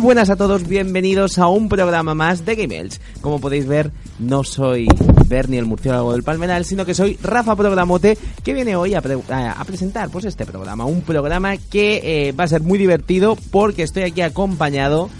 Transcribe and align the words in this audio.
Buenas 0.00 0.30
a 0.30 0.36
todos, 0.36 0.66
bienvenidos 0.66 1.38
a 1.38 1.48
un 1.48 1.68
programa 1.68 2.14
más 2.14 2.44
de 2.46 2.56
Game 2.56 2.76
Elch. 2.78 2.98
Como 3.20 3.38
podéis 3.38 3.66
ver, 3.66 3.90
no 4.18 4.42
soy 4.44 4.88
Bernie 5.28 5.58
el 5.58 5.66
murciélago 5.66 6.12
del 6.12 6.22
Palmeral, 6.22 6.64
sino 6.64 6.86
que 6.86 6.94
soy 6.94 7.18
Rafa 7.22 7.54
Programote, 7.54 8.16
que 8.42 8.54
viene 8.54 8.76
hoy 8.76 8.94
a, 8.94 9.02
pre- 9.02 9.18
a- 9.28 9.52
a 9.52 9.64
presentar 9.64 10.08
pues 10.08 10.24
este 10.24 10.46
programa. 10.46 10.86
Un 10.86 11.02
programa 11.02 11.56
que 11.58 12.28
eh, 12.28 12.32
va 12.32 12.44
a 12.44 12.48
ser 12.48 12.62
muy 12.62 12.78
divertido 12.78 13.36
porque 13.50 13.82
estoy 13.82 14.04
aquí 14.04 14.22
acompañado 14.22 15.10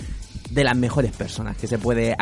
de 0.50 0.64
las 0.64 0.76
mejores 0.76 1.12
personas 1.12 1.56
que 1.56 1.66
se 1.68 1.78
puede 1.78 2.16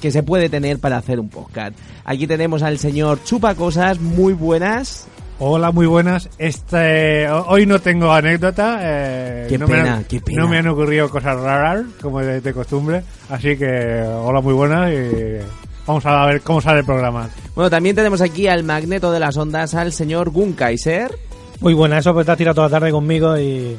que 0.00 0.10
se 0.12 0.22
puede 0.22 0.48
tener 0.48 0.78
para 0.78 0.98
hacer 0.98 1.18
un 1.18 1.28
podcast. 1.30 1.74
Aquí 2.04 2.26
tenemos 2.26 2.62
al 2.62 2.78
señor 2.78 3.24
Chupa 3.24 3.54
Cosas, 3.54 3.98
muy 4.00 4.34
buenas. 4.34 5.06
Hola, 5.42 5.70
muy 5.72 5.86
buenas. 5.86 6.28
Este, 6.38 7.26
ho- 7.30 7.46
hoy 7.48 7.64
no 7.64 7.78
tengo 7.80 8.12
anécdota. 8.12 8.78
eh, 8.82 9.46
Qué 9.48 9.56
no 9.56 9.66
me 9.66 9.76
pena, 9.76 9.94
han- 9.94 10.04
qué 10.04 10.20
pena. 10.20 10.42
No 10.42 10.48
me 10.48 10.58
han 10.58 10.68
ocurrido 10.68 11.08
cosas 11.08 11.40
raras, 11.40 11.82
como 12.02 12.20
de, 12.20 12.40
de 12.42 12.52
costumbre. 12.52 13.02
Así 13.30 13.56
que, 13.56 14.02
hola, 14.02 14.42
muy 14.42 14.52
buenas. 14.52 14.92
Y 14.92 15.38
vamos 15.86 16.04
a 16.04 16.26
ver 16.26 16.42
cómo 16.42 16.60
sale 16.60 16.80
el 16.80 16.84
programa. 16.84 17.30
Bueno, 17.54 17.70
también 17.70 17.96
tenemos 17.96 18.20
aquí 18.20 18.48
al 18.48 18.64
magneto 18.64 19.10
de 19.10 19.20
las 19.20 19.36
ondas, 19.38 19.74
al 19.74 19.92
señor 19.94 20.28
Gunkaiser. 20.28 21.10
Muy 21.60 21.72
buena, 21.72 21.98
eso 21.98 22.12
pues 22.12 22.26
te 22.26 22.32
has 22.32 22.38
tirado 22.38 22.54
toda 22.56 22.68
la 22.68 22.72
tarde 22.78 22.90
conmigo 22.90 23.36
y 23.38 23.76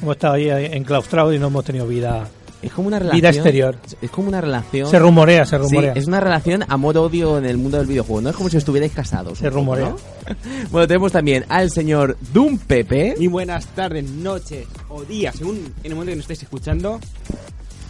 hemos 0.00 0.16
estado 0.16 0.34
ahí 0.34 0.48
enclaustrados 0.50 1.34
y 1.34 1.38
no 1.38 1.48
hemos 1.48 1.64
tenido 1.66 1.86
vida. 1.86 2.26
Es 2.60 2.72
como 2.72 2.88
una 2.88 2.98
relación. 2.98 3.20
Vida 3.20 3.30
exterior. 3.30 3.78
Es 4.02 4.10
como 4.10 4.28
una 4.28 4.40
relación. 4.40 4.90
Se 4.90 4.98
rumorea, 4.98 5.44
se 5.46 5.56
Sí, 5.58 5.62
rumorea. 5.62 5.92
es 5.94 6.06
una 6.06 6.18
relación 6.20 6.64
amor-odio 6.68 7.38
en 7.38 7.44
el 7.44 7.56
mundo 7.56 7.78
del 7.78 7.86
videojuego, 7.86 8.20
¿no? 8.20 8.30
Es 8.30 8.36
como 8.36 8.48
si 8.50 8.56
estuvierais 8.56 8.92
casados. 8.92 9.38
Se 9.38 9.44
poco, 9.44 9.56
rumorea. 9.56 9.90
¿no? 9.90 9.96
Bueno, 10.70 10.86
tenemos 10.88 11.12
también 11.12 11.44
al 11.48 11.70
señor 11.70 12.16
Doom 12.32 12.58
Pepe 12.58 13.14
Muy 13.16 13.28
buenas 13.28 13.66
tardes, 13.68 14.10
noches 14.10 14.66
o 14.88 15.04
días, 15.04 15.36
según 15.36 15.56
en 15.56 15.72
el 15.84 15.94
momento 15.94 16.10
que 16.10 16.16
nos 16.16 16.24
estéis 16.24 16.42
escuchando. 16.42 16.98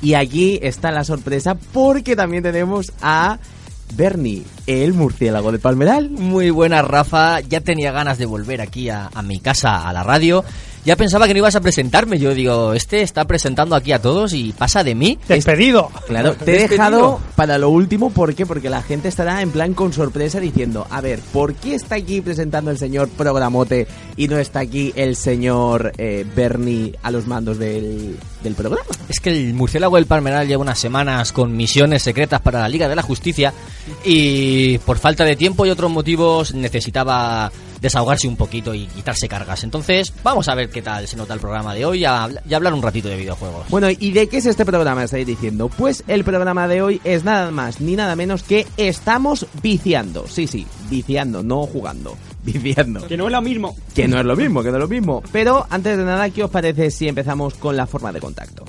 y 0.03 0.15
aquí 0.15 0.59
está 0.63 0.93
la 0.93 1.03
sorpresa 1.03 1.57
porque 1.73 2.15
también 2.15 2.43
tenemos 2.43 2.93
a 3.03 3.39
Bernie, 3.97 4.43
el 4.67 4.93
murciélago 4.93 5.51
de 5.51 5.59
Palmeral. 5.59 6.11
Muy 6.11 6.51
buena, 6.51 6.83
Rafa. 6.83 7.41
Ya 7.41 7.63
tenía 7.63 7.91
ganas 7.91 8.19
de 8.19 8.27
volver 8.27 8.61
aquí 8.61 8.91
a, 8.91 9.09
a 9.15 9.23
mi 9.23 9.41
casa, 9.41 9.89
a 9.89 9.93
la 9.95 10.03
radio. 10.03 10.45
Ya 10.89 10.97
pensaba 10.97 11.27
que 11.27 11.35
no 11.35 11.41
ibas 11.41 11.55
a 11.55 11.61
presentarme. 11.61 12.19
Yo 12.19 12.33
digo, 12.33 12.73
este 12.73 13.03
está 13.03 13.27
presentando 13.27 13.77
aquí 13.77 13.93
a 13.93 14.01
todos 14.01 14.33
y 14.33 14.55
pasa 14.55 14.83
de 14.83 14.95
mí. 14.95 15.19
¡Despedido! 15.29 15.91
Claro, 16.07 16.33
te 16.33 16.65
he 16.65 16.67
dejado 16.67 17.21
para 17.37 17.59
lo 17.59 17.69
último, 17.69 18.09
¿por 18.09 18.35
qué? 18.35 18.47
Porque 18.47 18.71
la 18.71 18.81
gente 18.81 19.09
estará 19.09 19.43
en 19.43 19.51
plan 19.51 19.75
con 19.75 19.93
sorpresa 19.93 20.41
diciendo, 20.41 20.87
a 20.89 21.03
ver, 21.03 21.21
¿por 21.31 21.53
qué 21.53 21.75
está 21.75 21.97
aquí 21.97 22.23
presentando 22.23 22.71
el 22.71 22.79
señor 22.79 23.11
Programote 23.11 23.87
y 24.17 24.29
no 24.29 24.39
está 24.39 24.61
aquí 24.61 24.95
el 24.97 25.15
señor 25.15 25.93
eh, 25.99 26.25
Bernie 26.35 26.95
a 27.03 27.11
los 27.11 27.27
mandos 27.27 27.59
del, 27.59 28.17
del 28.43 28.55
programa? 28.55 28.87
Es 29.11 29.21
que 29.21 29.29
el 29.29 29.53
murciélago 29.53 29.97
del 29.97 30.07
Palmeral 30.07 30.49
lleva 30.49 30.63
unas 30.63 30.79
semanas 30.79 31.33
con 31.33 31.55
misiones 31.55 32.03
secretas 32.03 32.41
para 32.41 32.61
la 32.61 32.69
Liga 32.71 32.89
de 32.89 32.97
la 32.97 33.03
Justicia 33.03 33.53
y 34.07 34.79
por 34.79 34.97
falta 34.97 35.27
de 35.27 35.37
tiempo 35.37 35.67
y 35.67 35.71
otros 35.71 35.91
motivos 35.91 36.55
necesitaba 36.55 37.53
desahogarse 37.81 38.29
un 38.29 38.37
poquito 38.37 38.75
y 38.75 38.87
quitarse 38.87 39.29
cargas. 39.29 39.65
Entonces, 39.65 40.13
vamos 40.23 40.49
a 40.49 40.55
ver 40.55 40.71
qué 40.71 40.83
tal 40.83 41.07
se 41.07 41.17
nota 41.17 41.35
el 41.35 41.41
programa 41.41 41.75
de 41.75 41.85
hoy 41.85 42.01
y 42.01 42.05
a, 42.05 42.29
y 42.49 42.53
a 42.53 42.57
hablar 42.57 42.75
un 42.75 42.83
ratito 42.83 43.09
de 43.09 43.17
videojuegos. 43.17 43.69
Bueno, 43.69 43.89
¿y 43.91 44.13
de 44.13 44.29
qué 44.29 44.39
es 44.39 44.47
este 44.47 44.65
programa? 44.65 45.05
Estáis 45.05 45.27
diciendo. 45.27 45.69
Pues 45.69 46.05
el 46.09 46.25
programa 46.25 46.69
de 46.69 46.83
hoy 46.83 47.01
es 47.05 47.25
nada 47.25 47.51
más 47.51 47.81
ni 47.81 47.97
nada 47.97 48.17
menos 48.17 48.43
que 48.43 48.67
estamos 48.77 49.47
viciando. 49.63 50.27
Sí, 50.29 50.47
sí, 50.47 50.67
viciando, 50.91 51.43
no 51.43 51.67
jugando. 51.67 52.17
Viciando. 52.43 53.07
Que 53.07 53.17
no 53.17 53.27
es 53.27 53.33
lo 53.33 53.43
mismo. 53.43 53.77
Que 53.95 54.09
no 54.09 54.19
es 54.19 54.25
lo 54.25 54.35
mismo, 54.35 54.63
que 54.63 54.71
no 54.71 54.77
es 54.77 54.83
lo 54.83 54.89
mismo. 54.89 55.23
Pero 55.33 55.67
antes 55.69 55.99
de 55.99 56.05
nada, 56.05 56.31
¿qué 56.31 56.45
os 56.45 56.51
parece 56.51 56.91
si 56.91 57.07
empezamos 57.07 57.55
con 57.55 57.77
la 57.77 57.87
forma 57.87 58.11
de 58.13 58.21
contacto? 58.21 58.65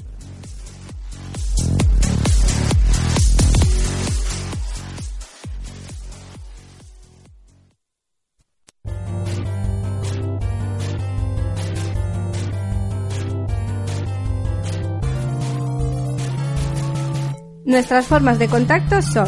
Nuestras 17.69 18.05
formas 18.07 18.39
de 18.39 18.47
contacto 18.47 19.03
son 19.03 19.27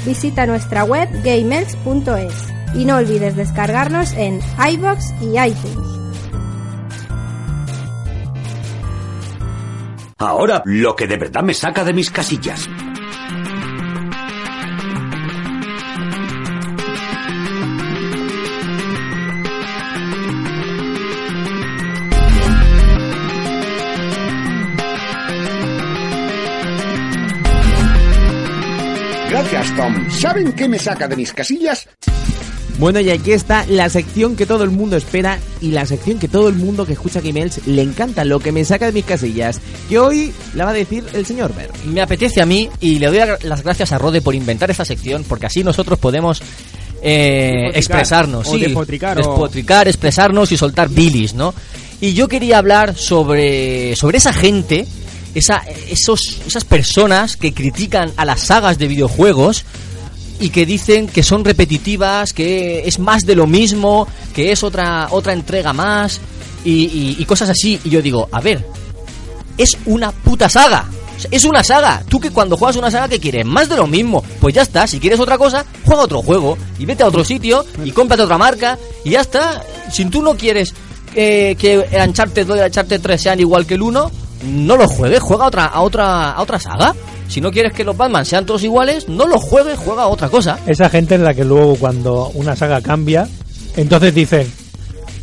Visita 0.08 0.48
nuestra 0.48 0.86
web 0.86 1.08
gamers.es 1.24 2.48
y 2.74 2.86
no 2.86 2.98
olvides 2.98 3.36
descargarnos 3.36 4.14
en 4.14 4.40
iBox 4.72 5.14
y 5.22 5.38
iTunes. 5.38 6.03
Ahora, 10.26 10.64
lo 10.66 10.96
que 10.96 11.06
de 11.06 11.18
verdad 11.18 11.44
me 11.44 11.54
saca 11.54 11.84
de 11.84 11.92
mis 11.92 12.10
casillas. 12.10 12.70
Gracias, 29.30 29.76
Tom. 29.76 30.10
¿Saben 30.10 30.54
qué 30.54 30.70
me 30.70 30.80
saca 30.80 31.08
de 31.10 31.18
mis 31.18 31.34
casillas? 31.34 31.90
Bueno, 32.84 33.00
y 33.00 33.10
aquí 33.12 33.32
está 33.32 33.66
la 33.70 33.88
sección 33.88 34.36
que 34.36 34.46
todo 34.46 34.66
el 34.66 34.70
mundo 34.70 34.98
espera 34.98 35.40
y 35.62 35.72
la 35.72 35.86
sección 35.86 36.20
que 36.20 36.28
todo 36.28 36.50
el 36.50 36.56
mundo 36.56 36.86
que 36.86 36.92
escucha 36.92 37.22
Gmails 37.22 37.66
le 37.66 37.82
encanta, 37.82 38.26
lo 38.26 38.42
que 38.42 38.52
me 38.52 38.66
saca 38.66 38.88
de 38.88 38.92
mis 38.92 39.06
casillas. 39.06 39.62
Que 39.88 40.00
hoy 40.00 40.34
la 40.54 40.66
va 40.66 40.72
a 40.72 40.74
decir 40.74 41.02
el 41.14 41.26
señor 41.26 41.56
Ver. 41.56 41.70
me 41.86 42.02
apetece 42.02 42.42
a 42.42 42.46
mí 42.46 42.70
y 42.82 43.00
le 43.00 43.08
doy 43.08 43.20
las 43.44 43.64
gracias 43.64 43.94
a 43.94 44.00
Rode 44.00 44.22
por 44.22 44.36
inventar 44.36 44.70
esta 44.70 44.84
sección 44.84 45.24
porque 45.24 45.46
así 45.46 45.64
nosotros 45.64 45.98
podemos 45.98 46.42
eh, 47.02 47.72
expresarnos, 47.74 48.50
sí, 48.50 48.60
despotricar, 48.60 49.18
o- 49.18 49.22
despotricar, 49.22 49.88
expresarnos 49.88 50.52
y 50.52 50.58
soltar 50.58 50.90
bilis, 50.90 51.36
¿no? 51.36 51.54
Y 52.02 52.12
yo 52.12 52.28
quería 52.28 52.58
hablar 52.58 52.98
sobre 52.98 53.96
sobre 53.96 54.18
esa 54.18 54.34
gente, 54.34 54.86
esa 55.34 55.64
esos 55.90 56.42
esas 56.46 56.66
personas 56.66 57.38
que 57.38 57.54
critican 57.54 58.12
a 58.18 58.26
las 58.26 58.42
sagas 58.42 58.78
de 58.78 58.90
videojuegos 58.90 59.64
y 60.40 60.50
que 60.50 60.66
dicen 60.66 61.08
que 61.08 61.24
son 61.24 61.44
repetitivas, 61.46 62.34
que 62.34 62.88
es 62.88 63.00
más 63.00 63.26
de 63.26 63.36
lo 63.36 63.48
mismo, 63.48 64.08
que 64.34 64.52
es 64.52 64.64
otra 64.64 65.08
otra 65.12 65.34
entrega 65.34 65.74
más 65.74 66.20
y, 66.66 67.16
y- 67.20 67.26
cosas 67.26 67.50
así. 67.50 67.80
Y 67.84 67.90
yo 67.90 68.02
digo, 68.02 68.28
a 68.32 68.42
ver, 68.42 68.66
es 69.58 69.78
una 69.86 70.12
puta 70.12 70.50
saga. 70.50 70.86
Es 71.32 71.46
una 71.46 71.64
saga. 71.64 72.04
Tú 72.10 72.20
que 72.20 72.32
cuando 72.32 72.58
juegas 72.58 72.76
una 72.76 72.92
saga, 72.92 73.08
¿qué 73.08 73.20
quieres? 73.20 73.46
Más 73.46 73.70
de 73.70 73.78
lo 73.78 73.88
mismo. 73.88 74.24
Pues 74.42 74.54
ya 74.56 74.64
está. 74.64 74.88
Si 74.88 75.00
quieres 75.00 75.20
otra 75.20 75.38
cosa, 75.38 75.66
juega 75.86 76.02
otro 76.04 76.22
juego. 76.22 76.58
Y 76.80 76.86
vete 76.86 77.04
a 77.04 77.08
otro 77.08 77.24
sitio 77.24 77.66
y 77.86 77.92
cómprate 77.92 78.24
otra 78.24 78.38
marca. 78.38 78.78
Y 79.06 79.12
ya 79.12 79.22
está. 79.22 79.64
Si 79.92 80.04
tú 80.06 80.22
no 80.22 80.36
quieres 80.36 80.74
eh, 81.16 81.56
que 81.58 81.86
el 81.92 82.10
Uncharted 82.10 82.46
2 82.48 82.58
y 82.58 82.60
el 82.60 82.66
Uncharted 82.66 83.00
3 83.02 83.22
sean 83.22 83.40
igual 83.40 83.66
que 83.66 83.76
el 83.76 83.84
1, 83.84 84.12
no 84.44 84.78
lo 84.78 84.88
juegues. 84.88 85.22
Juega 85.22 85.46
a 85.46 85.48
otra, 85.48 85.66
a 85.66 85.82
otra, 85.82 86.32
a 86.32 86.42
otra 86.42 86.60
saga. 86.60 86.96
Si 87.28 87.42
no 87.42 87.52
quieres 87.52 87.74
que 87.74 87.84
los 87.84 87.98
Batman 87.98 88.26
sean 88.26 88.46
todos 88.46 88.64
iguales, 88.64 89.08
no 89.10 89.26
los 89.28 89.42
juegues, 89.42 89.80
juega 89.80 90.04
a 90.04 90.08
otra 90.08 90.30
cosa. 90.30 90.60
Esa 90.68 90.90
gente 90.90 91.16
es 91.16 91.22
la 91.22 91.34
que 91.34 91.44
luego 91.46 91.76
cuando 91.76 92.30
una 92.36 92.56
saga 92.56 92.82
cambia, 92.82 93.28
entonces 93.76 94.14
dicen, 94.14 94.52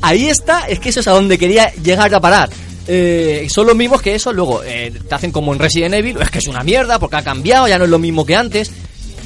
Ahí 0.03 0.29
está, 0.29 0.67
es 0.67 0.81
que 0.81 0.89
eso 0.89 1.01
es 1.01 1.09
a 1.09 1.13
donde 1.13 1.37
quería 1.39 1.71
llegar 1.75 2.13
a 2.15 2.21
parar. 2.21 2.49
eh, 2.89 3.47
son 3.51 3.67
los 3.67 3.77
mismos 3.77 4.01
que 4.01 4.15
eso, 4.15 4.33
luego 4.33 4.63
eh, 4.65 4.93
te 5.09 5.15
hacen 5.15 5.31
como 5.31 5.53
en 5.53 5.59
Resident 5.59 5.95
Evil, 5.95 6.17
es 6.21 6.31
que 6.31 6.39
es 6.39 6.49
una 6.49 6.63
mierda 6.65 6.99
porque 6.99 7.17
ha 7.17 7.23
cambiado, 7.23 7.69
ya 7.69 7.79
no 7.79 7.85
es 7.85 7.91
lo 7.91 7.99
mismo 7.99 8.25
que 8.25 8.35
antes. 8.35 8.73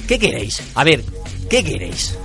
¿Qué 0.09 0.19
queréis? 0.19 0.61
A 0.75 0.85
ver, 0.85 1.03
¿qué 1.49 1.63
queréis? 1.65 2.19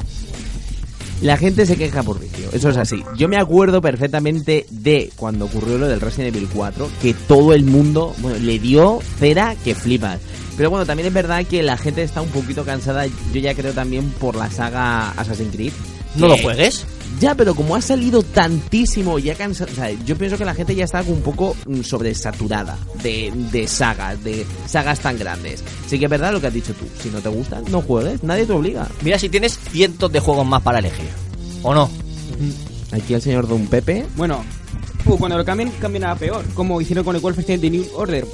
La 1.21 1.35
gente 1.35 1.65
se 1.65 1.75
queja 1.75 2.01
por 2.01 2.17
vicio, 2.17 2.49
eso 2.53 2.69
es 2.69 2.77
así. 2.77 3.03
Yo 3.17 3.27
me 3.27 3.37
acuerdo 3.37 3.81
perfectamente 3.81 4.65
de 4.69 5.11
cuando 5.17 5.45
ocurrió 5.45 5.77
lo 5.77 5.89
del 5.89 5.99
Resident 5.99 6.33
Evil 6.33 6.47
4, 6.53 6.89
que 7.01 7.13
todo 7.13 7.53
el 7.53 7.65
mundo 7.65 8.15
bueno, 8.19 8.37
le 8.39 8.57
dio 8.57 8.99
cera 9.19 9.55
que 9.61 9.75
flipas. 9.75 10.21
Pero 10.55 10.69
bueno, 10.69 10.85
también 10.85 11.07
es 11.07 11.13
verdad 11.13 11.45
que 11.45 11.61
la 11.61 11.77
gente 11.77 12.03
está 12.03 12.21
un 12.21 12.29
poquito 12.29 12.63
cansada, 12.63 13.05
yo 13.05 13.39
ya 13.41 13.53
creo 13.53 13.73
también 13.73 14.09
por 14.11 14.35
la 14.35 14.49
saga 14.49 15.11
Assassin's 15.11 15.53
Creed. 15.53 15.73
¿No 16.15 16.27
lo 16.27 16.37
juegues? 16.37 16.85
Ya, 17.19 17.35
pero 17.35 17.53
como 17.55 17.75
ha 17.75 17.81
salido 17.81 18.23
tantísimo 18.23 19.19
y 19.19 19.29
ha 19.29 19.35
cansado, 19.35 19.71
o 19.71 19.75
sea, 19.75 19.91
yo 20.05 20.15
pienso 20.15 20.37
que 20.37 20.45
la 20.45 20.53
gente 20.53 20.75
ya 20.75 20.85
está 20.85 21.01
un 21.01 21.21
poco 21.21 21.55
mm, 21.65 21.81
sobresaturada 21.81 22.77
de, 23.03 23.31
de 23.51 23.67
sagas, 23.67 24.23
de 24.23 24.45
sagas 24.67 24.99
tan 24.99 25.17
grandes. 25.17 25.63
Sí 25.87 25.99
que 25.99 26.05
es 26.05 26.11
verdad 26.11 26.31
lo 26.31 26.39
que 26.39 26.47
has 26.47 26.53
dicho 26.53 26.73
tú, 26.73 26.85
si 27.01 27.09
no 27.09 27.19
te 27.19 27.29
gustan, 27.29 27.65
no 27.69 27.81
juegues, 27.81 28.23
nadie 28.23 28.45
te 28.45 28.53
obliga. 28.53 28.87
Mira 29.01 29.19
si 29.19 29.27
tienes 29.27 29.57
cientos 29.57 30.11
de 30.11 30.19
juegos 30.19 30.45
más 30.45 30.61
para 30.61 30.79
elegir. 30.79 31.09
¿O 31.63 31.73
no? 31.73 31.89
Aquí 32.91 33.13
el 33.13 33.21
señor 33.21 33.47
Don 33.47 33.67
Pepe, 33.67 34.05
Bueno, 34.15 34.43
uh, 35.05 35.17
cuando 35.17 35.37
lo 35.37 35.45
cambien, 35.45 35.71
cambian 35.79 36.05
a 36.05 36.15
peor. 36.15 36.45
Como 36.53 36.79
hicieron 36.79 37.03
con 37.03 37.15
el 37.15 37.21
Wolfenstein 37.21 37.59
The 37.59 37.69
New 37.69 37.85
Order. 37.95 38.25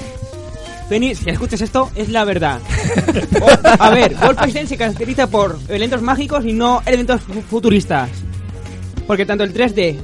Penny, 0.89 1.15
si 1.15 1.29
escuchas 1.29 1.61
esto, 1.61 1.89
es 1.95 2.09
la 2.09 2.23
verdad. 2.25 2.59
O- 3.41 3.83
a 3.83 3.89
ver, 3.89 4.15
Wolfenstein 4.15 4.67
se 4.67 4.77
caracteriza 4.77 5.27
por 5.27 5.57
elementos 5.67 6.01
mágicos 6.01 6.45
y 6.45 6.53
no 6.53 6.81
elementos 6.85 7.21
fu- 7.21 7.41
futuristas. 7.41 8.09
Porque 9.07 9.25
tanto 9.25 9.43
el 9.43 9.53
3D, 9.53 9.97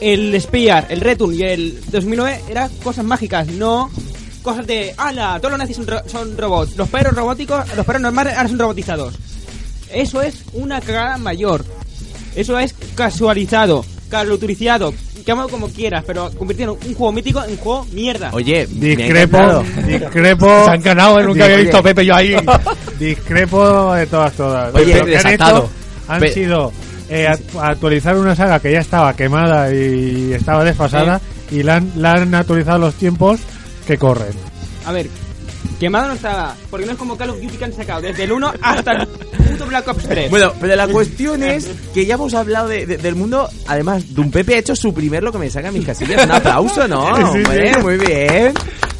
el 0.00 0.40
Spear, 0.40 0.86
el 0.90 1.00
Return 1.00 1.34
y 1.34 1.42
el 1.42 1.80
2009 1.90 2.40
eran 2.48 2.68
cosas 2.82 3.04
mágicas, 3.04 3.46
no 3.48 3.90
cosas 4.42 4.66
de, 4.66 4.92
ala, 4.98 5.38
todos 5.38 5.52
los 5.52 5.58
nazis 5.58 5.76
son, 5.76 5.86
ro- 5.86 6.02
son 6.06 6.36
robots. 6.36 6.76
Los 6.76 6.88
perros 6.88 7.14
robóticos, 7.14 7.64
los 7.76 7.86
perros 7.86 8.02
normales 8.02 8.36
ahora 8.36 8.48
son 8.48 8.58
robotizados. 8.58 9.14
Eso 9.92 10.20
es 10.20 10.42
una 10.52 10.80
cagada 10.80 11.16
mayor. 11.16 11.64
Eso 12.34 12.58
es 12.58 12.74
casualizado, 12.96 13.84
caloturiciado, 14.10 14.92
llámalo 15.26 15.48
como 15.48 15.68
quieras, 15.68 16.04
pero 16.06 16.30
convirtieron 16.38 16.76
un 16.86 16.94
juego 16.94 17.12
mítico 17.12 17.42
en 17.44 17.56
juego 17.56 17.86
mierda. 17.92 18.30
oye, 18.32 18.66
Discrepo, 18.66 19.62
discrepo. 19.86 20.64
Se 20.66 20.70
han 20.70 20.82
ganado, 20.82 21.20
¿eh? 21.20 21.24
nunca 21.24 21.44
había 21.44 21.56
visto 21.58 21.78
a 21.78 21.82
Pepe 21.82 22.04
yo 22.06 22.14
ahí. 22.14 22.36
Discrepo 22.98 23.94
de 23.94 24.06
todas, 24.06 24.32
todas. 24.34 24.74
Oye, 24.74 24.98
lo 24.98 25.04
que 25.06 25.16
han 25.16 25.22
desatado. 25.24 25.58
hecho 25.58 25.70
han 26.08 26.20
Pe- 26.20 26.32
sido 26.32 26.72
eh, 27.08 27.26
act- 27.28 27.58
actualizar 27.60 28.16
una 28.16 28.34
saga 28.36 28.60
que 28.60 28.72
ya 28.72 28.80
estaba 28.80 29.14
quemada 29.14 29.72
y 29.72 30.32
estaba 30.32 30.64
desfasada 30.64 31.20
y 31.50 31.62
la 31.62 31.76
han, 31.76 31.92
la 31.96 32.12
han 32.12 32.34
actualizado 32.34 32.78
los 32.78 32.94
tiempos 32.94 33.40
que 33.86 33.96
corren. 33.98 34.32
A 34.86 34.92
ver, 34.92 35.08
quemado 35.80 36.08
no 36.08 36.14
estaba, 36.14 36.54
porque 36.70 36.86
no 36.86 36.92
es 36.92 36.98
como 36.98 37.16
Call 37.16 37.30
of 37.30 37.40
Duty 37.40 37.56
que 37.56 37.64
han 37.64 37.72
sacado 37.72 38.02
desde 38.02 38.24
el 38.24 38.32
1 38.32 38.52
hasta 38.60 38.92
el 38.92 39.08
Black 39.66 39.88
Ops 39.88 40.04
3. 40.08 40.30
Bueno, 40.30 40.52
pero 40.60 40.76
la 40.76 40.88
cuestión 40.88 41.42
es 41.42 41.68
que 41.92 42.06
ya 42.06 42.14
hemos 42.14 42.34
hablado 42.34 42.68
de- 42.68 42.86
de- 42.86 42.96
del 42.98 43.14
mundo. 43.14 43.48
Además, 43.66 44.14
Don 44.14 44.30
Pepe 44.30 44.54
ha 44.54 44.58
hecho 44.58 44.74
su 44.76 44.92
primer 44.94 45.22
lo 45.22 45.32
que 45.32 45.38
me 45.38 45.50
saca 45.50 45.70
mis 45.72 45.84
casillas. 45.86 46.24
Un 46.24 46.30
aplauso, 46.32 46.86
¿no? 46.88 47.32
Sí, 47.32 47.42
sí. 47.44 47.80
muy 47.82 47.96
bien. 47.98 48.52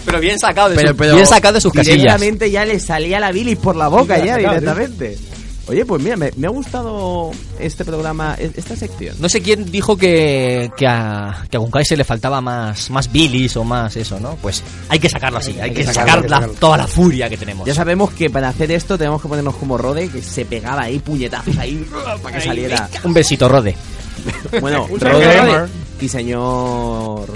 Pero 0.04 0.20
bien 0.20 0.38
sacado 0.38 0.68
de, 0.68 0.76
Pero, 0.76 0.88
su- 0.90 0.96
pero 0.96 1.14
bien 1.14 1.26
sacado 1.26 1.54
de 1.54 1.60
sus 1.62 1.72
casillas. 1.72 1.96
Directamente 1.96 2.50
ya 2.50 2.64
le 2.66 2.78
salía 2.78 3.18
la 3.20 3.32
bilis 3.32 3.56
por 3.56 3.74
la 3.74 3.88
boca 3.88 4.16
Sí, 4.20 4.26
ya 4.26 4.34
sacado, 4.36 4.60
directamente. 4.60 5.18
Oye, 5.66 5.86
pues 5.86 6.02
mira, 6.02 6.16
me, 6.16 6.30
me 6.36 6.46
ha 6.46 6.50
gustado 6.50 7.30
este 7.58 7.84
programa, 7.84 8.36
e- 8.38 8.50
esta 8.54 8.76
sección. 8.76 9.16
No 9.18 9.28
sé 9.28 9.40
quién 9.40 9.70
dijo 9.70 9.96
que, 9.96 10.70
que 10.76 10.86
a, 10.86 11.46
que 11.50 11.56
a 11.56 11.60
Gunkai 11.60 11.84
se 11.84 11.96
le 11.96 12.04
faltaba 12.04 12.40
más, 12.40 12.90
más 12.90 13.10
bilis 13.10 13.56
o 13.56 13.64
más 13.64 13.96
eso, 13.96 14.20
¿no? 14.20 14.36
Pues 14.36 14.62
hay 14.88 14.98
que 14.98 15.08
sacarlo 15.08 15.38
así, 15.38 15.58
hay, 15.60 15.70
que, 15.70 15.76
que 15.76 15.84
sacar 15.84 16.22
sacarlo, 16.22 16.52
que 16.52 16.58
toda 16.58 16.76
la 16.76 16.86
furia 16.86 17.30
que 17.30 17.38
tenemos. 17.38 17.66
Ya 17.66 17.74
sabemos 17.74 18.10
que 18.12 18.28
para 18.28 18.48
hacer 18.48 18.70
esto 18.72 18.98
tenemos 18.98 19.22
que 19.22 19.28
ponernos 19.28 19.56
como 19.56 19.78
Rode, 19.78 20.08
que 20.08 20.22
se 20.22 20.44
pegaba 20.44 20.82
ahí 20.82 20.98
puñetazos 20.98 21.56
ahí 21.56 21.86
para 22.22 22.38
que 22.38 22.44
saliera. 22.44 22.88
Un 23.02 23.14
besito, 23.14 23.48
Rode. 23.48 23.74
Bueno, 24.60 24.86
Rode 25.00 25.68
y 26.00 26.08
señor... 26.08 27.26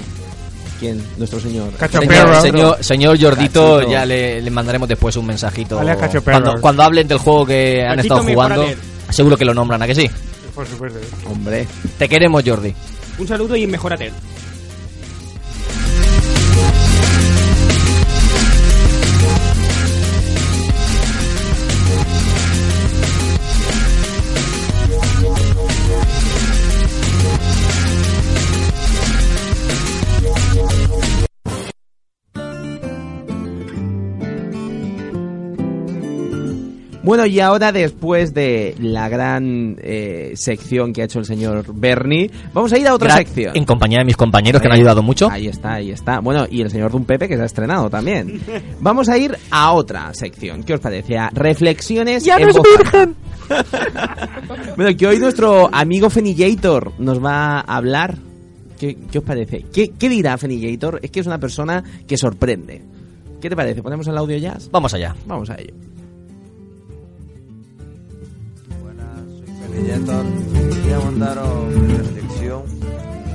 ¿Quién? 0.78 1.02
Nuestro 1.16 1.40
señor. 1.40 1.72
Señor, 1.90 2.40
señor, 2.40 2.84
señor 2.84 3.20
Jordito, 3.20 3.76
Cachito. 3.76 3.90
ya 3.90 4.04
le, 4.06 4.40
le 4.40 4.50
mandaremos 4.50 4.88
después 4.88 5.16
un 5.16 5.26
mensajito. 5.26 5.80
Cuando, 6.24 6.60
cuando 6.60 6.82
hablen 6.82 7.08
del 7.08 7.18
juego 7.18 7.44
que 7.46 7.82
han 7.82 7.96
Cachito, 7.96 8.14
estado 8.14 8.32
jugando, 8.32 8.66
seguro 9.10 9.36
que 9.36 9.44
lo 9.44 9.54
nombran, 9.54 9.82
¿a 9.82 9.86
que 9.86 9.94
sí? 9.94 10.08
Por 10.54 10.66
supuesto. 10.66 10.98
Hombre. 11.30 11.66
Te 11.98 12.08
queremos, 12.08 12.42
Jordi. 12.46 12.74
Un 13.18 13.26
saludo 13.26 13.56
y 13.56 13.66
mejorate. 13.66 14.12
Bueno, 37.08 37.24
y 37.24 37.40
ahora 37.40 37.72
después 37.72 38.34
de 38.34 38.74
la 38.80 39.08
gran 39.08 39.76
eh, 39.80 40.32
sección 40.34 40.92
que 40.92 41.00
ha 41.00 41.04
hecho 41.06 41.20
el 41.20 41.24
señor 41.24 41.64
Bernie, 41.74 42.30
vamos 42.52 42.70
a 42.74 42.76
ir 42.78 42.86
a 42.86 42.92
otra 42.94 43.08
Gra- 43.14 43.16
sección. 43.16 43.56
En 43.56 43.64
compañía 43.64 44.00
de 44.00 44.04
mis 44.04 44.16
compañeros 44.18 44.60
que 44.60 44.68
me 44.68 44.74
han 44.74 44.80
ayudado 44.80 45.02
mucho. 45.02 45.30
Ahí 45.30 45.46
está, 45.46 45.72
ahí 45.76 45.90
está. 45.90 46.20
Bueno, 46.20 46.44
y 46.50 46.60
el 46.60 46.70
señor 46.70 46.92
Dun 46.92 47.06
Pepe 47.06 47.26
que 47.26 47.36
se 47.36 47.42
ha 47.42 47.46
estrenado 47.46 47.88
también. 47.88 48.38
Vamos 48.80 49.08
a 49.08 49.16
ir 49.16 49.34
a 49.50 49.72
otra 49.72 50.12
sección. 50.12 50.62
¿Qué 50.64 50.74
os 50.74 50.80
parece? 50.80 51.16
A 51.16 51.30
reflexiones 51.32 52.24
¡Ya 52.24 52.38
no 52.38 52.48
es 52.48 52.56
virgen! 52.78 53.16
bueno, 54.76 54.94
que 54.94 55.06
hoy 55.06 55.18
nuestro 55.18 55.70
amigo 55.72 56.10
Fenillator 56.10 56.92
nos 56.98 57.24
va 57.24 57.60
a 57.60 57.76
hablar. 57.76 58.16
¿Qué, 58.78 58.98
qué 59.10 59.16
os 59.18 59.24
parece? 59.24 59.64
¿Qué, 59.72 59.92
¿Qué 59.98 60.10
dirá 60.10 60.36
Fenillator? 60.36 61.00
Es 61.02 61.10
que 61.10 61.20
es 61.20 61.26
una 61.26 61.38
persona 61.38 61.82
que 62.06 62.18
sorprende. 62.18 62.82
¿Qué 63.40 63.48
te 63.48 63.56
parece? 63.56 63.82
¿Ponemos 63.82 64.06
el 64.08 64.18
audio 64.18 64.36
ya? 64.36 64.58
Vamos 64.70 64.92
allá. 64.92 65.16
Vamos 65.26 65.48
a 65.48 65.54
ello. 65.54 65.72
Felillator, 69.78 70.24
quería 70.72 70.98
mandaros 70.98 71.66
mi 71.68 71.96
reflexión 71.96 72.62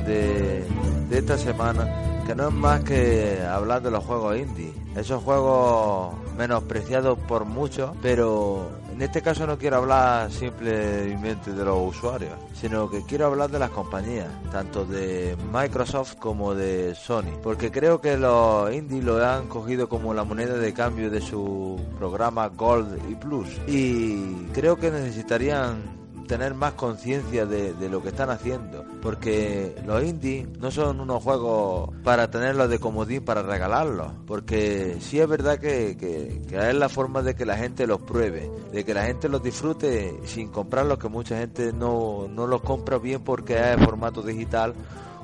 de, 0.05 0.65
de 1.09 1.17
esta 1.17 1.37
semana, 1.37 2.21
que 2.27 2.35
no 2.35 2.49
es 2.49 2.53
más 2.53 2.83
que 2.83 3.41
hablar 3.49 3.81
de 3.81 3.89
los 3.89 4.03
juegos 4.03 4.37
indie. 4.37 4.73
Esos 4.93 5.23
juegos 5.23 6.13
menospreciados 6.37 7.17
por 7.19 7.45
muchos, 7.45 7.91
pero 8.01 8.69
en 8.91 9.01
este 9.01 9.21
caso 9.21 9.47
no 9.47 9.57
quiero 9.57 9.77
hablar 9.77 10.31
simplemente 10.33 11.53
de 11.53 11.63
los 11.63 11.95
usuarios, 11.95 12.33
sino 12.53 12.89
que 12.89 13.03
quiero 13.05 13.27
hablar 13.27 13.49
de 13.49 13.59
las 13.59 13.69
compañías, 13.69 14.27
tanto 14.51 14.85
de 14.85 15.37
Microsoft 15.53 16.15
como 16.15 16.53
de 16.53 16.93
Sony, 16.93 17.39
porque 17.41 17.71
creo 17.71 18.01
que 18.01 18.17
los 18.17 18.73
indie 18.73 19.01
lo 19.01 19.25
han 19.25 19.47
cogido 19.47 19.87
como 19.87 20.13
la 20.13 20.25
moneda 20.25 20.55
de 20.57 20.73
cambio 20.73 21.09
de 21.09 21.21
su 21.21 21.79
programa 21.97 22.49
Gold 22.49 22.99
y 23.09 23.15
Plus, 23.15 23.47
y 23.65 24.47
creo 24.53 24.75
que 24.75 24.91
necesitarían 24.91 26.02
tener 26.27 26.53
más 26.53 26.73
conciencia 26.73 27.45
de, 27.45 27.89
lo 27.89 28.01
que 28.01 28.09
están 28.09 28.29
haciendo. 28.29 28.85
Porque 29.01 29.75
los 29.85 30.03
indie 30.03 30.47
no 30.59 30.71
son 30.71 30.99
unos 30.99 31.23
juegos 31.23 31.89
para 32.03 32.29
tenerlos 32.29 32.69
de 32.69 32.79
comodín 32.79 33.23
para 33.23 33.41
regalarlos. 33.41 34.11
Porque 34.25 34.97
sí 34.99 35.19
es 35.19 35.27
verdad 35.27 35.59
que, 35.59 36.41
es 36.49 36.75
la 36.75 36.89
forma 36.89 37.21
de 37.21 37.35
que 37.35 37.45
la 37.45 37.57
gente 37.57 37.87
los 37.87 38.01
pruebe 38.01 38.49
de 38.71 38.83
que 38.83 38.93
la 38.93 39.05
gente 39.05 39.29
los 39.29 39.43
disfrute 39.43 40.19
sin 40.25 40.49
comprarlos 40.49 40.97
que 40.97 41.07
mucha 41.07 41.37
gente 41.37 41.71
no, 41.73 42.27
no 42.27 42.47
los 42.47 42.61
compra 42.61 42.97
bien 42.97 43.23
porque 43.23 43.53
es 43.53 43.77
formato 43.83 44.21
digital 44.23 44.73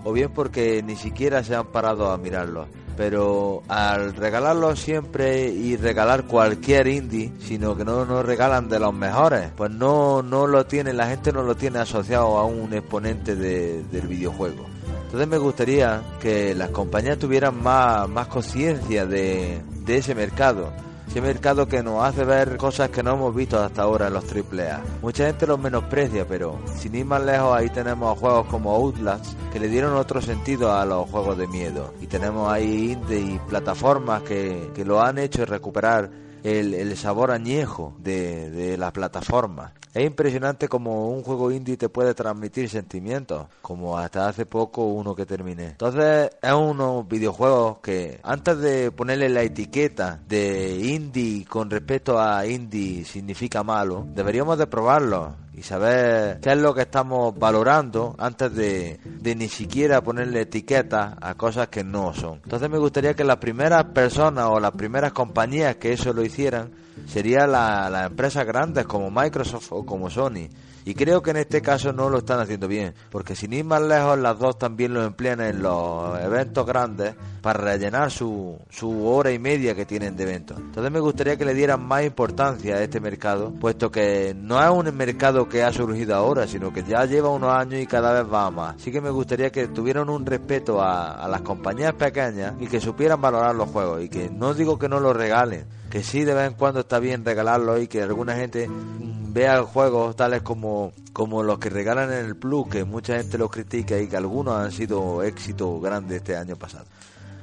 o 0.04 0.14
bien 0.14 0.32
porque 0.32 0.84
ni 0.84 0.96
siquiera 0.96 1.44
se 1.44 1.56
han 1.56 1.68
parado 1.68 2.12
a 2.12 2.18
mirarlos 2.18 2.68
pero 3.00 3.64
al 3.70 4.14
regalarlo 4.14 4.76
siempre 4.76 5.48
y 5.48 5.78
regalar 5.78 6.26
cualquier 6.26 6.86
indie, 6.90 7.32
sino 7.40 7.74
que 7.78 7.86
no 7.86 8.04
nos 8.04 8.26
regalan 8.26 8.68
de 8.68 8.78
los 8.78 8.94
mejores, 8.94 9.52
pues 9.56 9.72
no, 9.72 10.22
no 10.22 10.48
lo 10.48 10.66
tiene, 10.66 10.92
la 10.92 11.08
gente 11.08 11.32
no 11.32 11.42
lo 11.44 11.56
tiene 11.56 11.80
asociado 11.80 12.38
a 12.38 12.44
un 12.44 12.74
exponente 12.74 13.38
de- 13.38 13.84
del 13.90 14.06
videojuego. 14.06 14.66
Entonces 15.06 15.30
me 15.30 15.38
gustaría 15.38 16.02
que 16.20 16.54
las 16.54 16.72
compañías 16.72 17.18
tuvieran 17.18 17.64
más, 17.64 18.10
más 18.10 18.28
conciencia 18.28 19.06
de, 19.06 19.62
de 19.86 19.98
ese 19.98 20.14
mercado. 20.14 20.70
Ese 21.10 21.22
mercado 21.22 21.68
que 21.68 21.82
nos 21.82 22.04
hace 22.04 22.24
ver 22.24 22.56
cosas 22.58 22.92
que 22.92 23.02
no 23.02 23.16
hemos 23.16 23.34
visto 23.34 23.60
hasta 23.60 23.82
ahora 23.82 24.10
en 24.10 24.14
los 24.14 24.26
AAA. 24.26 24.80
Mucha 25.02 25.26
gente 25.26 25.48
los 25.48 25.60
menosprecia, 25.60 26.28
pero 26.28 26.60
sin 26.76 26.94
ir 26.94 27.04
más 27.04 27.24
lejos 27.24 27.58
ahí 27.58 27.68
tenemos 27.72 28.20
juegos 28.20 28.46
como 28.46 28.76
Outlast 28.76 29.34
que 29.52 29.60
le 29.60 29.70
dieron 29.70 29.96
otro 29.96 30.22
sentido 30.22 30.72
a 30.72 30.86
los 30.86 31.10
juegos 31.10 31.36
de 31.40 31.48
miedo. 31.48 31.96
Y 32.00 32.06
tenemos 32.06 32.54
ahí 32.54 32.92
indie 32.92 33.22
y 33.22 33.40
plataformas 33.50 34.22
que, 34.22 34.70
que 34.76 34.86
lo 34.86 35.02
han 35.02 35.18
hecho 35.18 35.44
recuperar 35.46 36.12
el, 36.44 36.74
el 36.74 36.98
sabor 36.98 37.32
añejo 37.32 37.94
de, 38.00 38.50
de 38.50 38.78
la 38.78 38.92
plataforma. 38.92 39.74
Es 39.94 40.06
impresionante 40.06 40.68
como 40.68 41.10
un 41.10 41.24
juego 41.24 41.52
indie 41.52 41.76
te 41.76 41.90
puede 41.90 42.14
transmitir 42.14 42.70
sentimientos, 42.70 43.48
como 43.62 43.98
hasta 43.98 44.28
hace 44.28 44.46
poco 44.46 44.86
uno 44.86 45.16
que 45.16 45.26
terminé. 45.26 45.70
Entonces 45.70 46.30
es 46.42 46.54
unos 46.54 47.08
videojuegos 47.08 47.80
que 47.80 48.20
antes 48.22 48.60
de 48.60 48.92
ponerle 48.92 49.30
la 49.30 49.42
etiqueta 49.42 50.20
de 50.28 50.76
indie 50.76 51.46
con 51.46 51.72
respecto 51.72 52.20
a 52.20 52.46
indie 52.46 53.04
significa 53.04 53.64
malo, 53.64 54.06
deberíamos 54.14 54.60
de 54.60 54.68
probarlo 54.68 55.36
y 55.60 55.62
saber 55.62 56.40
qué 56.40 56.54
es 56.54 56.58
lo 56.58 56.74
que 56.74 56.84
estamos 56.84 57.38
valorando 57.38 58.16
antes 58.18 58.56
de, 58.56 58.98
de 59.04 59.36
ni 59.36 59.50
siquiera 59.50 60.02
ponerle 60.02 60.42
etiqueta 60.42 61.18
a 61.20 61.36
cosas 61.36 61.68
que 61.68 61.84
no 61.84 62.14
son. 62.14 62.40
Entonces 62.46 62.70
me 62.70 62.78
gustaría 62.78 63.14
que 63.14 63.26
las 63.26 63.38
primeras 63.38 63.84
personas 63.86 64.46
o 64.46 64.62
las 64.62 64.72
primeras 64.72 65.12
compañías 65.12 65.76
que 65.76 65.92
eso 65.92 66.14
lo 66.14 66.24
hicieran 66.24 66.72
serían 67.08 67.52
la- 67.52 67.90
las 67.90 68.08
empresas 68.08 68.46
grandes 68.46 68.86
como 68.86 69.10
Microsoft 69.12 69.68
o 69.72 69.86
como 69.86 70.10
Sony. 70.10 70.48
Y 70.86 70.96
creo 70.96 71.22
que 71.22 71.32
en 71.32 71.38
este 71.38 71.62
caso 71.62 71.92
no 71.94 72.10
lo 72.10 72.20
están 72.20 72.40
haciendo 72.40 72.68
bien, 72.68 72.96
porque 73.12 73.36
sin 73.36 73.54
ir 73.54 73.64
más 73.66 73.82
lejos, 73.82 74.18
las 74.18 74.40
dos 74.40 74.58
también 74.58 74.94
lo 74.94 75.04
emplean 75.04 75.40
en 75.42 75.62
los 75.62 76.20
eventos 76.20 76.66
grandes 76.66 77.14
para 77.42 77.60
rellenar 77.60 78.10
su, 78.10 78.58
su 78.70 79.06
hora 79.06 79.30
y 79.32 79.38
media 79.38 79.76
que 79.76 79.86
tienen 79.86 80.16
de 80.16 80.24
eventos. 80.24 80.58
Entonces 80.58 80.92
me 80.92 81.00
gustaría 81.00 81.38
que 81.38 81.46
le 81.46 81.54
dieran 81.54 81.86
más 81.86 82.04
importancia 82.06 82.76
a 82.78 82.82
este 82.82 83.00
mercado, 83.02 83.52
puesto 83.60 83.92
que 83.92 84.34
no 84.36 84.60
es 84.64 84.70
un 84.70 84.96
mercado 84.96 85.48
que 85.48 85.62
ha 85.64 85.72
surgido 85.72 86.16
ahora, 86.16 86.48
sino 86.48 86.74
que 86.74 86.82
ya 86.84 87.06
lleva 87.06 87.30
unos 87.30 87.54
años 87.54 87.82
y 87.82 87.86
cada 87.86 88.24
vez 88.24 88.34
va 88.34 88.50
más. 88.50 88.76
Así 88.78 88.92
que 88.92 89.02
me 89.02 89.12
gustaría 89.12 89.52
que 89.52 89.68
tuvieran 89.68 90.10
un 90.10 90.26
respeto 90.26 90.82
a 90.82 91.28
las 91.30 91.42
compañías 91.42 91.94
pequeñas 91.94 92.56
y 92.60 92.66
que 92.68 92.80
supieran 92.80 93.22
valorar 93.22 93.54
los 93.54 93.70
juegos 93.70 94.02
y 94.02 94.10
que 94.10 94.30
no 94.32 94.54
digo 94.56 94.80
que 94.80 94.90
no 94.90 95.00
los 95.00 95.16
regalen, 95.16 95.66
que 95.90 96.04
sí 96.04 96.24
de 96.24 96.34
vez 96.34 96.48
en 96.48 96.54
cuando 96.54 96.82
está 96.82 97.00
bien 97.00 97.26
regalarlos 97.26 97.82
y 97.82 97.88
que 97.88 98.02
alguna 98.02 98.36
gente 98.36 98.70
vea 98.70 99.64
juegos 99.64 100.16
tales 100.16 100.42
como, 100.42 100.92
como 101.14 101.44
los 101.44 101.60
que 101.60 101.70
regalan 101.70 102.12
en 102.12 102.26
el 102.26 102.36
Plus, 102.36 102.68
que 102.68 102.84
mucha 102.84 103.18
gente 103.18 103.38
los 103.38 103.50
critica 103.50 103.98
y 104.00 104.08
que 104.08 104.18
algunos 104.18 104.56
han 104.56 104.72
sido 104.72 105.24
éxitos 105.24 105.82
grandes 105.82 106.18
este 106.18 106.36
año 106.36 106.56
pasado. 106.56 106.86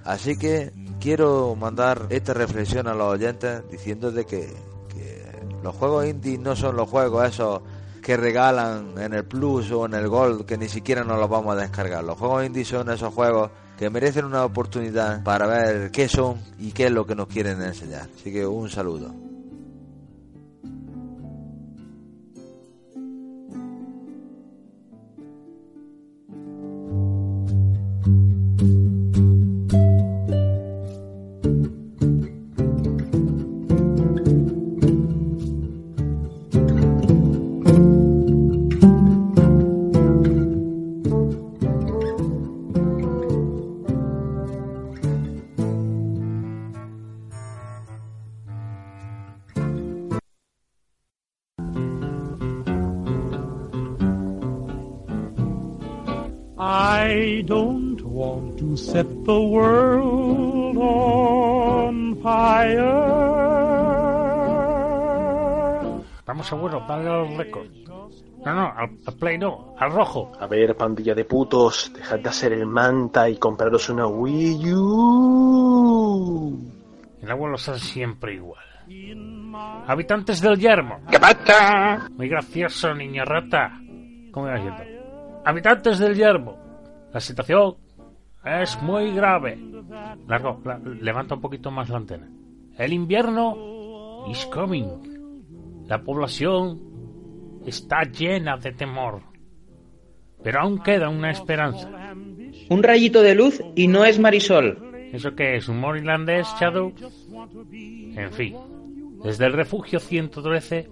Así 0.04 0.36
que 0.36 0.72
quiero 1.00 1.56
mandar 1.56 2.06
esta 2.10 2.32
reflexión 2.34 2.86
a 2.86 2.94
los 2.94 3.12
oyentes 3.12 3.62
diciendo 3.70 4.12
de 4.12 4.24
que, 4.24 4.54
que 4.88 5.24
los 5.62 5.74
juegos 5.74 6.06
indie 6.06 6.38
no 6.38 6.54
son 6.54 6.76
los 6.76 6.88
juegos 6.88 7.28
esos 7.28 7.62
que 8.02 8.16
regalan 8.16 8.94
en 8.98 9.14
el 9.14 9.24
Plus 9.24 9.72
o 9.72 9.86
en 9.86 9.94
el 9.94 10.06
Gold 10.06 10.46
que 10.46 10.56
ni 10.56 10.68
siquiera 10.68 11.02
nos 11.02 11.18
los 11.18 11.28
vamos 11.28 11.56
a 11.56 11.60
descargar. 11.60 12.04
Los 12.04 12.16
juegos 12.16 12.46
indie 12.46 12.64
son 12.64 12.88
esos 12.90 13.12
juegos 13.12 13.50
que 13.78 13.90
merecen 13.90 14.24
una 14.24 14.44
oportunidad 14.44 15.22
para 15.22 15.46
ver 15.46 15.90
qué 15.90 16.08
son 16.08 16.38
y 16.58 16.72
qué 16.72 16.86
es 16.86 16.92
lo 16.92 17.06
que 17.06 17.14
nos 17.14 17.28
quieren 17.28 17.60
enseñar. 17.62 18.08
Así 18.18 18.32
que 18.32 18.46
un 18.46 18.70
saludo. 18.70 19.25
To 58.76 58.82
set 58.82 59.06
the 59.24 59.40
world 59.40 60.76
on 60.76 62.16
fire. 62.22 63.16
Vamos 66.26 66.46
seguro, 66.46 66.84
dale 66.86 67.08
al 67.08 67.36
récord. 67.36 67.68
No, 68.44 68.54
no, 68.54 68.66
al, 68.76 68.90
al 69.06 69.14
play 69.14 69.38
no, 69.38 69.74
al 69.78 69.92
rojo. 69.92 70.32
A 70.38 70.46
ver, 70.46 70.76
pandilla 70.76 71.14
de 71.14 71.24
putos, 71.24 71.90
dejad 71.94 72.20
de 72.20 72.28
hacer 72.28 72.52
el 72.52 72.66
manta 72.66 73.28
y 73.28 73.38
compraros 73.38 73.88
una 73.88 74.06
Wii 74.06 74.72
U. 74.74 76.60
El 77.22 77.30
abuelo 77.30 77.56
está 77.56 77.78
siempre 77.78 78.34
igual. 78.34 78.64
Habitantes 79.86 80.40
del 80.40 80.58
yermo. 80.58 81.00
¿Qué 81.10 81.18
pasa? 81.18 82.08
Muy 82.16 82.28
gracioso, 82.28 82.94
niña 82.94 83.24
rata. 83.24 83.72
¿Cómo 84.30 84.46
iba 84.46 84.56
diciendo? 84.56 84.82
Habitantes 85.44 85.98
del 85.98 86.14
yermo. 86.14 86.56
La 87.12 87.20
situación 87.20 87.74
es 88.46 88.80
muy 88.82 89.12
grave. 89.12 89.58
Largo, 90.26 90.60
la- 90.64 90.78
levanta 90.78 91.34
un 91.34 91.40
poquito 91.40 91.70
más 91.70 91.88
la 91.88 91.96
antena. 91.98 92.28
El 92.78 92.92
invierno 92.92 94.26
is 94.30 94.46
coming. 94.46 94.86
La 95.86 96.02
población 96.02 96.80
está 97.66 98.02
llena 98.02 98.56
de 98.56 98.72
temor. 98.72 99.20
Pero 100.42 100.60
aún 100.60 100.78
queda 100.78 101.08
una 101.08 101.30
esperanza. 101.30 101.90
Un 102.68 102.82
rayito 102.82 103.22
de 103.22 103.34
luz 103.34 103.62
y 103.74 103.88
no 103.88 104.04
es 104.04 104.18
Marisol. 104.18 104.82
¿Eso 105.12 105.34
qué 105.34 105.56
es? 105.56 105.68
¿Humor 105.68 105.96
irlandés, 105.98 106.46
Shadow? 106.60 106.92
En 107.72 108.32
fin, 108.32 108.56
desde 109.22 109.46
el 109.46 109.52
refugio 109.52 110.00
113 110.00 110.88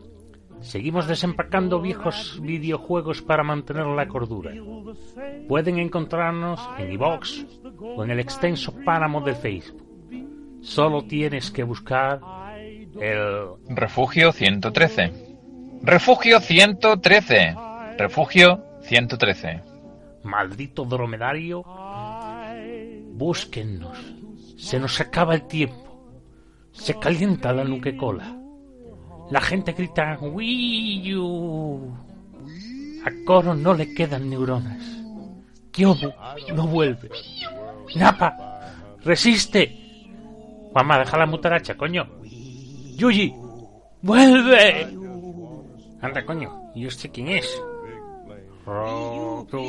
seguimos 0.60 1.06
desempacando 1.06 1.80
viejos 1.80 2.38
videojuegos 2.42 3.22
para 3.22 3.42
mantener 3.42 3.86
la 3.86 4.08
cordura. 4.08 4.52
Pueden 5.48 5.78
encontrarnos 5.78 6.60
en 6.78 6.92
iVox 6.92 7.46
o 7.80 8.04
en 8.04 8.10
el 8.10 8.20
extenso 8.20 8.74
páramo 8.84 9.20
de 9.20 9.34
Facebook. 9.34 9.84
Solo 10.62 11.04
tienes 11.04 11.50
que 11.50 11.62
buscar 11.62 12.20
el 13.00 13.48
Refugio 13.68 14.32
113. 14.32 15.12
Refugio 15.82 16.40
113. 16.40 17.54
Refugio 17.98 18.64
113. 18.82 19.60
maldito 20.22 20.84
dromedario. 20.84 21.64
Búsquennos. 23.12 23.98
Se 24.56 24.80
nos 24.80 25.00
acaba 25.00 25.34
el 25.34 25.46
tiempo. 25.46 26.00
Se 26.72 26.98
calienta 26.98 27.52
la 27.52 27.64
nuquecola. 27.64 28.43
La 29.30 29.40
gente 29.40 29.72
grita 29.72 30.18
Wii 30.20 31.16
U. 31.16 31.94
A 33.04 33.10
Coro 33.26 33.54
no 33.54 33.74
le 33.74 33.94
quedan 33.94 34.28
neuronas. 34.30 34.82
Kyobu 35.70 36.12
no 36.54 36.66
vuelve. 36.66 37.10
Napa, 37.96 38.36
resiste. 39.04 39.84
Mamá, 40.74 40.98
deja 40.98 41.16
la 41.18 41.26
mutaracha, 41.26 41.76
coño. 41.76 42.06
Yuji, 42.96 43.34
vuelve. 44.02 44.86
Anda, 46.00 46.24
coño, 46.24 46.70
¿y 46.74 46.86
usted 46.86 47.10
quién 47.12 47.28
es? 47.28 47.62
Roto. 48.66 49.62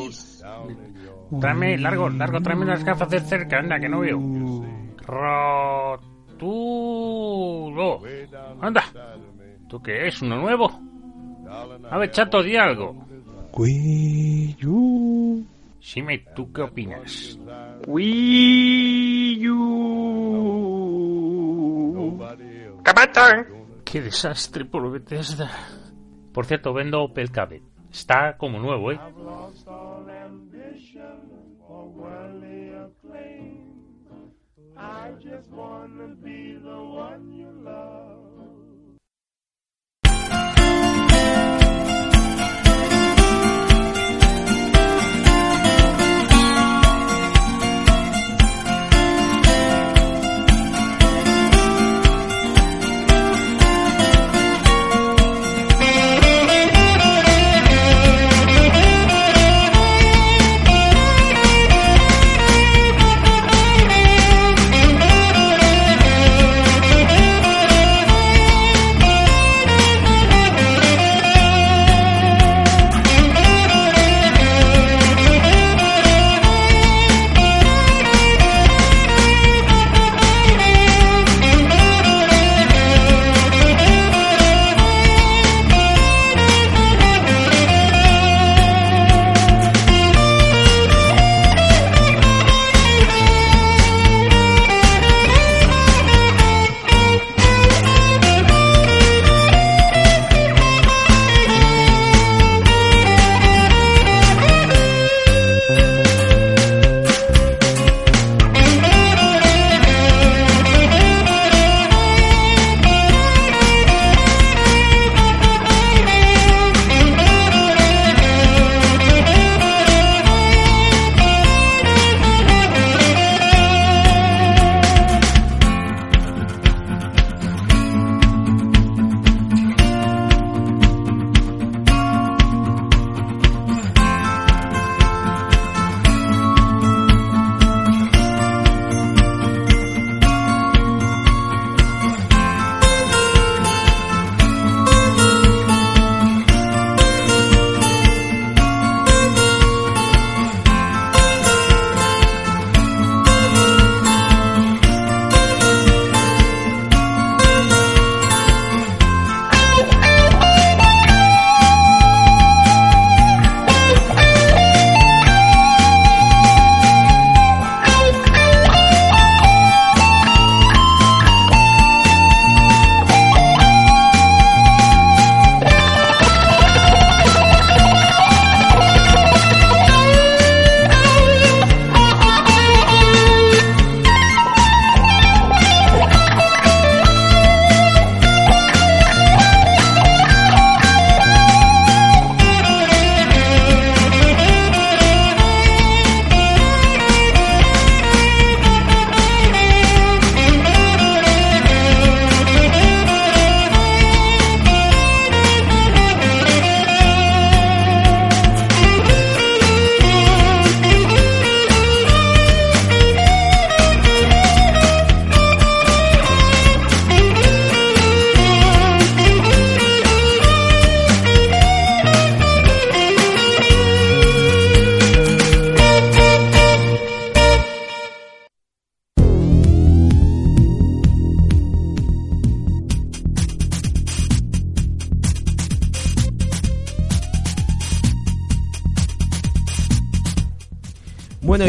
Tráeme, 1.40 1.78
largo, 1.78 2.10
largo, 2.10 2.42
tráeme 2.42 2.66
las 2.66 2.84
gafas 2.84 3.10
de 3.10 3.20
cerca, 3.20 3.60
anda, 3.60 3.80
que 3.80 3.90
no 3.90 4.00
veo. 4.00 4.20
Rotulo. 6.28 8.02
Anda. 8.62 8.84
¿Tú 9.68 9.82
qué 9.82 10.08
es? 10.08 10.22
¿Uno 10.22 10.38
nuevo? 10.38 10.72
A 11.90 11.98
ver, 11.98 12.12
chato, 12.12 12.44
di 12.44 12.56
algo. 12.56 13.06
Wii 13.54 14.58
U. 14.66 15.44
Shime, 15.80 16.26
¿tú 16.36 16.52
qué 16.52 16.62
opinas? 16.64 17.40
Wii 17.88 19.48
U. 19.50 20.26
¡Qué 23.84 24.02
desastre 24.02 24.66
por 24.66 24.92
Bethesda! 24.92 25.50
Por 26.34 26.46
cierto, 26.46 26.74
vendo 26.74 27.02
Opel 27.04 27.32
Cabe. 27.32 27.62
Está 27.92 28.36
como 28.38 28.60
nuevo, 28.60 28.92
¿eh? 28.92 29.00
I 34.78 35.14
just 35.24 35.50
wanna 35.52 36.08
be 36.22 36.60
the 36.62 36.78
one 36.78 37.32
you 37.32 37.50
love. 37.64 38.05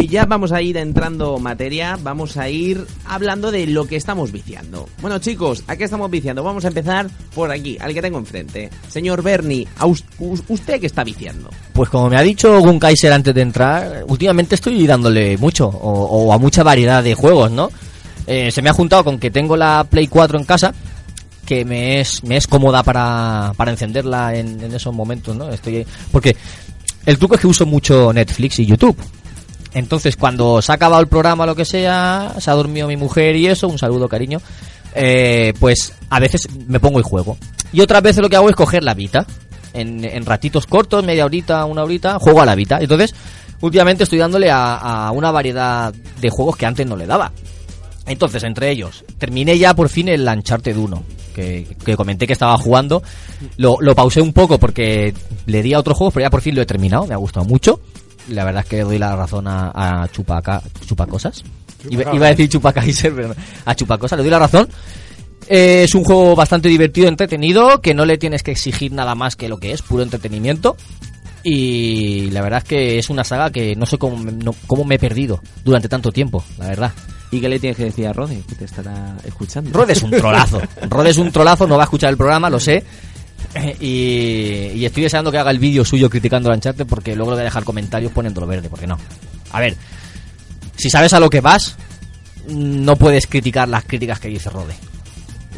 Y 0.06 0.08
ya 0.08 0.24
vamos 0.24 0.52
a 0.52 0.62
ir 0.62 0.76
entrando 0.76 1.38
materia, 1.38 1.98
vamos 2.00 2.36
a 2.36 2.48
ir 2.48 2.86
hablando 3.06 3.50
de 3.50 3.66
lo 3.66 3.86
que 3.86 3.96
estamos 3.96 4.30
viciando. 4.30 4.88
Bueno, 5.02 5.18
chicos, 5.18 5.64
¿a 5.66 5.74
qué 5.76 5.82
estamos 5.84 6.08
viciando? 6.10 6.44
Vamos 6.44 6.64
a 6.64 6.68
empezar 6.68 7.08
por 7.34 7.50
aquí, 7.50 7.76
al 7.80 7.92
que 7.92 8.00
tengo 8.02 8.18
enfrente. 8.18 8.70
Señor 8.88 9.22
Bernie, 9.22 9.66
¿a 9.78 9.86
us- 9.86 10.04
us- 10.20 10.42
¿usted 10.48 10.80
qué 10.80 10.86
está 10.86 11.02
viciando? 11.02 11.50
Pues 11.72 11.88
como 11.90 12.08
me 12.08 12.16
ha 12.16 12.22
dicho 12.22 12.60
Gun 12.60 12.78
Kaiser 12.78 13.12
antes 13.12 13.34
de 13.34 13.40
entrar, 13.42 14.04
últimamente 14.06 14.54
estoy 14.54 14.86
dándole 14.86 15.36
mucho, 15.38 15.66
o, 15.66 16.26
o 16.26 16.32
a 16.32 16.38
mucha 16.38 16.62
variedad 16.62 17.02
de 17.02 17.14
juegos, 17.14 17.50
¿no? 17.50 17.70
Eh, 18.28 18.50
se 18.52 18.62
me 18.62 18.70
ha 18.70 18.72
juntado 18.72 19.02
con 19.02 19.18
que 19.18 19.30
tengo 19.32 19.56
la 19.56 19.84
Play 19.90 20.06
4 20.06 20.38
en 20.38 20.44
casa, 20.44 20.72
que 21.44 21.64
me 21.64 22.00
es, 22.00 22.22
me 22.24 22.36
es 22.36 22.46
cómoda 22.46 22.82
para, 22.82 23.52
para 23.56 23.70
encenderla 23.72 24.34
en, 24.36 24.60
en 24.62 24.74
esos 24.74 24.94
momentos, 24.94 25.34
¿no? 25.36 25.48
Estoy, 25.50 25.84
porque 26.12 26.36
el 27.06 27.18
truco 27.18 27.34
es 27.36 27.40
que 27.40 27.46
uso 27.46 27.66
mucho 27.66 28.12
Netflix 28.12 28.58
y 28.60 28.66
YouTube. 28.66 28.96
Entonces, 29.76 30.16
cuando 30.16 30.62
se 30.62 30.72
ha 30.72 30.76
acabado 30.76 31.02
el 31.02 31.06
programa 31.06 31.44
lo 31.44 31.54
que 31.54 31.66
sea, 31.66 32.34
se 32.38 32.50
ha 32.50 32.54
dormido 32.54 32.88
mi 32.88 32.96
mujer 32.96 33.36
y 33.36 33.46
eso, 33.46 33.68
un 33.68 33.78
saludo, 33.78 34.08
cariño, 34.08 34.40
eh, 34.94 35.52
pues 35.60 35.92
a 36.08 36.18
veces 36.18 36.48
me 36.66 36.80
pongo 36.80 36.98
y 36.98 37.02
juego. 37.02 37.36
Y 37.74 37.82
otras 37.82 38.00
veces 38.02 38.22
lo 38.22 38.30
que 38.30 38.36
hago 38.36 38.48
es 38.48 38.56
coger 38.56 38.82
la 38.82 38.94
Vita. 38.94 39.26
En, 39.74 40.24
ratitos 40.24 40.66
cortos, 40.66 41.04
media 41.04 41.26
horita, 41.26 41.66
una 41.66 41.84
horita, 41.84 42.18
juego 42.18 42.40
a 42.40 42.46
la 42.46 42.54
Vita. 42.54 42.78
Entonces, 42.80 43.14
últimamente 43.60 44.04
estoy 44.04 44.18
dándole 44.18 44.48
a, 44.50 45.10
una 45.12 45.30
variedad 45.30 45.92
de 45.92 46.30
juegos 46.30 46.56
que 46.56 46.64
antes 46.64 46.86
no 46.86 46.96
le 46.96 47.06
daba. 47.06 47.30
Entonces, 48.06 48.44
entre 48.44 48.70
ellos, 48.70 49.04
terminé 49.18 49.58
ya 49.58 49.74
por 49.74 49.90
fin 49.90 50.08
el 50.08 50.26
Uncharted 50.26 50.74
1, 50.74 51.02
que, 51.34 51.66
que 51.84 51.96
comenté 51.96 52.26
que 52.26 52.32
estaba 52.32 52.56
jugando. 52.56 53.02
Lo, 53.58 53.76
lo 53.80 53.94
pausé 53.94 54.22
un 54.22 54.32
poco 54.32 54.58
porque 54.58 55.12
le 55.44 55.62
di 55.62 55.74
a 55.74 55.80
otros 55.80 55.98
juegos, 55.98 56.14
pero 56.14 56.24
ya 56.24 56.30
por 56.30 56.40
fin 56.40 56.54
lo 56.54 56.62
he 56.62 56.66
terminado, 56.66 57.06
me 57.06 57.12
ha 57.12 57.18
gustado 57.18 57.44
mucho. 57.44 57.78
La 58.28 58.44
verdad 58.44 58.62
es 58.64 58.68
que 58.68 58.80
doy 58.82 58.98
la 58.98 59.14
razón 59.16 59.46
a, 59.46 60.02
a 60.02 60.08
Chupaca, 60.08 60.62
Chupacosas. 60.86 61.44
Iba, 61.90 62.14
iba 62.14 62.26
a 62.26 62.30
decir 62.30 62.48
Chupacaiser, 62.48 63.14
pero 63.14 63.28
no. 63.28 63.34
a 63.64 63.74
Chupacosas 63.74 64.16
le 64.18 64.24
doy 64.24 64.30
la 64.30 64.38
razón. 64.40 64.68
Eh, 65.48 65.84
es 65.84 65.94
un 65.94 66.02
juego 66.02 66.34
bastante 66.34 66.68
divertido, 66.68 67.06
entretenido, 67.08 67.80
que 67.80 67.94
no 67.94 68.04
le 68.04 68.18
tienes 68.18 68.42
que 68.42 68.50
exigir 68.50 68.90
nada 68.92 69.14
más 69.14 69.36
que 69.36 69.48
lo 69.48 69.58
que 69.58 69.72
es, 69.72 69.82
puro 69.82 70.02
entretenimiento. 70.02 70.76
Y 71.44 72.30
la 72.32 72.42
verdad 72.42 72.58
es 72.58 72.64
que 72.64 72.98
es 72.98 73.08
una 73.08 73.22
saga 73.22 73.50
que 73.50 73.76
no 73.76 73.86
sé 73.86 73.98
cómo 73.98 74.16
me, 74.16 74.32
no- 74.32 74.54
cómo 74.66 74.84
me 74.84 74.96
he 74.96 74.98
perdido 74.98 75.40
durante 75.64 75.88
tanto 75.88 76.10
tiempo, 76.10 76.42
la 76.58 76.66
verdad. 76.66 76.92
¿Y 77.30 77.40
qué 77.40 77.48
le 77.48 77.58
tienes 77.60 77.76
que 77.76 77.84
decir 77.84 78.06
a 78.08 78.12
Rode, 78.12 78.40
que 78.48 78.54
te 78.56 78.64
estará 78.64 79.16
escuchando? 79.24 79.70
Rod 79.72 79.90
es 79.90 80.02
un 80.02 80.10
trolazo. 80.10 80.60
Rod 80.90 81.06
es 81.06 81.18
un 81.18 81.30
trolazo, 81.30 81.66
no 81.68 81.76
va 81.76 81.82
a 81.82 81.84
escuchar 81.84 82.10
el 82.10 82.16
programa, 82.16 82.50
lo 82.50 82.58
sé. 82.58 82.82
Y, 83.80 84.70
y 84.74 84.84
estoy 84.84 85.04
deseando 85.04 85.30
que 85.32 85.38
haga 85.38 85.50
el 85.50 85.58
vídeo 85.58 85.84
suyo 85.84 86.08
criticando 86.10 86.50
el 86.50 86.56
Uncharted 86.56 86.86
porque 86.86 87.14
luego 87.14 87.30
le 87.32 87.36
voy 87.36 87.40
a 87.42 87.44
dejar 87.44 87.64
comentarios 87.64 88.12
poniéndolo 88.12 88.46
verde, 88.46 88.68
porque 88.68 88.86
no. 88.86 88.98
A 89.52 89.60
ver, 89.60 89.76
si 90.76 90.90
sabes 90.90 91.12
a 91.12 91.20
lo 91.20 91.30
que 91.30 91.40
vas, 91.40 91.76
no 92.48 92.96
puedes 92.96 93.26
criticar 93.26 93.68
las 93.68 93.84
críticas 93.84 94.20
que 94.20 94.28
dice 94.28 94.50
Rode. 94.50 94.74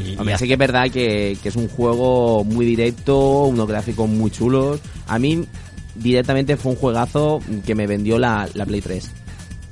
Y- 0.05 0.17
Hombre, 0.17 0.39
sí 0.39 0.47
que 0.47 0.53
es 0.53 0.59
verdad 0.59 0.91
que, 0.91 1.37
que 1.43 1.49
es 1.49 1.57
un 1.57 1.69
juego 1.69 2.45
muy 2.45 2.65
directo, 2.67 3.45
unos 3.45 3.67
gráficos 3.67 4.09
muy 4.09 4.31
chulos. 4.31 4.81
A 5.09 5.19
mí, 5.19 5.45
directamente 5.97 6.57
fue 6.57 6.73
un 6.73 6.79
juegazo 6.79 7.41
que 7.67 7.75
me 7.75 7.87
vendió 7.87 8.19
la, 8.19 8.49
la 8.55 8.65
Play 8.65 8.81
3. 8.81 9.11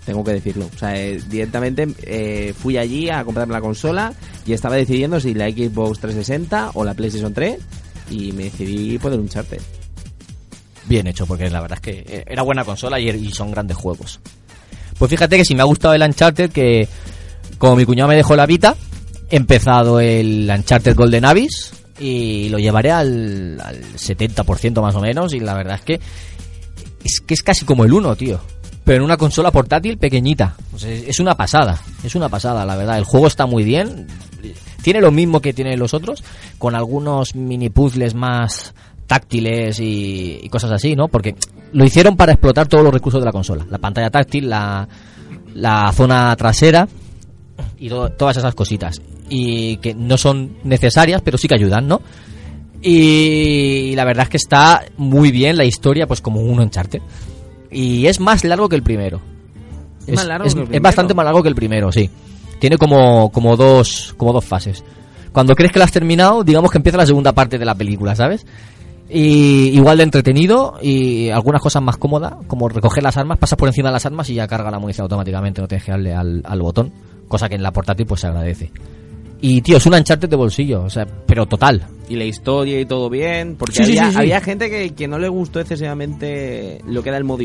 Tengo 0.04 0.24
que 0.24 0.32
decirlo. 0.32 0.68
O 0.74 0.78
sea, 0.78 0.96
eh, 1.00 1.20
directamente 1.28 1.86
eh, 2.02 2.54
fui 2.58 2.76
allí 2.76 3.08
a 3.10 3.24
comprarme 3.24 3.54
la 3.54 3.60
consola 3.60 4.12
y 4.44 4.52
estaba 4.52 4.76
decidiendo 4.76 5.18
si 5.20 5.34
la 5.34 5.48
Xbox 5.50 5.98
360 6.00 6.70
o 6.74 6.84
la 6.84 6.94
PlayStation 6.94 7.32
3 7.34 7.58
y 8.10 8.32
me 8.32 8.44
decidí 8.44 8.98
por 8.98 9.12
el 9.12 9.20
Uncharted. 9.20 9.60
Bien 10.86 11.06
hecho, 11.06 11.26
porque 11.26 11.50
la 11.50 11.60
verdad 11.60 11.78
es 11.78 11.82
que 11.82 12.04
eh, 12.06 12.24
era 12.26 12.42
buena 12.42 12.64
consola 12.64 13.00
y, 13.00 13.08
y 13.08 13.32
son 13.32 13.50
grandes 13.50 13.76
juegos. 13.76 14.20
Pues 14.98 15.10
fíjate 15.10 15.36
que 15.36 15.44
si 15.44 15.54
me 15.54 15.62
ha 15.62 15.66
gustado 15.66 15.94
el 15.94 16.02
Uncharted, 16.02 16.50
que 16.50 16.88
como 17.58 17.76
mi 17.76 17.84
cuñado 17.84 18.08
me 18.08 18.16
dejó 18.16 18.36
la 18.36 18.46
Vita, 18.46 18.76
he 19.30 19.36
empezado 19.36 20.00
el 20.00 20.50
Uncharted 20.50 20.94
Golden 20.94 21.24
Abyss 21.24 21.72
y 21.98 22.48
lo 22.50 22.58
llevaré 22.58 22.90
al, 22.92 23.60
al 23.60 23.82
70% 23.94 24.80
más 24.80 24.94
o 24.94 25.00
menos 25.00 25.32
y 25.34 25.40
la 25.40 25.54
verdad 25.54 25.76
es 25.76 25.82
que 25.82 26.00
es 27.04 27.20
que 27.20 27.34
es 27.34 27.42
casi 27.42 27.64
como 27.64 27.84
el 27.84 27.92
1, 27.92 28.16
tío. 28.16 28.40
Pero 28.84 28.98
en 28.98 29.02
una 29.02 29.16
consola 29.16 29.50
portátil 29.50 29.98
pequeñita. 29.98 30.56
Es 30.86 31.18
una 31.18 31.36
pasada, 31.36 31.80
es 32.04 32.14
una 32.14 32.28
pasada, 32.28 32.64
la 32.64 32.76
verdad. 32.76 32.98
El 32.98 33.04
juego 33.04 33.26
está 33.26 33.46
muy 33.46 33.64
bien. 33.64 34.06
Tiene 34.86 35.00
lo 35.00 35.10
mismo 35.10 35.40
que 35.40 35.52
tienen 35.52 35.80
los 35.80 35.94
otros, 35.94 36.22
con 36.58 36.76
algunos 36.76 37.34
mini 37.34 37.70
puzzles 37.70 38.14
más 38.14 38.72
táctiles 39.08 39.80
y, 39.80 40.38
y 40.40 40.48
cosas 40.48 40.70
así, 40.70 40.94
¿no? 40.94 41.08
Porque 41.08 41.34
lo 41.72 41.84
hicieron 41.84 42.16
para 42.16 42.30
explotar 42.30 42.68
todos 42.68 42.84
los 42.84 42.94
recursos 42.94 43.20
de 43.20 43.24
la 43.24 43.32
consola. 43.32 43.66
La 43.68 43.78
pantalla 43.78 44.10
táctil, 44.10 44.48
la, 44.48 44.86
la 45.54 45.90
zona 45.92 46.36
trasera 46.36 46.86
y 47.80 47.88
to- 47.88 48.10
todas 48.10 48.36
esas 48.36 48.54
cositas. 48.54 49.02
Y 49.28 49.78
que 49.78 49.92
no 49.92 50.16
son 50.16 50.58
necesarias, 50.62 51.20
pero 51.24 51.36
sí 51.36 51.48
que 51.48 51.56
ayudan, 51.56 51.88
¿no? 51.88 52.00
Y 52.80 53.92
la 53.96 54.04
verdad 54.04 54.22
es 54.24 54.28
que 54.28 54.36
está 54.36 54.84
muy 54.96 55.32
bien 55.32 55.56
la 55.56 55.64
historia, 55.64 56.06
pues 56.06 56.20
como 56.20 56.40
un 56.40 56.60
Uncharted. 56.60 57.00
Y 57.72 58.06
es 58.06 58.20
más 58.20 58.44
largo 58.44 58.68
que 58.68 58.76
el 58.76 58.84
primero. 58.84 59.20
¿Es 60.06 60.14
más 60.14 60.26
largo 60.26 60.46
es- 60.46 60.54
que 60.54 60.60
el 60.60 60.64
es 60.64 60.68
primero? 60.68 60.82
bastante 60.84 61.12
más 61.14 61.24
largo 61.24 61.42
que 61.42 61.48
el 61.48 61.56
primero, 61.56 61.90
sí. 61.90 62.08
Tiene 62.58 62.78
como, 62.78 63.30
como, 63.30 63.56
dos, 63.56 64.14
como 64.16 64.32
dos 64.32 64.44
fases. 64.44 64.84
Cuando 65.32 65.54
crees 65.54 65.72
que 65.72 65.78
lo 65.78 65.84
has 65.84 65.92
terminado, 65.92 66.42
digamos 66.44 66.70
que 66.70 66.78
empieza 66.78 66.98
la 66.98 67.06
segunda 67.06 67.32
parte 67.32 67.58
de 67.58 67.64
la 67.64 67.74
película, 67.74 68.14
¿sabes? 68.16 68.46
Y 69.08 69.68
igual 69.74 69.98
de 69.98 70.04
entretenido 70.04 70.78
y 70.82 71.28
algunas 71.28 71.60
cosas 71.62 71.82
más 71.82 71.96
cómodas, 71.96 72.34
como 72.46 72.68
recoger 72.68 73.02
las 73.02 73.16
armas, 73.16 73.38
pasas 73.38 73.58
por 73.58 73.68
encima 73.68 73.90
de 73.90 73.94
las 73.94 74.06
armas 74.06 74.28
y 74.30 74.34
ya 74.34 74.48
carga 74.48 74.70
la 74.70 74.78
munición 74.78 75.04
automáticamente, 75.04 75.60
no 75.60 75.68
tienes 75.68 75.84
que 75.84 75.92
darle 75.92 76.14
al, 76.14 76.42
al 76.44 76.62
botón, 76.62 76.92
cosa 77.28 77.48
que 77.48 77.54
en 77.54 77.62
la 77.62 77.72
portátil 77.72 78.06
pues 78.06 78.22
se 78.22 78.26
agradece. 78.26 78.72
Y 79.40 79.60
tío, 79.60 79.76
es 79.76 79.86
un 79.86 79.94
Uncharted 79.94 80.28
de 80.28 80.36
bolsillo, 80.36 80.82
o 80.84 80.90
sea, 80.90 81.06
pero 81.26 81.46
total. 81.46 81.86
Y 82.08 82.16
la 82.16 82.24
historia 82.24 82.80
y 82.80 82.86
todo 82.86 83.10
bien, 83.10 83.56
porque 83.58 83.74
Sí, 83.74 83.82
había, 83.82 84.06
sí, 84.06 84.12
sí. 84.12 84.18
había 84.18 84.40
gente 84.40 84.70
que, 84.70 84.94
que 84.94 85.08
no 85.08 85.18
le 85.18 85.28
gustó 85.28 85.60
excesivamente 85.60 86.80
lo 86.86 87.02
que 87.02 87.08
era 87.10 87.18
el 87.18 87.24
modo, 87.24 87.42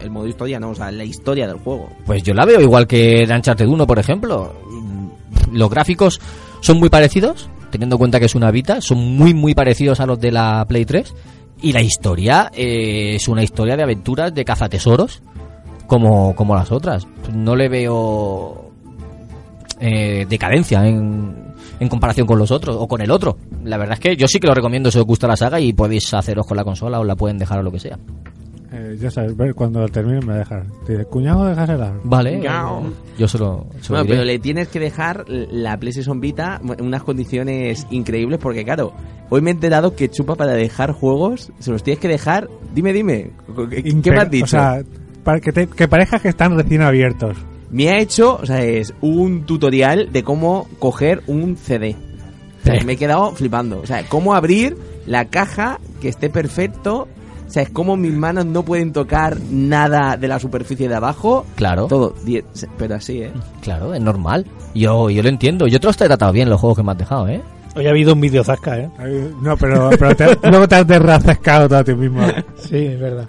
el 0.00 0.10
modo 0.10 0.26
historia, 0.28 0.60
no, 0.60 0.70
o 0.70 0.74
sea, 0.74 0.90
la 0.92 1.04
historia 1.04 1.46
del 1.46 1.56
juego. 1.58 1.88
Pues 2.06 2.22
yo 2.22 2.34
la 2.34 2.44
veo 2.44 2.60
igual 2.60 2.86
que 2.86 3.26
de 3.26 3.34
Uncharted 3.34 3.66
1, 3.66 3.86
por 3.86 3.98
ejemplo. 3.98 4.54
Los 5.52 5.70
gráficos 5.70 6.20
son 6.60 6.78
muy 6.78 6.88
parecidos, 6.88 7.48
teniendo 7.70 7.96
en 7.96 7.98
cuenta 7.98 8.20
que 8.20 8.26
es 8.26 8.34
una 8.34 8.50
Vita, 8.50 8.80
son 8.80 8.98
muy, 8.98 9.34
muy 9.34 9.54
parecidos 9.54 10.00
a 10.00 10.06
los 10.06 10.20
de 10.20 10.30
la 10.32 10.64
Play 10.68 10.84
3. 10.84 11.14
Y 11.62 11.72
la 11.72 11.80
historia 11.82 12.50
eh, 12.54 13.14
es 13.16 13.26
una 13.28 13.42
historia 13.42 13.76
de 13.76 13.82
aventuras 13.84 14.34
de 14.34 14.44
cazatesoros, 14.44 15.22
como, 15.86 16.34
como 16.34 16.54
las 16.54 16.70
otras. 16.72 17.06
No 17.32 17.56
le 17.56 17.68
veo 17.68 18.63
eh, 19.86 20.24
decadencia 20.28 20.86
en, 20.86 21.34
en 21.78 21.88
comparación 21.88 22.26
con 22.26 22.38
los 22.38 22.50
otros 22.50 22.76
o 22.78 22.88
con 22.88 23.00
el 23.02 23.10
otro. 23.10 23.36
La 23.64 23.76
verdad 23.76 23.94
es 23.94 24.00
que 24.00 24.16
yo 24.16 24.26
sí 24.26 24.40
que 24.40 24.46
lo 24.46 24.54
recomiendo 24.54 24.90
si 24.90 24.98
os 24.98 25.04
gusta 25.04 25.26
la 25.26 25.36
saga 25.36 25.60
y 25.60 25.72
podéis 25.74 26.12
haceros 26.14 26.46
con 26.46 26.56
la 26.56 26.64
consola 26.64 27.00
o 27.00 27.04
la 27.04 27.16
pueden 27.16 27.36
dejar 27.38 27.58
o 27.58 27.62
lo 27.62 27.70
que 27.70 27.80
sea. 27.80 27.98
Eh, 28.72 28.96
ya 29.00 29.08
sabes, 29.08 29.36
ver 29.36 29.54
cuando 29.54 29.86
termine 29.88 30.20
me. 30.20 30.42
Te 30.84 30.92
dice, 30.94 31.04
cuñado, 31.04 31.44
déjasela. 31.46 31.92
Vale, 32.02 32.38
Miau. 32.38 32.82
yo 33.16 33.28
se 33.28 33.38
lo, 33.38 33.66
se 33.80 33.92
lo 33.92 33.98
Bueno, 33.98 34.02
diré. 34.04 34.14
pero 34.16 34.24
le 34.24 34.38
tienes 34.40 34.66
que 34.68 34.80
dejar 34.80 35.24
la 35.28 35.76
PlayStation 35.78 36.18
Vita 36.20 36.60
en 36.76 36.84
unas 36.84 37.04
condiciones 37.04 37.86
increíbles 37.90 38.40
porque 38.42 38.64
claro, 38.64 38.92
hoy 39.30 39.42
me 39.42 39.50
he 39.50 39.54
enterado 39.54 39.94
que 39.94 40.08
chupa 40.10 40.34
para 40.34 40.54
dejar 40.54 40.90
juegos, 40.90 41.52
se 41.60 41.70
los 41.70 41.84
tienes 41.84 42.00
que 42.00 42.08
dejar, 42.08 42.48
dime, 42.74 42.92
dime, 42.92 43.30
¿qué, 43.70 43.82
qué 44.02 44.10
me 44.10 44.18
has 44.18 44.30
dicho? 44.30 44.44
O 44.44 44.48
sea, 44.48 44.82
para 45.22 45.38
que, 45.40 45.52
te- 45.52 45.68
que 45.68 45.86
parezca 45.86 46.18
que 46.18 46.28
están 46.30 46.56
recién 46.58 46.82
abiertos. 46.82 47.36
Me 47.74 47.88
ha 47.90 47.98
hecho, 47.98 48.38
o 48.40 48.46
sea, 48.46 48.62
es 48.62 48.94
un 49.00 49.44
tutorial 49.46 50.10
de 50.12 50.22
cómo 50.22 50.68
coger 50.78 51.22
un 51.26 51.56
CD. 51.56 51.96
O 52.62 52.64
sea, 52.64 52.78
Sí. 52.78 52.86
me 52.86 52.92
he 52.92 52.96
quedado 52.96 53.32
flipando. 53.32 53.80
O 53.80 53.86
sea, 53.86 54.04
cómo 54.08 54.34
abrir 54.34 54.76
la 55.06 55.24
caja 55.26 55.80
que 56.00 56.08
esté 56.08 56.30
perfecto. 56.30 57.08
O 57.46 57.50
sea, 57.54 57.62
es 57.64 57.70
como 57.70 57.96
mis 57.96 58.12
manos 58.14 58.46
no 58.46 58.64
pueden 58.64 58.92
tocar 58.92 59.36
nada 59.50 60.16
de 60.16 60.28
la 60.28 60.38
superficie 60.38 60.88
de 60.88 60.94
abajo. 60.94 61.44
Claro. 61.56 61.86
Todo, 61.88 62.14
pero 62.78 62.94
así, 62.94 63.22
¿eh? 63.22 63.32
Claro, 63.60 63.92
es 63.92 64.00
normal. 64.00 64.46
Yo, 64.74 65.10
yo 65.10 65.22
lo 65.22 65.28
entiendo. 65.28 65.66
Yo 65.66 65.78
te 65.80 65.86
los 65.88 66.00
he 66.00 66.06
tratado 66.06 66.32
bien 66.32 66.48
los 66.48 66.60
juegos 66.60 66.78
que 66.78 66.82
me 66.84 66.92
has 66.92 66.98
dejado, 66.98 67.28
¿eh? 67.28 67.42
Hoy 67.76 67.86
ha 67.86 67.90
habido 67.90 68.12
un 68.14 68.20
vídeo 68.20 68.44
zasca, 68.44 68.78
¿eh? 68.78 68.88
No, 69.42 69.56
pero, 69.56 69.90
pero 69.98 70.14
te- 70.14 70.48
luego 70.48 70.68
te 70.68 70.76
has 70.76 70.86
derrascado 70.86 71.68
todo 71.68 71.78
a 71.80 71.84
ti 71.84 71.92
mismo. 71.94 72.22
Sí, 72.56 72.76
es 72.76 73.00
verdad. 73.00 73.26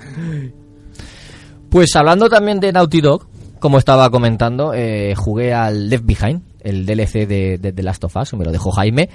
Pues 1.69 1.95
hablando 1.95 2.29
también 2.29 2.59
de 2.59 2.71
Naughty 2.71 3.01
Dog, 3.01 3.27
como 3.65 3.79
estaba 3.79 4.11
comentando, 4.11 4.75
eh, 4.75 5.15
jugué 5.15 5.51
al 5.51 5.89
Left 5.89 6.05
Behind, 6.05 6.43
el 6.61 6.85
DLC 6.85 7.27
de, 7.27 7.57
de 7.57 7.73
The 7.73 7.81
Last 7.81 8.03
of 8.03 8.15
Us, 8.15 8.35
me 8.35 8.45
lo 8.45 8.51
dejó 8.51 8.69
Jaime. 8.69 9.09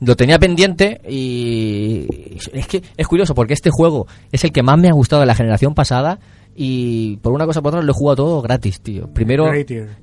Lo 0.00 0.14
tenía 0.14 0.38
pendiente 0.38 1.00
y 1.08 2.06
es 2.52 2.68
que 2.68 2.84
es 2.96 3.08
curioso 3.08 3.34
porque 3.34 3.54
este 3.54 3.70
juego 3.72 4.06
es 4.30 4.44
el 4.44 4.52
que 4.52 4.62
más 4.62 4.78
me 4.78 4.86
ha 4.88 4.92
gustado 4.92 5.22
de 5.22 5.26
la 5.26 5.34
generación 5.34 5.74
pasada 5.74 6.20
y 6.54 7.16
por 7.16 7.32
una 7.32 7.46
cosa 7.46 7.62
por 7.62 7.70
otra 7.70 7.82
lo 7.82 7.90
he 7.90 7.94
jugado 7.96 8.14
todo 8.14 8.42
gratis, 8.42 8.80
tío. 8.80 9.08
Primero. 9.12 9.46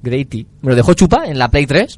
Greaty. 0.01 0.47
Me 0.61 0.71
lo 0.71 0.75
dejó 0.75 0.93
Chupa 0.95 1.23
en 1.25 1.39
la 1.39 1.49
Play 1.49 1.65
3 1.65 1.97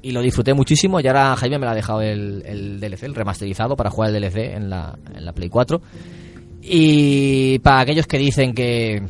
y 0.00 0.12
lo 0.12 0.22
disfruté 0.22 0.54
muchísimo 0.54 1.00
y 1.00 1.06
ahora 1.06 1.36
Jaime 1.36 1.58
me 1.58 1.66
lo 1.66 1.72
ha 1.72 1.74
dejado 1.74 2.00
el, 2.00 2.44
el 2.46 2.80
DLC, 2.80 3.02
el 3.02 3.14
remasterizado 3.14 3.76
para 3.76 3.90
jugar 3.90 4.08
el 4.08 4.22
DLC 4.22 4.54
en 4.54 4.70
la, 4.70 4.98
en 5.14 5.22
la 5.22 5.34
Play 5.34 5.50
4. 5.50 5.82
Y 6.62 7.58
para 7.58 7.80
aquellos 7.80 8.06
que 8.06 8.16
dicen 8.16 8.54
que, 8.54 9.02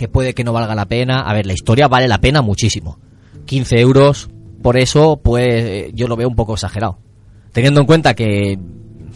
que 0.00 0.08
puede 0.08 0.32
que 0.32 0.44
no 0.44 0.54
valga 0.54 0.74
la 0.74 0.86
pena. 0.86 1.20
A 1.20 1.34
ver, 1.34 1.44
la 1.44 1.52
historia 1.52 1.86
vale 1.86 2.08
la 2.08 2.16
pena 2.22 2.40
muchísimo. 2.40 2.98
15 3.44 3.78
euros, 3.80 4.30
por 4.62 4.78
eso, 4.78 5.20
pues 5.22 5.44
eh, 5.46 5.90
yo 5.92 6.08
lo 6.08 6.16
veo 6.16 6.26
un 6.26 6.34
poco 6.34 6.54
exagerado. 6.54 6.96
Teniendo 7.52 7.80
en 7.82 7.86
cuenta 7.86 8.14
que 8.14 8.58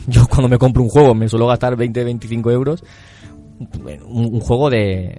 yo 0.06 0.26
cuando 0.28 0.50
me 0.50 0.58
compro 0.58 0.82
un 0.82 0.90
juego 0.90 1.14
me 1.14 1.26
suelo 1.26 1.46
gastar 1.46 1.74
20-25 1.74 2.52
euros, 2.52 2.84
un, 3.58 4.34
un 4.34 4.40
juego 4.40 4.68
de 4.68 5.18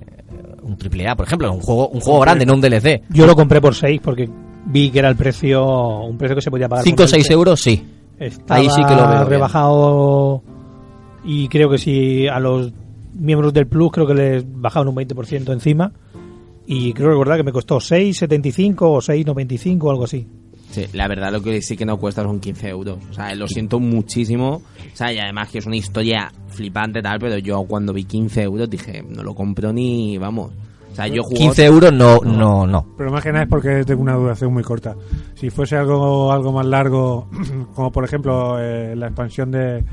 un 0.61 0.77
triple 0.77 1.07
A, 1.07 1.15
por 1.15 1.25
ejemplo, 1.25 1.51
un 1.51 1.61
juego 1.61 1.87
un 1.89 1.99
juego 1.99 2.19
grande, 2.19 2.45
no 2.45 2.53
un 2.53 2.61
DLC. 2.61 3.01
Yo 3.09 3.25
lo 3.25 3.35
compré 3.35 3.59
por 3.59 3.73
6 3.73 4.01
porque 4.03 4.29
vi 4.67 4.91
que 4.91 4.99
era 4.99 5.09
el 5.09 5.15
precio, 5.15 5.65
un 6.01 6.17
precio 6.17 6.35
que 6.35 6.41
se 6.43 6.51
podía 6.51 6.69
pagar. 6.69 6.85
5 6.85 6.95
por 6.95 7.05
o 7.05 7.07
6 7.07 7.23
DLC. 7.23 7.31
euros, 7.33 7.59
sí. 7.59 7.83
Estaba 8.19 8.59
Ahí 8.59 8.69
sí 8.69 8.83
que 8.83 8.93
lo 8.93 9.07
veo. 9.07 9.17
bien. 9.17 9.27
rebajado 9.29 10.43
y 11.23 11.47
creo 11.47 11.69
que 11.71 11.79
si 11.79 12.27
a 12.27 12.39
los 12.39 12.71
miembros 13.15 13.53
del 13.53 13.67
Plus 13.67 13.91
creo 13.91 14.07
que 14.07 14.13
les 14.13 14.43
bajaban 14.45 14.87
un 14.87 14.95
20% 14.95 15.51
encima 15.51 15.91
y 16.67 16.93
creo 16.93 17.09
recordar 17.09 17.37
que 17.37 17.43
me 17.43 17.51
costó 17.51 17.77
6,75 17.77 18.77
o 18.81 18.97
6,95 18.97 19.83
o 19.83 19.91
algo 19.91 20.03
así. 20.05 20.27
Sí, 20.71 20.85
la 20.93 21.07
verdad 21.07 21.31
lo 21.31 21.41
que 21.41 21.61
sí 21.61 21.77
que 21.77 21.85
no 21.85 21.97
cuesta 21.97 22.23
son 22.23 22.39
15 22.39 22.69
euros. 22.69 22.97
O 23.09 23.13
sea, 23.13 23.33
lo 23.35 23.47
siento 23.47 23.79
muchísimo. 23.79 24.55
O 24.55 24.95
sea, 24.95 25.13
y 25.13 25.19
además 25.19 25.49
que 25.49 25.59
es 25.59 25.65
una 25.65 25.77
historia 25.77 26.31
flipante 26.49 27.01
tal, 27.01 27.19
pero 27.19 27.37
yo 27.37 27.63
cuando 27.63 27.93
vi 27.93 28.03
15 28.03 28.41
euros 28.43 28.69
dije, 28.69 29.03
no 29.07 29.23
lo 29.23 29.33
compro 29.33 29.71
ni, 29.71 30.17
vamos. 30.17 30.51
O 30.91 30.95
sea, 30.95 31.07
yo 31.07 31.23
jugué... 31.23 31.37
15 31.37 31.65
euros 31.65 31.93
no, 31.93 32.19
no, 32.19 32.65
no. 32.65 32.85
Pero 32.97 33.11
más 33.11 33.23
que 33.23 33.31
nada 33.31 33.43
es 33.43 33.49
porque 33.49 33.81
es 33.81 33.85
de 33.85 33.95
una 33.95 34.13
duración 34.15 34.51
muy 34.53 34.63
corta. 34.63 34.95
Si 35.35 35.49
fuese 35.49 35.75
algo 35.75 36.31
algo 36.31 36.51
más 36.51 36.65
largo, 36.65 37.29
como 37.75 37.91
por 37.91 38.03
ejemplo 38.03 38.59
eh, 38.59 38.95
la 38.95 39.07
expansión 39.07 39.51
de 39.51 39.83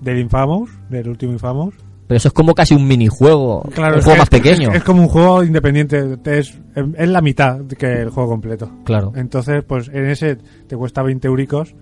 del 0.00 0.18
Infamous, 0.18 0.70
del 0.90 1.08
último 1.08 1.32
Infamous. 1.32 1.74
Pero 2.06 2.16
eso 2.18 2.28
es 2.28 2.34
como 2.34 2.54
casi 2.54 2.74
un 2.74 2.86
minijuego, 2.86 3.62
Claro, 3.74 3.96
un 3.96 4.02
juego 4.02 4.18
más 4.18 4.28
pequeño. 4.28 4.70
Es, 4.70 4.76
es 4.76 4.84
como 4.84 5.02
un 5.02 5.08
juego 5.08 5.42
independiente, 5.42 6.16
te- 6.18 6.38
es, 6.38 6.54
es 6.96 7.08
la 7.08 7.20
mitad 7.20 7.60
que 7.66 8.02
el 8.02 8.10
juego 8.10 8.28
completo. 8.30 8.70
Claro. 8.84 9.12
Entonces, 9.16 9.64
pues 9.66 9.88
en 9.88 10.06
ese 10.06 10.36
te 10.68 10.76
cuesta 10.76 11.02
20 11.02 11.26
euricos, 11.26 11.74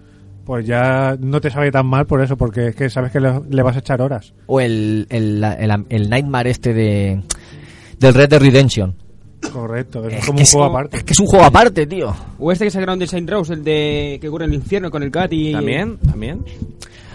pues 0.46 0.66
ya 0.66 1.16
no 1.20 1.40
te 1.40 1.50
sabe 1.50 1.70
tan 1.70 1.86
mal 1.86 2.06
por 2.06 2.22
eso, 2.22 2.36
porque 2.38 2.68
es 2.68 2.74
que 2.76 2.88
sabes 2.90 3.12
que 3.12 3.20
le, 3.20 3.32
le 3.50 3.62
vas 3.62 3.76
a 3.76 3.80
echar 3.80 4.00
horas. 4.00 4.32
O 4.46 4.60
el, 4.60 5.06
el, 5.10 5.42
el, 5.44 5.84
el 5.90 6.08
Nightmare 6.10 6.50
este 6.50 6.72
de 6.72 7.22
del 7.98 8.14
Red 8.14 8.28
Dead 8.30 8.40
Redemption. 8.40 8.94
Correcto, 9.52 10.06
es, 10.08 10.14
Es 10.14 10.24
como 10.26 10.38
un 10.38 10.42
es- 10.42 10.52
juego 10.52 10.66
aparte. 10.66 10.96
Es 10.96 11.04
que 11.04 11.12
es 11.12 11.20
un 11.20 11.26
juego 11.26 11.44
aparte, 11.44 11.86
tío. 11.86 12.14
O 12.38 12.50
este 12.50 12.64
que 12.64 12.70
sacaron 12.70 12.98
de 12.98 13.06
Saint 13.06 13.28
Rose, 13.28 13.52
el 13.52 13.62
de 13.62 14.16
que 14.20 14.28
ocurre 14.28 14.46
en 14.46 14.52
el 14.52 14.56
infierno 14.56 14.90
con 14.90 15.02
el 15.02 15.10
cat 15.10 15.30
y... 15.34 15.52
También, 15.52 15.98
también. 15.98 16.42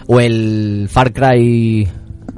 O 0.06 0.20
el 0.20 0.86
Far 0.88 1.12
Cry 1.12 1.88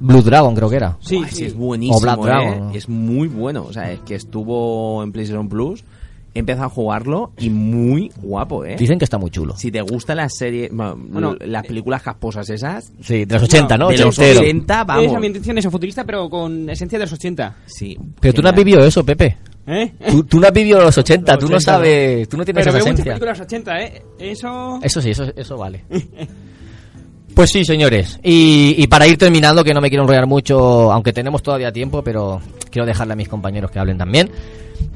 Blue 0.03 0.23
Dragon, 0.23 0.55
creo 0.55 0.69
que 0.69 0.77
era. 0.77 0.97
Sí, 1.01 1.17
Buah, 1.17 1.29
sí. 1.29 1.45
es 1.45 1.55
buenísimo, 1.55 1.97
O 1.97 2.01
Black 2.01 2.19
¿eh? 2.19 2.23
Dragon. 2.25 2.71
Es 2.75 2.89
muy 2.89 3.29
bueno. 3.29 3.65
O 3.65 3.73
sea, 3.73 3.91
es 3.93 4.01
que 4.01 4.15
estuvo 4.17 5.03
en 5.03 5.13
PlayStation 5.13 5.49
Plus, 5.49 5.85
he 6.35 6.39
empezado 6.41 6.67
a 6.67 6.71
jugarlo 6.71 7.33
y 7.39 7.51
muy 7.51 8.11
guapo, 8.23 8.65
¿eh? 8.65 8.77
Dicen 8.79 8.99
que 8.99 9.05
está 9.05 9.19
muy 9.19 9.31
chulo. 9.31 9.55
Si 9.57 9.71
te 9.71 9.81
gusta 9.83 10.15
la 10.15 10.29
serie, 10.29 10.71
bueno, 10.73 11.37
las 11.41 11.67
películas 11.67 12.03
casposas 12.03 12.49
esas, 12.51 12.91
Sí, 13.03 13.25
de 13.27 13.35
los 13.35 13.43
80, 13.45 13.77
¿no? 13.79 13.89
de 13.91 13.99
los 13.99 14.19
Ochentero. 14.19 14.41
80, 14.41 14.81
Es 14.81 14.87
vamos. 14.87 15.15
ambientación 15.15 15.59
eso, 15.59 15.71
futurista, 15.71 16.05
pero 16.05 16.29
con 16.31 16.69
esencia 16.71 16.99
de 16.99 17.05
los 17.05 17.13
80. 17.13 17.57
Sí. 17.67 17.97
Pero 18.21 18.35
tú 18.35 18.43
no 18.43 18.49
has 18.49 18.55
genial. 18.55 18.65
vivido 18.65 18.87
eso, 18.87 19.05
Pepe. 19.05 19.37
¿Eh? 19.67 19.93
Tú, 20.11 20.25
tú 20.25 20.41
no 20.41 20.47
has 20.49 20.53
vivido 20.53 20.81
los 20.81 20.97
80, 20.99 21.35
tú 21.39 21.47
no 21.49 21.57
80, 21.57 21.61
sabes, 21.61 22.29
tú 22.29 22.37
no 22.37 22.45
tienes 22.45 22.65
Pero 22.65 22.77
esa 22.77 22.85
veo 22.85 22.93
muchas 22.93 23.07
esencia. 23.07 23.13
películas 23.13 23.41
80, 23.41 23.81
¿eh? 23.83 24.03
Eso... 24.19 24.81
Eso 24.83 25.01
sí, 25.03 25.11
eso, 25.11 25.25
eso 25.37 25.57
vale. 25.57 25.85
Pues 27.35 27.51
sí, 27.51 27.65
señores. 27.65 28.19
Y, 28.23 28.75
y 28.79 28.87
para 28.87 29.07
ir 29.07 29.17
terminando, 29.17 29.65
que 29.65 29.73
no 29.73 29.81
me 29.81 29.89
quiero 29.89 30.05
enrollar 30.05 30.27
mucho, 30.27 30.93
aunque 30.93 31.13
tenemos 31.13 31.43
todavía 31.43 31.73
tiempo, 31.73 32.03
pero 32.03 32.41
quiero 32.71 32.87
dejarle 32.87 33.15
a 33.15 33.17
mis 33.17 33.29
compañeros 33.29 33.71
que 33.71 33.79
hablen 33.79 33.99
también. 33.99 34.31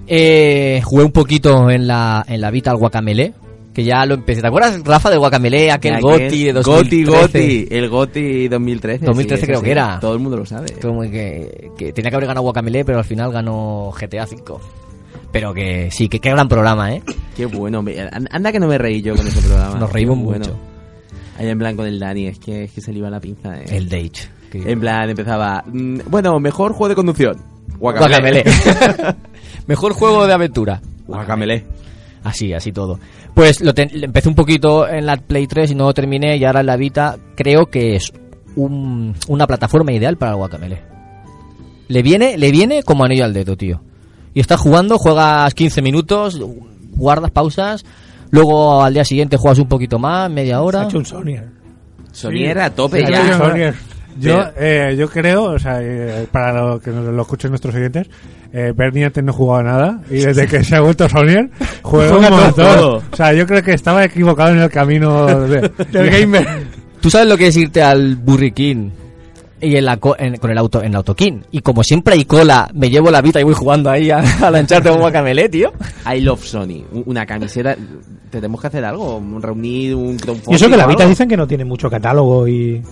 Eh, 0.07 0.81
jugué 0.85 1.05
un 1.05 1.12
poquito 1.12 1.70
en 1.70 1.87
la, 1.87 2.25
en 2.29 2.40
la 2.40 2.51
Vita 2.51 2.70
al 2.70 2.77
Guacamele, 2.77 3.33
que 3.75 3.85
ya 3.85 4.05
lo 4.07 4.14
empecé. 4.14 4.40
¿Te 4.40 4.49
acuerdas, 4.49 4.81
Rafa, 4.85 5.11
del 5.11 5.18
Guacamele? 5.18 5.70
Aquel, 5.70 5.94
Aquel 5.94 6.03
Goti 6.03 6.44
de 6.44 6.53
2013. 6.53 7.05
Goti, 7.05 7.05
Goti, 7.05 7.68
el 7.70 7.88
Goti 7.88 8.49
2013. 8.49 9.05
2013 9.05 9.40
sí, 9.40 9.46
creo 9.46 9.59
ese 9.59 9.64
que 9.64 9.68
sí. 9.68 9.72
era. 9.72 9.99
Todo 10.01 10.14
el 10.14 10.20
mundo 10.20 10.37
lo 10.37 10.46
sabe. 10.46 10.72
Como 10.81 11.03
que, 11.03 11.70
que 11.77 11.92
tenía 11.92 12.11
que 12.11 12.16
haber 12.16 12.29
ganado 12.29 12.42
Guacamele, 12.42 12.85
pero 12.85 12.99
al 12.99 13.05
final 13.05 13.33
ganó 13.33 13.92
GTA 13.99 14.25
V. 14.25 14.61
Pero 15.33 15.53
que 15.53 15.90
sí, 15.90 16.09
que 16.09 16.20
qué 16.20 16.31
gran 16.31 16.49
programa, 16.49 16.92
¿eh? 16.94 17.03
Qué 17.37 17.46
bueno. 17.46 17.85
Anda 18.31 18.53
que 18.53 18.61
no 18.61 18.68
me 18.68 18.79
reí 18.79 19.03
yo 19.03 19.14
con 19.16 19.27
ese 19.27 19.40
programa. 19.46 19.79
Nos 19.79 19.92
reímos 19.92 20.18
Qué 20.18 20.25
bueno. 20.25 20.75
Ahí 21.38 21.49
en 21.49 21.59
plan 21.59 21.77
con 21.77 21.87
el 21.87 21.99
Dani, 21.99 22.27
es 22.27 22.38
que, 22.38 22.64
es 22.64 22.72
que 22.72 22.81
se 22.81 22.92
le 22.92 22.99
iba 22.99 23.11
la 23.11 23.20
pinza. 23.20 23.61
eh. 23.61 23.64
El 23.68 23.88
Dage. 23.88 24.29
En 24.53 24.81
plan 24.81 25.11
empezaba, 25.11 25.62
mm, 25.66 25.99
bueno, 26.09 26.38
mejor 26.40 26.72
juego 26.72 26.88
de 26.88 26.94
conducción. 26.94 27.37
Guacamele. 27.79 28.42
Guacamele. 28.42 29.16
Mejor 29.66 29.92
juego 29.92 30.27
de 30.27 30.33
aventura. 30.33 30.81
Guacamele. 31.07 31.64
Así, 32.25 32.53
así 32.55 32.72
todo. 32.72 32.99
Pues 33.35 33.61
lo 33.61 33.75
ten- 33.75 33.90
empecé 33.92 34.29
un 34.29 34.35
poquito 34.35 34.88
en 34.88 35.05
la 35.05 35.16
Play 35.16 35.46
3 35.46 35.72
y 35.72 35.75
no 35.75 35.85
lo 35.85 35.92
terminé 35.94 36.37
y 36.38 36.44
ahora 36.44 36.61
en 36.61 36.66
la 36.66 36.77
Vita 36.77 37.18
creo 37.37 37.66
que 37.66 37.96
es 37.96 38.12
un- 38.55 39.14
una 39.29 39.46
plataforma 39.46 39.92
ideal 39.92 40.16
para 40.16 40.33
el 40.33 40.38
Guacamele. 40.38 40.79
Le 41.88 42.03
viene, 42.03 42.38
le 42.38 42.51
viene 42.51 42.83
como 42.83 43.05
anillo 43.05 43.25
al 43.25 43.35
dedo, 43.35 43.57
tío. 43.57 43.83
Y 44.35 44.40
estás 44.40 44.61
jugando, 44.61 44.99
juegas 44.99 45.53
15 45.55 45.83
minutos, 45.83 46.40
guardas 46.92 47.31
pausas, 47.31 47.85
luego 48.30 48.82
al 48.82 48.92
día 48.94 49.04
siguiente 49.04 49.36
juegas 49.36 49.58
un 49.58 49.68
poquito 49.68 49.98
más, 49.98 50.30
media 50.30 50.56
Ha 50.56 50.62
hora. 50.62 50.84
hecho 50.84 50.98
un 50.98 51.06
Sony. 51.06 51.36
Sonier 52.12 52.58
a 52.60 52.70
tope 52.70 53.04
Sí, 53.04 53.12
ya. 53.12 53.26
yo- 53.30 53.38
Sonier. 53.38 53.74
Eh, 54.58 54.96
yo 54.98 55.08
creo, 55.10 55.44
o 55.44 55.58
sea, 55.58 55.78
eh, 55.82 56.26
para 56.32 56.52
lo 56.52 56.80
que 56.80 56.90
nos, 56.90 57.04
lo 57.04 57.20
escuchen 57.22 57.50
nuestros 57.50 57.74
oyentes, 57.74 58.08
eh, 58.52 58.72
Bernie 58.74 59.04
antes 59.04 59.22
no 59.22 59.32
jugaba 59.32 59.62
nada 59.62 60.00
y 60.08 60.20
desde 60.20 60.46
que 60.46 60.64
se 60.64 60.74
ha 60.76 60.80
vuelto 60.80 61.06
Sonier 61.08 61.50
juega 61.82 62.12
un 62.16 62.22
Juega 62.22 62.30
montón. 62.44 62.54
todo. 62.76 63.02
O 63.12 63.16
sea, 63.16 63.34
yo 63.34 63.46
creo 63.46 63.62
que 63.62 63.74
estaba 63.74 64.04
equivocado 64.04 64.52
en 64.52 64.60
el 64.60 64.70
camino 64.70 65.26
de- 65.46 65.70
del 65.92 66.10
gamer. 66.10 66.46
¿Tú 67.00 67.10
sabes 67.10 67.28
lo 67.28 67.36
que 67.36 67.48
es 67.48 67.56
irte 67.58 67.82
al 67.82 68.18
King 68.54 68.88
y 69.61 69.77
en 69.77 69.85
la 69.85 69.97
co- 69.99 70.16
en- 70.19 70.37
con 70.37 70.51
el 70.51 70.59
auto 70.59 70.81
en 70.83 70.88
el 70.88 70.97
autokin? 70.97 71.45
Y 71.51 71.61
como 71.61 71.83
siempre 71.83 72.14
hay 72.14 72.25
cola, 72.25 72.69
me 72.75 72.90
llevo 72.90 73.11
la 73.11 73.23
Vita 73.23 73.40
y 73.40 73.45
voy 73.45 73.55
jugando 73.55 73.90
ahí 73.90 74.11
a, 74.11 74.19
a 74.47 74.51
lancharte 74.51 74.90
un 74.90 74.99
Guacamele, 74.99 75.49
tío. 75.49 75.73
I 76.14 76.21
love 76.21 76.45
Sony. 76.45 76.85
Una 77.07 77.25
camiseta. 77.27 77.77
Tenemos 78.31 78.61
que 78.61 78.66
hacer 78.66 78.85
algo. 78.85 79.23
Reunir 79.40 79.95
un 79.95 80.16
crowdfunding. 80.19 80.53
Y 80.53 80.57
eso 80.57 80.69
que 80.69 80.77
la 80.77 80.87
Vita 80.87 81.07
dicen 81.07 81.29
que 81.29 81.37
no 81.37 81.47
tiene 81.47 81.64
mucho 81.64 81.88
catálogo 81.88 82.47
y... 82.49 82.83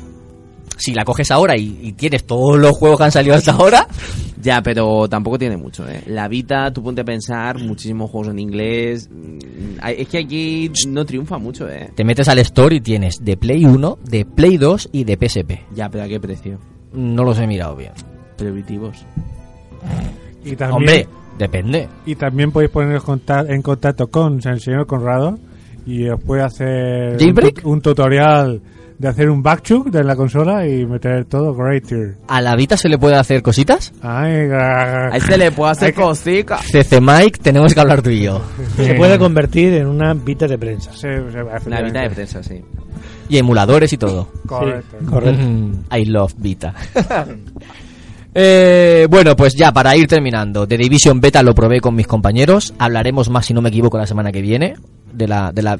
Si 0.76 0.92
la 0.92 1.04
coges 1.04 1.30
ahora 1.30 1.56
y, 1.56 1.78
y 1.82 1.92
tienes 1.92 2.24
todos 2.24 2.58
los 2.58 2.72
juegos 2.76 2.98
que 2.98 3.04
han 3.04 3.12
salido 3.12 3.34
hasta 3.36 3.52
ahora, 3.52 3.86
Ya, 4.42 4.60
pero 4.62 5.08
tampoco 5.08 5.38
tiene 5.38 5.56
mucho, 5.56 5.88
¿eh? 5.88 6.02
La 6.08 6.28
Vita, 6.28 6.70
tú 6.70 6.82
ponte 6.82 7.00
a 7.00 7.04
pensar, 7.04 7.58
muchísimos 7.60 8.10
juegos 8.10 8.28
en 8.28 8.38
inglés. 8.40 9.08
mm, 9.10 9.38
Es 9.86 10.06
que 10.08 10.18
aquí 10.18 10.70
no 10.88 11.06
triunfa 11.06 11.38
mucho, 11.38 11.66
¿eh? 11.66 11.90
te 11.94 12.04
metes 12.04 12.28
al 12.28 12.38
store 12.40 12.76
y 12.76 12.80
tienes 12.82 13.24
de 13.24 13.38
Play 13.38 13.64
1, 13.64 13.98
de 14.04 14.26
Play 14.26 14.58
2 14.58 14.90
y 14.92 15.04
de 15.04 15.16
PSP. 15.16 15.60
Ya, 15.74 15.88
pero 15.88 16.04
¿a 16.04 16.08
qué 16.08 16.20
precio? 16.20 16.58
No 16.92 17.24
los 17.24 17.38
he 17.38 17.46
mirado 17.46 17.74
bien. 17.74 17.92
Prohibitivos. 18.36 19.06
Y 20.44 20.56
también, 20.56 20.72
Hombre, 20.76 21.08
depende. 21.38 21.88
y 22.04 22.14
también 22.14 22.50
podéis 22.52 22.70
poneros 22.70 23.02
conta- 23.02 23.46
en 23.48 23.62
contacto 23.62 24.08
con 24.08 24.40
el 24.46 24.60
señor 24.60 24.86
Conrado 24.86 25.38
y 25.86 26.06
os 26.08 26.20
puede 26.22 26.42
hacer 26.42 27.16
un 27.64 27.80
tutorial 27.80 28.60
de 28.98 29.08
hacer 29.08 29.28
un 29.28 29.42
backchuck 29.42 29.90
de 29.90 30.04
la 30.04 30.14
consola 30.16 30.66
y 30.66 30.86
meter 30.86 31.24
todo 31.24 31.54
greater. 31.54 32.16
¿A 32.28 32.40
la 32.40 32.54
Vita 32.56 32.76
se 32.76 32.88
le 32.88 32.96
puede 32.98 33.16
hacer 33.16 33.42
cositas? 33.42 33.92
Ay, 34.02 34.46
ga- 34.48 35.12
A 35.12 35.16
este 35.16 35.36
le 35.36 35.50
puedo 35.50 35.70
hacer 35.70 35.92
cositas. 35.94 36.60
CC 36.70 37.00
Mike, 37.00 37.40
tenemos 37.42 37.74
que 37.74 37.80
hablar 37.80 38.02
tú 38.02 38.10
y 38.10 38.22
yo. 38.22 38.40
Se 38.76 38.94
puede 38.94 39.18
convertir 39.18 39.74
en 39.74 39.86
una 39.88 40.14
Vita 40.14 40.46
de 40.46 40.56
prensa. 40.58 40.92
Sí, 40.92 41.08
sí, 41.30 41.38
Una 41.66 41.82
Vita 41.82 42.00
de 42.02 42.10
prensa, 42.10 42.42
sí. 42.42 42.62
Y 43.28 43.38
emuladores 43.38 43.92
y 43.92 43.96
todo. 43.96 44.28
Correcto. 44.46 44.96
Sí, 45.00 45.06
correcto. 45.06 45.42
Mm, 45.42 45.72
I 45.96 46.04
love 46.06 46.34
Vita. 46.38 46.74
Eh, 48.36 49.06
bueno, 49.08 49.36
pues 49.36 49.54
ya 49.54 49.70
para 49.72 49.96
ir 49.96 50.08
terminando, 50.08 50.66
The 50.66 50.76
Division 50.76 51.20
Beta 51.20 51.40
lo 51.42 51.54
probé 51.54 51.80
con 51.80 51.94
mis 51.94 52.06
compañeros. 52.08 52.74
Hablaremos 52.78 53.30
más, 53.30 53.46
si 53.46 53.54
no 53.54 53.62
me 53.62 53.68
equivoco, 53.68 53.96
la 53.96 54.06
semana 54.08 54.32
que 54.32 54.42
viene. 54.42 54.74
De 55.12 55.28
la, 55.28 55.52
de 55.52 55.62
la, 55.62 55.78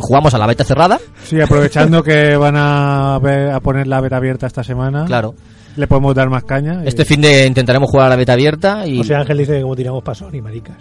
jugamos 0.00 0.34
a 0.34 0.38
la 0.38 0.46
beta 0.46 0.64
cerrada. 0.64 0.98
Sí, 1.24 1.40
aprovechando 1.40 2.02
que 2.02 2.36
van 2.36 2.54
a, 2.56 3.18
ver- 3.22 3.50
a 3.50 3.60
poner 3.60 3.86
la 3.86 4.00
beta 4.00 4.16
abierta 4.16 4.46
esta 4.46 4.62
semana. 4.64 5.04
Claro. 5.06 5.34
Le 5.76 5.86
podemos 5.86 6.14
dar 6.14 6.28
más 6.28 6.44
caña. 6.44 6.82
y- 6.84 6.88
Este 6.88 7.04
fin 7.04 7.20
de 7.20 7.46
intentaremos 7.46 7.88
jugar 7.90 8.06
a 8.06 8.10
la 8.10 8.16
beta 8.16 8.34
abierta 8.34 8.86
y 8.86 8.98
José 8.98 9.14
Ángel 9.14 9.38
dice 9.38 9.54
que 9.56 9.62
como 9.62 9.74
tiramos 9.76 10.02
para 10.02 10.14
Sony, 10.14 10.40
maricas. 10.42 10.76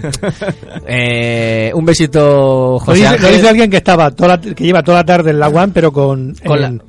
eh, 0.86 1.70
un 1.74 1.84
besito, 1.84 2.72
Lo 2.74 2.78
José 2.78 3.00
dice, 3.00 3.18
lo 3.18 3.28
dice 3.28 3.48
alguien 3.48 3.70
que 3.70 3.76
estaba 3.78 4.10
toda 4.10 4.28
la- 4.36 4.40
que 4.40 4.64
lleva 4.64 4.82
toda 4.82 4.98
la 4.98 5.04
tarde 5.04 5.30
en 5.30 5.38
la 5.40 5.48
One, 5.48 5.72
pero 5.74 5.92
con, 5.92 6.34
Con 6.46 6.62
en, 6.62 6.82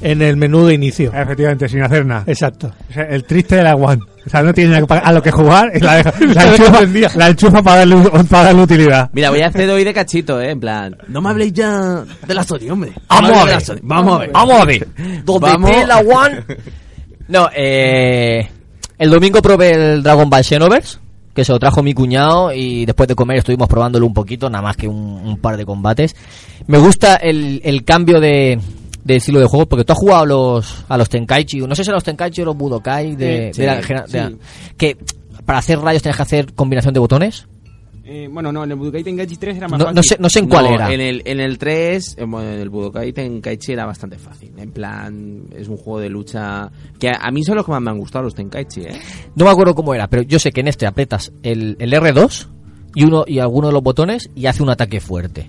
en 0.00 0.22
el 0.22 0.36
menú 0.36 0.66
de 0.66 0.74
inicio. 0.74 1.12
Efectivamente, 1.14 1.68
sin 1.68 1.82
hacer 1.82 2.04
nada. 2.06 2.24
Exacto. 2.26 2.70
O 2.90 2.92
sea, 2.92 3.04
el 3.04 3.24
triste 3.24 3.56
de 3.56 3.62
la 3.62 3.74
One. 3.76 4.02
O 4.26 4.30
sea, 4.30 4.42
no 4.42 4.52
tiene 4.52 4.70
nada 4.70 4.82
que 4.82 4.86
pagar- 4.86 5.06
a 5.06 5.12
lo 5.12 5.22
que 5.22 5.30
jugar 5.30 5.72
y 5.74 5.80
la, 5.80 6.02
la 6.02 6.44
enchufa, 6.54 7.16
la 7.16 7.28
enchufa 7.28 7.62
para 7.62 7.76
darle, 7.78 7.96
para 8.28 8.44
darle 8.44 8.62
utilidad. 8.62 9.10
Mira, 9.12 9.30
voy 9.30 9.40
a 9.40 9.46
hacer 9.48 9.68
hoy 9.70 9.82
de 9.84 9.94
cachito, 9.94 10.40
¿eh? 10.40 10.50
En 10.50 10.60
plan, 10.60 10.96
no 11.08 11.20
me 11.20 11.30
habléis 11.30 11.52
ya 11.52 12.04
de 12.26 12.34
la 12.34 12.44
Sony, 12.44 12.70
hombre. 12.70 12.92
Vamos 13.08 13.30
a 13.38 13.44
ver. 13.44 13.62
Vamos 13.82 14.14
a 14.14 14.18
ver. 14.18 14.30
Vamos 14.32 14.60
a 14.60 14.64
ver. 14.64 14.88
Donde 15.24 15.86
la 15.86 15.98
One. 15.98 16.44
No, 17.28 17.48
eh. 17.54 18.48
El 18.98 19.08
domingo 19.10 19.40
probé 19.40 19.94
el 19.94 20.02
Dragon 20.02 20.28
Ball 20.28 20.42
Xenoverse, 20.44 20.98
que 21.32 21.44
se 21.44 21.52
lo 21.52 21.60
trajo 21.60 21.80
mi 21.80 21.94
cuñado 21.94 22.52
y 22.52 22.84
después 22.84 23.06
de 23.08 23.14
comer 23.14 23.38
estuvimos 23.38 23.68
probándolo 23.68 24.04
un 24.04 24.12
poquito, 24.12 24.50
nada 24.50 24.62
más 24.62 24.76
que 24.76 24.88
un, 24.88 24.96
un 24.96 25.38
par 25.38 25.56
de 25.56 25.64
combates. 25.64 26.16
Me 26.66 26.76
gusta 26.78 27.14
el, 27.16 27.60
el 27.64 27.84
cambio 27.84 28.20
de, 28.20 28.58
de 29.04 29.16
estilo 29.16 29.40
de 29.40 29.46
juego, 29.46 29.66
porque 29.66 29.84
tú 29.84 29.92
has 29.92 29.98
jugado 29.98 30.22
a 30.22 30.26
los, 30.26 30.84
a 30.88 30.96
los 30.98 31.08
Tenkaichi, 31.08 31.58
no 31.60 31.74
sé 31.74 31.84
si 31.84 31.90
a 31.90 31.94
los 31.94 32.04
Tenkaichi 32.04 32.42
o 32.42 32.44
los 32.46 32.56
Budokai, 32.56 33.16
de, 33.16 33.48
Eh, 33.48 33.52
de 33.56 33.66
la 33.66 33.76
sí, 33.76 33.82
genera- 33.82 34.06
de 34.06 34.18
la- 34.20 34.28
sí. 34.30 34.36
que 34.76 34.96
para 35.46 35.58
hacer 35.58 35.78
rayos 35.80 36.02
tienes 36.02 36.16
que 36.16 36.22
hacer 36.22 36.52
combinación 36.54 36.92
de 36.94 37.00
botones. 37.00 37.46
Eh, 38.04 38.28
bueno, 38.30 38.50
no, 38.50 38.64
en 38.64 38.70
el 38.72 38.76
Budokai 38.76 39.04
Tenkaichi 39.04 39.36
3 39.36 39.56
era 39.56 39.68
más 39.68 39.78
No- 39.78 39.84
fácil. 39.84 39.96
no 39.96 40.02
sé- 40.02 40.16
no 40.18 40.28
sé 40.28 40.38
en 40.40 40.48
cuál 40.48 40.66
era. 40.66 40.92
En 40.92 41.00
el, 41.00 41.22
en 41.24 41.38
el 41.38 41.58
3, 41.58 42.16
eh, 42.18 42.24
bueno, 42.24 42.50
en 42.50 42.58
el 42.58 42.68
Budokai 42.68 43.12
Tenkaichi 43.12 43.72
era 43.72 43.86
bastante 43.86 44.18
fácil. 44.18 44.50
En 44.58 44.72
plan, 44.72 45.44
es 45.56 45.68
un 45.68 45.76
juego 45.76 46.00
de 46.00 46.08
lucha 46.08 46.70
que 46.98 47.08
a, 47.08 47.18
a 47.22 47.30
mí 47.30 47.44
son 47.44 47.54
los 47.56 47.64
que 47.64 47.70
más 47.70 47.80
me 47.80 47.90
han 47.90 47.98
gustado 47.98 48.24
los 48.24 48.34
Tenkaichi, 48.34 48.80
¿eh? 48.82 49.00
No 49.36 49.44
me 49.44 49.50
acuerdo 49.52 49.74
cómo 49.76 49.94
era, 49.94 50.08
pero 50.08 50.22
yo 50.22 50.38
sé 50.40 50.50
que 50.50 50.60
en 50.60 50.68
este 50.68 50.86
apretas 50.86 51.32
el, 51.44 51.76
el 51.78 51.92
R2 51.92 52.48
y 52.96 53.04
uno 53.04 53.22
y 53.28 53.38
alguno 53.38 53.68
de 53.68 53.74
los 53.74 53.82
botones 53.82 54.28
y 54.34 54.46
hace 54.46 54.62
un 54.64 54.70
ataque 54.70 54.98
fuerte. 55.00 55.48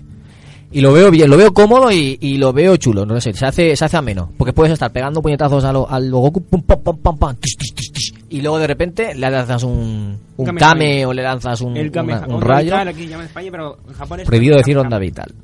Y 0.72 0.80
lo 0.80 0.92
veo 0.92 1.10
bien, 1.10 1.28
lo 1.28 1.36
veo 1.36 1.52
cómodo 1.52 1.92
y, 1.92 2.16
y 2.20 2.38
lo 2.38 2.52
veo 2.52 2.76
chulo, 2.78 3.04
no 3.04 3.20
sé, 3.20 3.32
se 3.34 3.44
hace, 3.44 3.76
se 3.76 3.84
hace 3.84 3.96
ameno. 3.96 4.32
Porque 4.38 4.52
puedes 4.54 4.72
estar 4.72 4.90
pegando 4.90 5.20
puñetazos 5.20 5.62
a 5.64 5.72
lo, 5.72 5.88
al 5.90 6.10
Goku, 6.10 6.42
pum, 6.44 6.62
pam, 6.62 6.80
pam, 6.82 6.96
pam, 6.96 7.18
pam, 7.18 7.36
tish, 7.36 7.56
tish, 7.58 7.92
tish, 7.92 8.14
y 8.30 8.40
luego 8.40 8.58
de 8.58 8.66
repente 8.66 9.14
le 9.14 9.30
lanzas 9.30 9.62
un, 9.64 10.18
un. 10.36 10.54
Kame 10.56 11.04
o 11.04 11.12
le 11.12 11.22
lanzas 11.22 11.60
un, 11.60 11.76
El 11.76 11.92
Kame- 11.92 12.14
una- 12.16 12.26
un 12.26 12.34
onda 12.36 12.46
rayo. 12.46 12.64
vital, 12.70 12.88
aquí 12.88 13.12
en 13.12 13.20
España, 13.20 13.48
pero 13.50 13.78
en 13.86 13.94
Japón 13.94 14.20
es 14.20 14.26
Prohibido 14.26 14.56
decir 14.56 14.74
Kame- 14.76 14.80
onda 14.84 14.98
vital. 14.98 15.34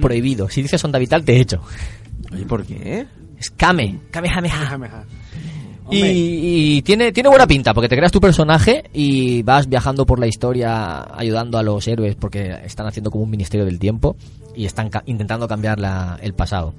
Prohibido. 0.00 0.48
Si 0.50 0.60
dices 0.60 0.84
onda 0.84 0.98
vital, 0.98 1.24
te 1.24 1.40
echo. 1.40 1.60
Oye, 2.32 2.44
¿por 2.44 2.64
qué? 2.66 3.06
Es 3.38 3.50
Kame. 3.50 4.00
Kamehameha. 4.10 4.68
Kamehameha. 4.68 5.04
Y, 5.90 6.76
y 6.76 6.82
tiene, 6.82 7.12
tiene 7.12 7.28
buena 7.28 7.46
pinta, 7.46 7.74
porque 7.74 7.88
te 7.88 7.96
creas 7.96 8.10
tu 8.12 8.20
personaje 8.20 8.84
y 8.94 9.42
vas 9.42 9.68
viajando 9.68 10.06
por 10.06 10.18
la 10.18 10.26
historia 10.26 11.04
ayudando 11.16 11.58
a 11.58 11.62
los 11.62 11.86
héroes, 11.86 12.14
porque 12.16 12.50
están 12.64 12.86
haciendo 12.86 13.10
como 13.10 13.24
un 13.24 13.30
ministerio 13.30 13.66
del 13.66 13.78
tiempo 13.78 14.16
y 14.56 14.64
están 14.64 14.88
ca- 14.88 15.02
intentando 15.06 15.46
cambiar 15.46 15.78
la- 15.78 16.18
el 16.22 16.32
pasado. 16.34 16.72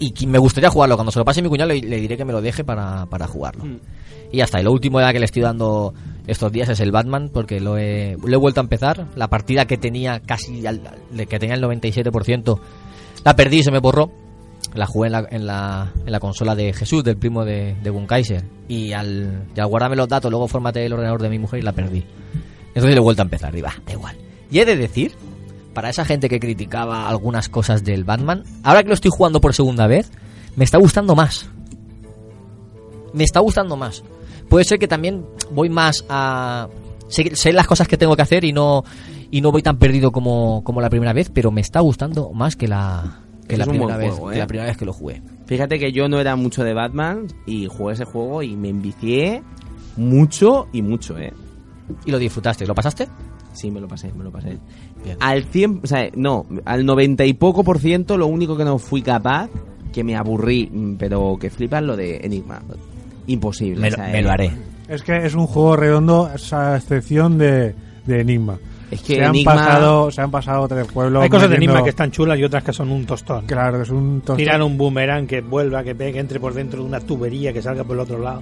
Y 0.00 0.26
me 0.26 0.38
gustaría 0.38 0.70
jugarlo. 0.70 0.96
Cuando 0.96 1.10
se 1.12 1.18
lo 1.18 1.24
pase 1.24 1.40
a 1.40 1.42
mi 1.42 1.48
cuñado, 1.48 1.68
le, 1.70 1.80
le 1.80 2.00
diré 2.00 2.16
que 2.16 2.24
me 2.24 2.32
lo 2.32 2.40
deje 2.40 2.62
para, 2.64 3.06
para 3.06 3.26
jugarlo. 3.26 3.64
Mm. 3.64 3.78
Y 4.32 4.36
ya 4.38 4.44
está. 4.44 4.60
Y 4.60 4.64
lo 4.64 4.70
último 4.72 5.00
ya 5.00 5.12
que 5.12 5.18
le 5.18 5.24
estoy 5.24 5.42
dando 5.42 5.92
estos 6.26 6.52
días 6.52 6.68
es 6.68 6.78
el 6.80 6.92
Batman, 6.92 7.30
porque 7.32 7.58
lo 7.60 7.78
he, 7.78 8.16
lo 8.22 8.32
he 8.32 8.36
vuelto 8.36 8.60
a 8.60 8.62
empezar. 8.62 9.06
La 9.16 9.28
partida 9.28 9.66
que 9.66 9.76
tenía 9.76 10.20
casi, 10.20 10.64
al- 10.66 10.82
que 11.28 11.38
tenía 11.38 11.56
el 11.56 11.62
97%, 11.62 12.58
la 13.24 13.34
perdí 13.34 13.58
y 13.58 13.62
se 13.64 13.70
me 13.72 13.78
borró. 13.80 14.10
La 14.74 14.86
jugué 14.86 15.08
en 15.08 15.12
la, 15.12 15.92
en 16.04 16.12
la, 16.12 16.20
consola 16.20 16.54
de 16.54 16.72
Jesús, 16.72 17.02
del 17.02 17.16
primo 17.16 17.44
de, 17.44 17.74
de. 17.82 18.42
Y 18.68 18.92
al, 18.92 19.46
y 19.54 19.60
al 19.60 19.66
guardarme 19.66 19.96
los 19.96 20.08
datos, 20.08 20.30
luego 20.30 20.46
formateé 20.46 20.86
el 20.86 20.92
ordenador 20.92 21.22
de 21.22 21.30
mi 21.30 21.38
mujer 21.38 21.60
y 21.60 21.62
la 21.62 21.72
perdí. 21.72 22.04
Entonces 22.68 22.90
le 22.90 22.96
he 22.96 23.00
vuelto 23.00 23.22
a 23.22 23.24
empezar. 23.24 23.54
Y 23.56 23.62
va, 23.62 23.74
da 23.86 23.92
igual. 23.92 24.16
Y 24.50 24.58
he 24.58 24.64
de 24.64 24.76
decir, 24.76 25.14
para 25.74 25.90
esa 25.90 26.04
gente 26.04 26.28
que 26.28 26.38
criticaba 26.38 27.08
algunas 27.08 27.48
cosas 27.48 27.82
del 27.82 28.04
Batman, 28.04 28.44
ahora 28.62 28.82
que 28.82 28.88
lo 28.88 28.94
estoy 28.94 29.10
jugando 29.10 29.40
por 29.40 29.54
segunda 29.54 29.86
vez, 29.86 30.10
me 30.54 30.64
está 30.64 30.78
gustando 30.78 31.14
más. 31.14 31.48
Me 33.14 33.24
está 33.24 33.40
gustando 33.40 33.76
más. 33.76 34.04
Puede 34.48 34.64
ser 34.64 34.78
que 34.78 34.88
también 34.88 35.24
voy 35.50 35.70
más 35.70 36.04
a... 36.08 36.68
Sé, 37.08 37.34
sé 37.34 37.52
las 37.52 37.66
cosas 37.66 37.88
que 37.88 37.96
tengo 37.96 38.14
que 38.16 38.22
hacer 38.22 38.44
y 38.44 38.52
no 38.52 38.84
y 39.30 39.40
no 39.40 39.52
voy 39.52 39.62
tan 39.62 39.78
perdido 39.78 40.10
como, 40.10 40.62
como 40.64 40.80
la 40.80 40.90
primera 40.90 41.12
vez, 41.12 41.30
pero 41.32 41.50
me 41.50 41.60
está 41.60 41.80
gustando 41.80 42.30
más 42.32 42.56
que 42.56 42.68
la, 42.68 43.20
que 43.48 43.54
Es 43.54 43.58
la, 43.58 43.64
un 43.64 43.70
primera 43.70 43.96
buen 43.96 44.06
vez, 44.08 44.14
juego, 44.14 44.30
que 44.30 44.36
¿eh? 44.36 44.38
la 44.38 44.46
primera 44.46 44.68
vez 44.68 44.76
que 44.76 44.84
lo 44.84 44.92
jugué. 44.92 45.22
Fíjate 45.46 45.78
que 45.78 45.90
yo 45.90 46.08
no 46.08 46.20
era 46.20 46.36
mucho 46.36 46.62
de 46.62 46.74
Batman 46.74 47.26
y 47.46 47.66
jugué 47.66 47.94
ese 47.94 48.04
juego 48.04 48.42
y 48.42 48.54
me 48.56 48.68
envicié 48.68 49.42
mucho 49.96 50.68
y 50.72 50.82
mucho, 50.82 51.18
¿eh? 51.18 51.32
¿Y 52.04 52.10
lo 52.10 52.18
disfrutaste? 52.18 52.66
¿Lo 52.66 52.74
pasaste? 52.74 53.08
Sí, 53.54 53.70
me 53.70 53.80
lo 53.80 53.88
pasé, 53.88 54.12
me 54.12 54.22
lo 54.22 54.30
pasé. 54.30 54.58
Bien. 55.02 55.16
Al 55.20 55.42
100, 55.44 55.80
o 55.82 55.86
sea, 55.86 56.08
no, 56.14 56.46
al 56.64 56.84
90 56.84 57.24
y 57.24 57.32
poco 57.32 57.64
por 57.64 57.78
ciento 57.78 58.16
lo 58.16 58.26
único 58.26 58.56
que 58.56 58.64
no 58.64 58.78
fui 58.78 59.02
capaz, 59.02 59.48
que 59.92 60.04
me 60.04 60.14
aburrí, 60.16 60.68
mm, 60.70 60.94
pero 60.96 61.36
que 61.40 61.50
flipas 61.50 61.82
lo 61.82 61.96
de 61.96 62.18
Enigma. 62.18 62.60
Imposible. 63.26 63.80
Me 63.80 63.88
o 63.88 63.90
lo- 63.90 63.96
sea, 63.96 64.08
me 64.08 64.18
eh, 64.18 64.22
lo 64.22 64.30
haré. 64.30 64.50
Es 64.88 65.02
que 65.02 65.16
es 65.26 65.34
un 65.34 65.46
juego 65.46 65.76
redondo, 65.76 66.26
a 66.52 66.76
excepción 66.76 67.36
de, 67.38 67.74
de 68.06 68.20
Enigma. 68.20 68.58
Es 68.90 69.00
que 69.02 69.16
se, 69.16 69.22
han 69.24 69.30
Enigma- 69.34 69.54
pasado, 69.54 70.10
se 70.10 70.20
han 70.22 70.30
pasado 70.30 70.66
tres 70.68 70.86
pueblos. 70.86 71.22
Hay 71.22 71.28
cosas 71.28 71.50
de 71.50 71.56
metiendo- 71.56 71.72
Enigma 71.74 71.84
que 71.84 71.90
están 71.90 72.10
chulas 72.10 72.38
y 72.38 72.44
otras 72.44 72.62
que 72.64 72.72
son 72.72 72.90
un 72.90 73.04
tostón. 73.04 73.46
Claro, 73.46 73.82
es 73.82 73.90
un 73.90 74.20
tostón. 74.20 74.36
Tiran 74.38 74.62
un 74.62 74.78
boomerang 74.78 75.26
que 75.26 75.40
vuelva, 75.40 75.82
que 75.84 75.94
pegue, 75.94 76.18
entre 76.20 76.40
por 76.40 76.54
dentro 76.54 76.80
de 76.82 76.86
una 76.88 77.00
tubería 77.00 77.52
que 77.52 77.60
salga 77.62 77.84
por 77.84 77.96
el 77.96 78.00
otro 78.00 78.18
lado. 78.18 78.40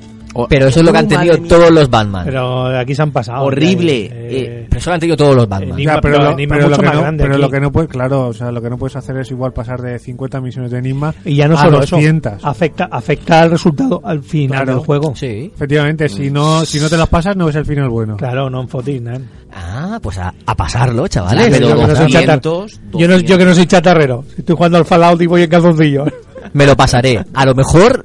Pero 0.49 0.67
eso 0.69 0.81
es 0.81 0.87
lo 0.87 0.93
que 0.93 0.99
han 0.99 1.09
tenido 1.09 1.37
todos 1.39 1.71
los 1.71 1.89
Batman. 1.89 2.25
Pero 2.27 2.67
aquí 2.79 2.95
se 2.95 3.03
han 3.03 3.11
pasado. 3.11 3.45
Horrible. 3.45 4.05
Eh, 4.05 4.27
Eh, 4.29 4.67
Pero 4.69 4.79
eso 4.81 4.91
lo 4.91 4.95
han 4.95 5.01
tenido 5.01 5.17
todos 5.17 5.35
los 5.37 5.49
Batman. 5.49 5.71
Enigma, 5.73 5.95
Ya, 5.95 6.01
pero, 6.01 6.15
pero 6.17 6.25
lo, 6.27 6.31
Enigma 6.33 6.55
pero 6.57 6.65
es 6.67 6.71
lo 6.71 6.77
mucho 6.77 6.81
que 6.83 6.87
más 6.87 6.95
no, 6.97 7.01
grande 7.03 7.23
pero 7.25 7.35
aquí. 7.35 7.43
lo 7.43 7.51
que 7.51 7.61
no 7.61 7.73
puedes, 7.73 7.91
claro, 7.91 8.27
o 8.29 8.33
sea, 8.35 8.53
lo 8.53 8.61
que 8.61 8.69
no 8.71 8.77
puedes 8.77 8.97
hacer 8.97 9.17
es 9.17 9.31
igual 9.31 9.53
pasar 9.53 9.81
de 9.81 9.99
50 9.99 10.41
misiones 10.41 10.71
de 10.71 10.79
Enigma 10.79 11.15
Y 11.25 11.37
ya 11.37 11.49
no 11.49 11.55
a 11.57 11.63
solo 11.63 11.81
eso, 11.83 11.97
200. 11.97 12.45
afecta, 12.45 12.89
afecta 12.91 13.41
al 13.41 13.51
resultado 13.51 14.01
al 14.05 14.23
final 14.23 14.59
Claro. 14.65 14.75
del 14.79 14.85
juego. 14.87 15.15
Sí. 15.17 15.51
Efectivamente, 15.55 16.09
si 16.09 16.31
no, 16.31 16.65
si 16.67 16.79
no 16.81 16.89
te 16.91 16.97
las 16.99 17.09
pasas, 17.09 17.35
no 17.37 17.49
es 17.49 17.57
el 17.57 17.65
final 17.65 17.89
bueno. 17.89 18.17
Claro, 18.19 18.51
no 18.51 18.61
en 18.61 18.69
fotinan. 18.69 19.29
Ah, 19.53 19.99
pues 20.03 20.19
a, 20.19 20.35
a 20.45 20.55
pasarlo, 20.55 21.09
chavales. 21.09 21.49
Pero 21.51 21.69
yo, 21.71 21.77
que 21.77 21.83
no 21.87 21.97
soy 21.97 22.13
200, 22.13 22.73
chatar- 22.73 22.99
yo, 22.99 23.09
no, 23.09 23.19
yo 23.19 23.39
que 23.39 23.45
no 23.45 23.55
soy 23.55 23.67
chatarrero. 23.67 24.25
Estoy 24.37 24.55
jugando 24.57 24.79
al 24.79 24.85
Fallout 24.85 25.21
y 25.23 25.27
voy 25.27 25.43
en 25.43 25.51
calzoncillos. 25.51 26.09
Me 26.53 26.67
lo 26.67 26.77
pasaré. 26.77 27.25
A 27.35 27.45
lo 27.45 27.55
mejor 27.55 28.05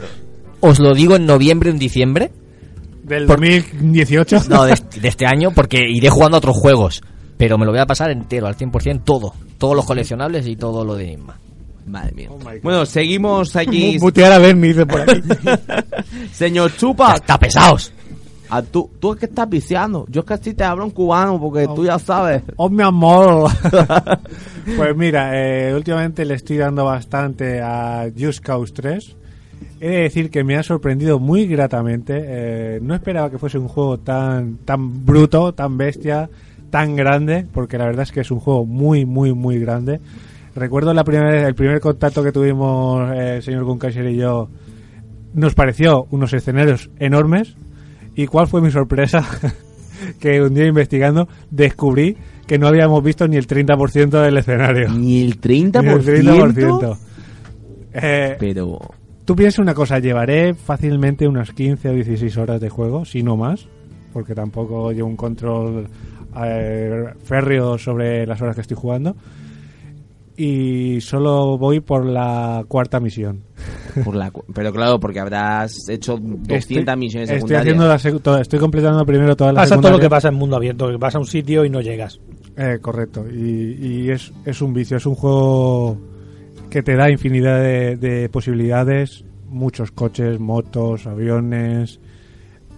os 0.62 0.80
lo 0.80 0.94
digo 0.94 1.16
en 1.16 1.26
noviembre 1.26 1.70
o 1.70 1.74
en 1.74 1.80
diciembre. 1.80 2.32
Del 3.04 3.26
Por- 3.26 3.40
2018. 3.40 4.44
No, 4.50 4.64
de, 4.66 4.74
este- 4.74 5.00
de 5.00 5.08
este 5.08 5.26
año, 5.26 5.52
porque 5.52 5.84
iré 5.88 6.10
jugando 6.10 6.38
a 6.38 6.40
otros 6.40 6.56
juegos. 6.58 7.02
Pero 7.38 7.58
me 7.58 7.66
lo 7.66 7.72
voy 7.72 7.82
a 7.82 7.86
pasar 7.86 8.12
entero, 8.12 8.48
al 8.48 8.56
100%, 8.56 9.02
todo. 9.04 9.34
Todos 9.58 9.76
los 9.76 9.86
coleccionables 9.86 10.48
y 10.48 10.56
todo 10.56 10.86
lo 10.86 10.96
de 10.96 11.06
Enigma. 11.06 11.38
Madre 11.88 12.12
mía. 12.14 12.30
Oh 12.32 12.38
bueno, 12.62 12.86
seguimos 12.86 13.56
aquí. 13.56 13.96
Mu- 14.00 14.06
Mutear 14.06 14.32
a 14.34 14.38
Bernie, 14.40 14.70
dice 14.70 14.86
por 14.86 15.02
aquí. 15.02 15.20
Señor 16.32 16.76
Chupa, 16.78 17.16
¡Está 17.16 17.38
pesados! 17.40 17.92
A 18.52 18.62
tú, 18.62 18.90
tú 19.00 19.14
es 19.14 19.20
que 19.20 19.28
estás 19.28 19.50
viciando. 19.50 20.06
Yo 20.10 20.26
es 20.28 20.40
que 20.40 20.54
te 20.54 20.64
hablo 20.64 20.84
en 20.84 20.92
cubano 20.92 21.40
porque 21.40 21.68
tú 21.74 21.86
ya 21.86 21.98
sabes. 21.98 22.44
¡Oh, 22.58 22.70
mi 22.70 22.84
amor! 22.84 23.50
pues 24.78 24.96
mira, 24.98 25.32
eh, 25.34 25.74
últimamente 25.74 26.26
le 26.26 26.34
estoy 26.34 26.58
dando 26.58 26.84
bastante 26.84 27.62
a 27.62 28.10
Just 28.16 28.44
Cause 28.44 28.74
3. 28.74 29.16
He 29.80 29.90
de 29.90 30.02
decir 30.02 30.30
que 30.30 30.44
me 30.44 30.58
ha 30.58 30.64
sorprendido 30.64 31.18
muy 31.18 31.48
gratamente. 31.48 32.22
eh, 32.24 32.80
no 32.82 32.94
esperaba 32.94 33.32
que 33.32 33.38
fuese 33.38 33.58
un 33.58 33.70
juego 33.70 34.00
tan, 34.00 34.58
tan 34.58 35.06
bruto, 35.06 35.54
tan 35.54 35.78
bestia, 35.78 36.30
tan 36.70 36.98
grande, 36.98 37.48
porque 37.54 37.78
la 37.78 37.86
verdad 37.86 38.04
es 38.04 38.12
que 38.12 38.20
es 38.20 38.32
un 38.32 38.42
juego 38.42 38.66
muy, 38.66 39.06
muy, 39.06 39.34
muy 39.34 39.60
grande. 39.60 40.02
Recuerdo 40.56 40.94
la 40.94 41.06
primera 41.06 41.48
el 41.48 41.56
primer 41.56 41.80
contacto 41.80 42.22
que 42.22 42.34
tuvimos 42.34 43.10
eh, 43.14 43.38
el 43.38 43.44
señor 43.44 43.64
Gunkaiser 43.64 44.10
y 44.10 44.18
yo. 44.18 44.50
Nos 45.34 45.56
pareció 45.56 46.06
unos 46.12 46.34
escenarios 46.34 46.90
enormes. 47.00 47.56
¿Y 48.16 48.28
cuál 48.28 48.48
fue 48.48 48.62
mi 48.62 48.72
sorpresa? 48.72 49.24
que 50.20 50.42
un 50.42 50.54
día 50.54 50.66
investigando 50.66 51.28
descubrí 51.50 52.18
que 52.48 52.58
no 52.58 52.68
habíamos 52.68 53.04
visto 53.04 53.28
ni 53.28 53.38
el 53.38 53.48
30% 53.48 54.10
del 54.22 54.38
escenario. 54.38 54.90
Ni 54.90 55.22
el 55.22 55.40
30%. 55.40 55.82
Ni 56.24 56.40
el 56.40 56.54
30%. 56.54 56.98
Eh, 57.94 58.36
Pero. 58.40 58.80
tú 59.26 59.36
piensas 59.36 59.60
una 59.60 59.74
cosa, 59.74 60.00
llevaré 60.00 60.54
fácilmente 60.54 61.28
unas 61.28 61.52
15 61.52 61.90
o 61.90 61.94
16 61.94 62.38
horas 62.38 62.62
de 62.62 62.70
juego, 62.70 63.04
si 63.06 63.22
no 63.22 63.36
más, 63.36 63.68
porque 64.14 64.34
tampoco 64.34 64.92
llevo 64.92 65.10
un 65.10 65.18
control 65.18 65.88
eh, 66.44 67.06
férreo 67.24 67.78
sobre 67.78 68.26
las 68.26 68.42
horas 68.42 68.56
que 68.56 68.62
estoy 68.62 68.78
jugando. 68.78 69.16
Y 70.38 71.02
solo 71.02 71.58
voy 71.58 71.82
por 71.82 72.06
la 72.06 72.64
cuarta 72.68 73.00
misión. 73.00 73.44
Por 74.06 74.16
la, 74.16 74.32
cu- 74.32 74.46
pero 74.54 74.72
claro, 74.72 75.00
porque 75.00 75.20
habrás 75.20 75.90
hecho 75.90 76.18
200 76.18 76.58
Estoy- 76.58 76.96
misiones 76.98 77.30
estoy 77.30 77.40
secundarias. 77.40 77.62
haciendo 77.62 77.88
la 77.88 78.00
estoy 78.40 78.60
completando 78.60 79.06
primero 79.06 79.36
todas 79.36 79.54
las 79.54 79.64
Pasa 79.70 79.82
todo 79.82 79.92
lo 79.92 80.00
que 80.00 80.10
pasa 80.10 80.30
en 80.30 80.36
mundo 80.36 80.56
abierto, 80.56 80.90
que 80.90 80.96
vas 80.98 81.14
a 81.16 81.20
un 81.20 81.26
sitio 81.26 81.66
y 81.66 81.70
no 81.70 81.82
llegas. 81.82 82.20
Eh, 82.58 82.80
correcto. 82.82 83.26
Y, 83.30 83.78
y 84.06 84.10
es, 84.10 84.32
es 84.46 84.62
un 84.62 84.74
vicio, 84.74 84.98
es 84.98 85.06
un 85.06 85.16
juego 85.16 85.98
que 86.70 86.82
te 86.82 86.96
da 86.96 87.12
infinidad 87.12 87.60
de, 87.62 87.98
de 87.98 88.30
posibilidades, 88.30 89.26
muchos 89.50 89.92
coches, 89.92 90.40
motos, 90.40 91.06
aviones, 91.06 92.00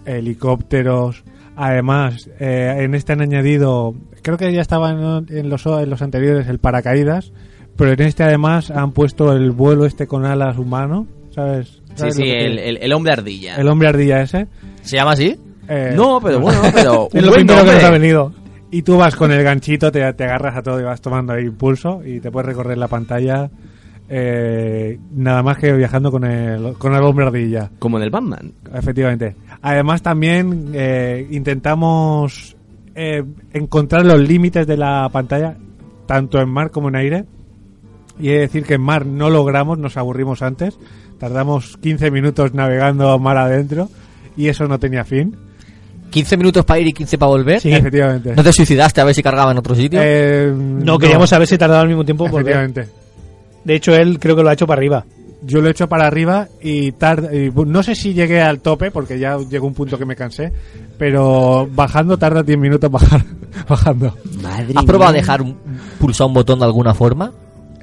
helicópteros. 0.04 1.24
Además, 1.56 2.28
eh, 2.40 2.76
en 2.80 2.94
este 2.94 3.12
han 3.12 3.20
añadido, 3.20 3.94
creo 4.22 4.36
que 4.36 4.52
ya 4.52 4.60
estaba 4.60 4.90
en, 4.90 5.48
los, 5.48 5.66
en 5.66 5.90
los 5.90 6.02
anteriores 6.02 6.48
el 6.48 6.58
paracaídas, 6.58 7.32
pero 7.76 7.92
en 7.92 8.02
este 8.02 8.24
además 8.24 8.70
han 8.70 8.92
puesto 8.92 9.32
el 9.32 9.52
vuelo 9.52 9.86
este 9.86 10.06
con 10.06 10.24
alas 10.24 10.58
humano, 10.58 11.06
¿sabes? 11.30 11.68
Sí, 11.68 11.92
¿Sabes 11.96 12.16
sí, 12.16 12.22
el, 12.24 12.58
el, 12.58 12.76
el 12.78 12.92
hombre 12.92 13.12
ardilla. 13.12 13.56
el 13.56 13.68
hombre 13.68 13.88
ardilla 13.88 14.22
ese. 14.22 14.48
¿Se 14.82 14.96
llama 14.96 15.12
así? 15.12 15.38
Eh, 15.68 15.92
No, 15.94 16.20
pero 16.20 16.40
bueno, 16.40 16.60
pero. 16.74 17.08
Es 17.12 17.24
lo 17.24 17.32
primero 17.32 17.64
que 17.64 17.72
nos 17.72 17.84
ha 17.84 17.90
venido. 17.90 18.32
Y 18.70 18.82
tú 18.82 18.96
vas 18.96 19.14
con 19.14 19.30
el 19.30 19.44
ganchito, 19.44 19.92
te, 19.92 20.12
te 20.14 20.24
agarras 20.24 20.56
a 20.56 20.62
todo 20.62 20.80
y 20.80 20.82
vas 20.82 21.00
tomando 21.00 21.32
ahí 21.32 21.44
impulso 21.44 22.02
y 22.04 22.18
te 22.18 22.32
puedes 22.32 22.46
recorrer 22.46 22.76
la 22.76 22.88
pantalla 22.88 23.48
eh, 24.08 24.98
nada 25.14 25.42
más 25.42 25.58
que 25.58 25.72
viajando 25.72 26.10
con 26.10 26.24
el, 26.24 26.74
con 26.74 26.94
el 26.94 27.02
hombre 27.02 27.26
ardilla. 27.26 27.70
Como 27.78 27.96
en 27.98 28.04
el 28.04 28.10
Batman. 28.10 28.52
Efectivamente. 28.72 29.36
Además 29.62 30.02
también 30.02 30.70
eh, 30.74 31.26
intentamos 31.30 32.56
eh, 32.94 33.22
encontrar 33.52 34.04
los 34.04 34.20
límites 34.20 34.66
de 34.66 34.76
la 34.76 35.08
pantalla, 35.10 35.56
tanto 36.06 36.40
en 36.40 36.48
mar 36.48 36.70
como 36.70 36.88
en 36.88 36.96
aire. 36.96 37.24
Y 38.18 38.28
he 38.28 38.34
de 38.34 38.40
decir 38.40 38.64
que 38.64 38.74
en 38.74 38.82
mar 38.82 39.06
no 39.06 39.30
logramos, 39.30 39.78
nos 39.78 39.96
aburrimos 39.96 40.42
antes. 40.42 40.78
Tardamos 41.18 41.76
15 41.78 42.10
minutos 42.10 42.54
navegando 42.54 43.18
mar 43.18 43.36
adentro 43.38 43.88
y 44.36 44.48
eso 44.48 44.68
no 44.68 44.78
tenía 44.78 45.04
fin. 45.04 45.36
15 46.10 46.36
minutos 46.36 46.64
para 46.64 46.78
ir 46.78 46.88
y 46.88 46.92
15 46.92 47.18
para 47.18 47.30
volver. 47.30 47.60
Sí, 47.60 47.72
efectivamente. 47.72 48.34
¿No 48.36 48.44
te 48.44 48.52
suicidaste 48.52 49.00
a 49.00 49.04
ver 49.04 49.14
si 49.16 49.22
cargaba 49.22 49.50
en 49.50 49.58
otro 49.58 49.74
sitio? 49.74 49.98
Eh, 50.02 50.52
No, 50.54 50.96
queríamos 50.98 51.28
saber 51.28 51.48
si 51.48 51.58
tardaba 51.58 51.80
al 51.80 51.88
mismo 51.88 52.04
tiempo 52.04 52.26
en 52.26 52.30
volver. 52.30 52.84
De 53.64 53.74
hecho, 53.74 53.94
él 53.94 54.18
creo 54.18 54.36
que 54.36 54.42
lo 54.42 54.48
ha 54.48 54.52
hecho 54.52 54.66
para 54.66 54.78
arriba. 54.80 55.04
Yo 55.46 55.60
lo 55.60 55.68
he 55.68 55.72
hecho 55.72 55.88
para 55.88 56.06
arriba 56.06 56.48
y 56.62 56.92
tarda, 56.92 57.34
y 57.34 57.50
bu- 57.50 57.66
no 57.66 57.82
sé 57.82 57.94
si 57.94 58.14
llegué 58.14 58.40
al 58.40 58.60
tope 58.60 58.90
porque 58.90 59.18
ya 59.18 59.36
llegó 59.38 59.66
un 59.66 59.74
punto 59.74 59.98
que 59.98 60.06
me 60.06 60.16
cansé, 60.16 60.50
pero 60.98 61.68
bajando 61.70 62.16
tarda 62.16 62.42
10 62.42 62.58
minutos 62.58 62.90
bajar, 62.90 63.22
bajando. 63.68 64.14
Madre 64.42 64.68
¿Has 64.74 64.84
probado 64.84 65.10
a 65.10 65.12
dejar 65.14 65.42
un, 65.42 65.56
pulsar 66.00 66.26
un 66.28 66.34
botón 66.34 66.58
de 66.60 66.64
alguna 66.64 66.94
forma? 66.94 67.30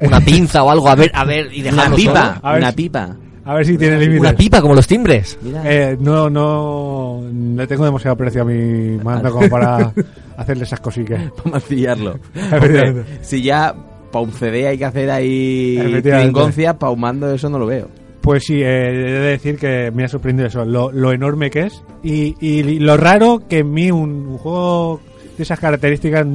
Una 0.02 0.20
pinza 0.26 0.64
o 0.64 0.72
algo, 0.72 0.90
a 0.90 0.96
ver, 0.96 1.12
a 1.14 1.24
ver, 1.24 1.50
y 1.54 1.62
dejarlo 1.62 1.86
Una 1.86 1.96
pipa, 1.96 2.12
solo? 2.36 2.40
A 2.48 2.52
ver 2.54 2.62
una 2.62 2.70
si- 2.72 2.76
pipa. 2.78 3.16
A 3.44 3.54
ver 3.56 3.66
si 3.66 3.78
tiene 3.78 3.98
límites. 3.98 4.22
Una 4.22 4.34
pipa 4.34 4.62
como 4.62 4.76
los 4.76 4.88
timbres. 4.88 5.38
Eh, 5.66 5.98
no, 6.00 6.30
no, 6.30 7.22
le 7.56 7.66
tengo 7.68 7.86
demasiado 7.86 8.16
precio 8.16 8.44
a 8.44 8.46
mi 8.46 8.98
mando 9.04 9.32
como 9.32 9.50
para 9.50 9.92
hacerle 10.38 10.64
esas 10.64 10.80
cositas. 10.80 11.22
Vamos 11.44 11.64
a 11.64 11.68
pillarlo. 11.68 12.20
Efectivamente. 12.36 13.04
si 13.22 13.42
ya 13.42 13.74
para 14.12 14.24
un 14.26 14.32
CD 14.32 14.68
hay 14.68 14.78
que 14.78 14.86
hacer 14.86 15.10
ahí 15.10 15.78
Efectivamente. 15.78 16.32
trinconcia, 16.32 16.78
pa' 16.78 16.90
un 16.90 17.00
mando 17.00 17.32
eso 17.34 17.50
no 17.50 17.58
lo 17.60 17.66
veo. 17.66 17.88
Pues 18.22 18.44
sí, 18.46 18.62
eh, 18.62 18.90
he 18.90 19.12
de 19.12 19.20
decir 19.20 19.58
que 19.58 19.90
me 19.92 20.04
ha 20.04 20.08
sorprendido 20.08 20.48
eso, 20.48 20.64
lo, 20.64 20.92
lo 20.92 21.12
enorme 21.12 21.50
que 21.50 21.62
es 21.62 21.84
y, 22.04 22.36
y 22.40 22.80
lo 22.80 22.96
raro 22.98 23.42
que 23.50 23.60
en 23.60 23.74
mí 23.74 23.90
un, 23.90 24.28
un 24.28 24.38
juego 24.38 25.00
de 25.38 25.44
esas 25.44 25.60
características 25.60 26.26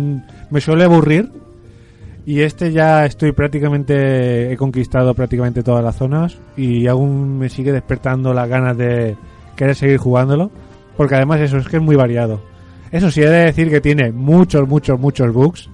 me 0.51 0.61
suele 0.61 0.85
aburrir 0.85 1.31
y 2.25 2.41
este 2.41 2.73
ya 2.73 3.07
estoy 3.07 3.31
prácticamente, 3.31 4.53
he 4.53 4.57
conquistado 4.57 5.15
prácticamente 5.15 5.63
todas 5.63 5.85
las 5.85 5.95
zonas 5.95 6.37
y 6.57 6.89
aún 6.89 7.39
me 7.39 7.49
sigue 7.49 7.71
despertando 7.71 8.35
las 8.35 8.49
ganas 8.49 8.77
de 8.77 9.17
querer 9.55 9.77
seguir 9.77 9.99
jugándolo 9.99 10.51
porque 10.97 11.15
además 11.15 11.41
eso 11.41 11.59
es 11.59 11.69
que 11.69 11.77
es 11.77 11.83
muy 11.83 11.95
variado. 11.95 12.41
Eso 12.91 13.11
sí, 13.11 13.21
he 13.21 13.29
de 13.29 13.45
decir 13.45 13.71
que 13.71 13.81
tiene 13.81 14.11
muchos, 14.11 14.67
muchos, 14.67 14.99
muchos 14.99 15.33
bugs 15.33 15.71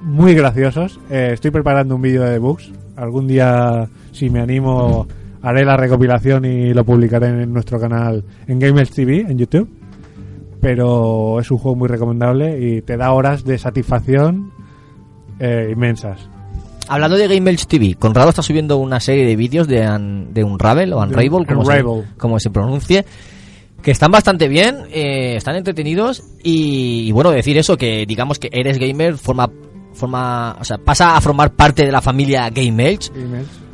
muy 0.00 0.34
graciosos. 0.34 1.00
Eh, 1.10 1.30
estoy 1.32 1.50
preparando 1.50 1.96
un 1.96 2.02
vídeo 2.02 2.22
de 2.22 2.38
bugs. 2.38 2.70
Algún 2.96 3.26
día, 3.26 3.88
si 4.12 4.30
me 4.30 4.40
animo, 4.40 5.06
haré 5.42 5.64
la 5.64 5.76
recopilación 5.76 6.44
y 6.44 6.72
lo 6.72 6.84
publicaré 6.84 7.28
en 7.28 7.52
nuestro 7.52 7.78
canal 7.78 8.24
en 8.46 8.58
Gamers 8.58 8.90
TV, 8.90 9.20
en 9.20 9.38
YouTube. 9.38 9.68
Pero 10.60 11.38
es 11.40 11.50
un 11.50 11.58
juego 11.58 11.76
muy 11.76 11.88
recomendable 11.88 12.58
y 12.58 12.82
te 12.82 12.96
da 12.96 13.12
horas 13.12 13.44
de 13.44 13.58
satisfacción 13.58 14.52
eh, 15.38 15.70
inmensas. 15.72 16.28
Hablando 16.88 17.16
de 17.16 17.26
Game 17.26 17.50
Elch 17.50 17.66
TV, 17.66 17.94
Conrado 17.94 18.30
está 18.30 18.42
subiendo 18.42 18.76
una 18.76 19.00
serie 19.00 19.26
de 19.26 19.34
vídeos 19.34 19.66
de, 19.66 19.88
un, 19.88 20.32
de 20.32 20.44
Unravel 20.44 20.92
o 20.92 21.00
Unravel, 21.00 21.46
como, 21.46 21.60
Unravel. 21.62 22.04
Se, 22.04 22.16
como 22.16 22.38
se 22.38 22.50
pronuncie, 22.50 23.04
que 23.82 23.90
están 23.90 24.12
bastante 24.12 24.48
bien, 24.48 24.78
eh, 24.92 25.34
están 25.36 25.56
entretenidos 25.56 26.22
y, 26.42 27.08
y 27.08 27.12
bueno, 27.12 27.32
decir 27.32 27.58
eso, 27.58 27.76
que 27.76 28.06
digamos 28.06 28.38
que 28.38 28.48
Eres 28.52 28.78
Gamer 28.78 29.16
forma, 29.18 29.50
forma, 29.96 30.56
o 30.60 30.64
sea, 30.64 30.78
pasa 30.78 31.16
a 31.16 31.20
formar 31.20 31.52
parte 31.52 31.84
de 31.84 31.90
la 31.90 32.00
familia 32.00 32.48
Game 32.50 32.88
Elch. 32.88 33.10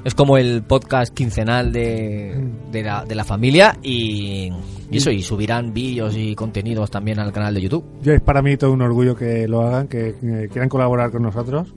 Es 0.04 0.14
como 0.14 0.36
el 0.36 0.62
podcast 0.62 1.14
quincenal 1.14 1.70
de, 1.72 2.48
de, 2.72 2.82
la, 2.82 3.04
de 3.04 3.14
la 3.14 3.24
familia 3.24 3.76
y, 3.82 4.50
y 4.90 4.96
eso, 4.96 5.10
y 5.10 5.22
subirán 5.22 5.72
vídeos 5.72 6.16
y 6.16 6.34
contenidos 6.34 6.90
también 6.90 7.20
al 7.20 7.32
canal 7.32 7.54
de 7.54 7.60
YouTube. 7.60 7.84
Yo 8.02 8.12
es 8.12 8.20
para 8.20 8.42
mí 8.42 8.56
todo 8.56 8.72
un 8.72 8.82
orgullo 8.82 9.14
que 9.14 9.46
lo 9.46 9.60
hagan, 9.62 9.86
que, 9.86 10.14
que 10.20 10.48
quieran 10.48 10.68
colaborar 10.68 11.10
con 11.12 11.22
nosotros. 11.22 11.72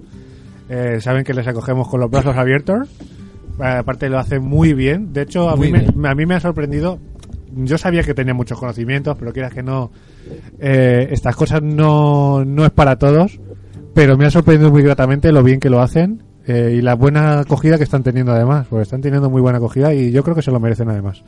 Eh, 0.69 0.99
saben 1.01 1.23
que 1.23 1.33
les 1.35 1.45
acogemos 1.47 1.87
con 1.87 1.99
los 1.99 2.09
brazos 2.09 2.35
abiertos. 2.35 2.87
Eh, 3.59 3.63
aparte 3.63 4.09
lo 4.09 4.17
hacen 4.17 4.43
muy 4.43 4.73
bien. 4.73 5.13
De 5.13 5.21
hecho, 5.21 5.47
a 5.47 5.55
Muy 5.55 5.71
mí, 5.71 5.79
me, 5.95 6.09
a 6.09 6.15
mí 6.15 6.25
me 6.25 6.33
ha 6.33 6.39
sorprendido. 6.39 6.97
Yo 7.57 7.77
sabía 7.77 8.01
que 8.01 8.13
tenía 8.15 8.33
muchos 8.33 8.59
conocimientos, 8.59 9.15
pero 9.19 9.31
quieras 9.31 9.53
que 9.53 9.61
no, 9.63 9.91
eh, 10.59 11.07
estas 11.11 11.35
cosas 11.35 11.61
no, 11.61 12.43
no 12.43 12.65
es 12.65 12.71
para 12.71 12.97
todos. 12.97 13.39
Pero 13.95 14.17
me 14.17 14.25
ha 14.25 14.29
sorprendido 14.29 14.69
muy 14.71 14.83
gratamente 14.83 15.31
lo 15.31 15.41
bien 15.41 15.61
que 15.61 15.69
lo 15.69 15.81
hacen 15.81 16.21
eh, 16.45 16.75
y 16.77 16.81
la 16.81 16.95
buena 16.95 17.39
acogida 17.39 17.77
que 17.77 17.85
están 17.85 18.03
teniendo 18.03 18.33
además. 18.33 18.67
Porque 18.69 18.83
están 18.83 18.99
teniendo 19.01 19.29
muy 19.29 19.41
buena 19.41 19.57
acogida 19.57 19.93
y 19.93 20.11
yo 20.11 20.21
creo 20.21 20.35
que 20.35 20.41
se 20.41 20.51
lo 20.51 20.59
merecen 20.59 20.89
además. 20.89 21.23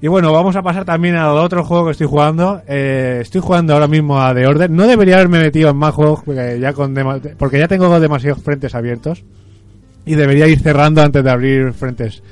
Y 0.00 0.08
bueno, 0.08 0.32
vamos 0.32 0.56
a 0.56 0.62
pasar 0.62 0.86
también 0.86 1.16
al 1.16 1.36
otro 1.36 1.62
juego 1.62 1.84
que 1.84 1.90
estoy 1.92 2.06
jugando. 2.06 2.62
Eh, 2.66 3.18
estoy 3.20 3.42
jugando 3.42 3.74
ahora 3.74 3.86
mismo 3.86 4.22
a 4.22 4.34
The 4.34 4.46
Order. 4.46 4.70
No 4.70 4.86
debería 4.86 5.16
haberme 5.16 5.38
metido 5.38 5.68
en 5.68 5.76
más 5.76 5.94
juegos 5.94 6.22
porque 6.24 6.58
ya, 6.58 6.72
con 6.72 6.94
porque 7.36 7.58
ya 7.58 7.68
tengo 7.68 8.00
demasiados 8.00 8.42
frentes 8.42 8.74
abiertos. 8.74 9.22
Y 10.06 10.14
debería 10.14 10.46
ir 10.46 10.60
cerrando 10.60 11.02
antes 11.02 11.22
de 11.22 11.30
abrir 11.30 11.74
frentes. 11.74 12.22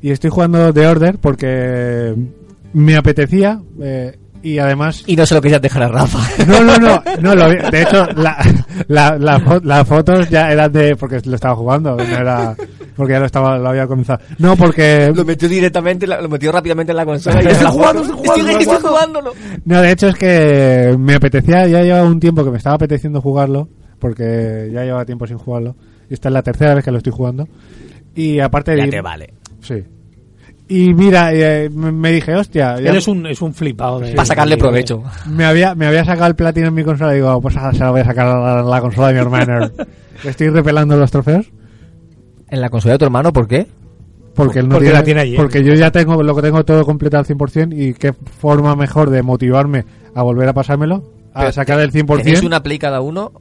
Y 0.00 0.10
estoy 0.10 0.30
jugando 0.30 0.72
The 0.72 0.86
Order 0.86 1.18
porque 1.18 2.14
me 2.72 2.96
apetecía. 2.96 3.60
eh, 3.82 4.16
y 4.44 4.58
además 4.58 5.02
Y 5.06 5.16
no 5.16 5.26
se 5.26 5.34
lo 5.34 5.40
querías 5.40 5.60
dejar 5.62 5.82
a 5.84 5.88
Rafa. 5.88 6.18
no, 6.46 6.60
no, 6.62 6.76
no, 6.78 7.02
no 7.20 7.34
lo. 7.34 7.48
De 7.48 7.82
hecho, 7.82 8.06
la, 8.16 8.36
la, 8.88 9.16
la 9.18 9.40
fo- 9.40 9.62
las 9.64 9.88
fotos 9.88 10.28
ya 10.30 10.52
eran 10.52 10.70
de. 10.72 10.94
porque 10.96 11.20
lo 11.24 11.34
estaba 11.34 11.56
jugando, 11.56 11.96
no 11.96 12.02
era. 12.02 12.54
porque 12.94 13.14
ya 13.14 13.20
lo, 13.20 13.26
estaba, 13.26 13.58
lo 13.58 13.70
había 13.70 13.86
comenzado. 13.86 14.20
No, 14.38 14.56
porque. 14.56 15.10
Lo 15.14 15.24
metió 15.24 15.48
directamente, 15.48 16.06
lo 16.06 16.28
metió 16.28 16.52
rápidamente 16.52 16.92
en 16.92 16.96
la 16.96 17.04
consola. 17.06 17.42
y 17.42 17.46
Estoy 17.46 17.66
jugando, 17.68 18.02
estoy 18.02 18.16
jugando, 18.18 18.48
estoy 18.50 18.62
estoy 18.74 18.88
jugándolo. 18.90 19.32
No, 19.64 19.80
de 19.82 19.90
hecho 19.90 20.08
es 20.08 20.14
que 20.16 20.94
me 20.98 21.14
apetecía, 21.14 21.66
ya 21.66 21.82
llevaba 21.82 22.06
un 22.06 22.20
tiempo 22.20 22.44
que 22.44 22.50
me 22.50 22.58
estaba 22.58 22.76
apeteciendo 22.76 23.20
jugarlo, 23.20 23.68
porque 23.98 24.70
ya 24.72 24.84
llevaba 24.84 25.04
tiempo 25.06 25.26
sin 25.26 25.38
jugarlo. 25.38 25.74
Y 26.10 26.14
esta 26.14 26.28
es 26.28 26.32
la 26.34 26.42
tercera 26.42 26.74
vez 26.74 26.84
que 26.84 26.90
lo 26.90 26.98
estoy 26.98 27.12
jugando. 27.14 27.48
Y 28.14 28.38
aparte 28.40 28.76
Ya 28.76 28.84
de. 28.84 28.90
te 28.90 29.00
vale. 29.00 29.32
Sí. 29.62 29.82
Y 30.66 30.94
mira, 30.94 31.30
eh, 31.34 31.68
me 31.70 32.10
dije, 32.12 32.34
hostia. 32.34 32.80
ya- 32.80 32.90
Él 32.90 32.96
es 32.96 33.06
un, 33.06 33.26
es 33.26 33.42
un 33.42 33.52
flipado. 33.52 34.00
De, 34.00 34.12
Para 34.12 34.24
sacarle 34.24 34.56
provecho. 34.56 35.02
me 35.28 35.44
había, 35.44 35.74
me 35.74 35.86
había 35.86 36.04
sacado 36.04 36.26
el 36.28 36.34
platino 36.36 36.68
en 36.68 36.74
mi 36.74 36.82
consola 36.84 37.12
y 37.12 37.16
digo, 37.16 37.38
pues 37.40 37.56
ahora 37.56 37.72
se 37.74 37.84
lo 37.84 37.92
voy 37.92 38.00
a 38.00 38.04
sacar 38.04 38.26
a 38.28 38.38
la, 38.56 38.62
la 38.62 38.80
consola 38.80 39.08
de 39.08 39.14
mi 39.14 39.20
hermano. 39.20 39.70
Estoy 40.24 40.48
repelando 40.48 40.96
los 40.96 41.10
trofeos. 41.10 41.46
¿En 42.48 42.60
la 42.60 42.70
consola 42.70 42.92
de 42.94 42.98
tu 42.98 43.04
hermano 43.04 43.32
por 43.32 43.46
qué? 43.46 43.66
Porque 44.34 44.60
él 44.60 44.68
no 44.68 44.76
Porque 44.76 44.86
tiene, 44.86 44.98
la 44.98 45.04
tiene 45.04 45.20
allí. 45.20 45.36
porque 45.36 45.62
yo 45.62 45.74
ya 45.74 45.90
tengo 45.90 46.22
lo 46.22 46.34
que 46.34 46.42
tengo 46.42 46.64
todo 46.64 46.84
completado 46.84 47.20
al 47.20 47.26
100% 47.36 47.72
y 47.76 47.94
qué 47.94 48.12
forma 48.12 48.74
mejor 48.74 49.10
de 49.10 49.22
motivarme 49.22 49.84
a 50.14 50.22
volver 50.22 50.48
a 50.48 50.52
pasármelo, 50.54 51.04
a 51.34 51.40
Pero 51.40 51.52
sacar 51.52 51.78
el 51.80 51.92
100%. 51.92 52.16
Tenéis 52.22 52.42
una 52.42 52.62
Play 52.62 52.78
cada 52.78 53.00
uno 53.00 53.32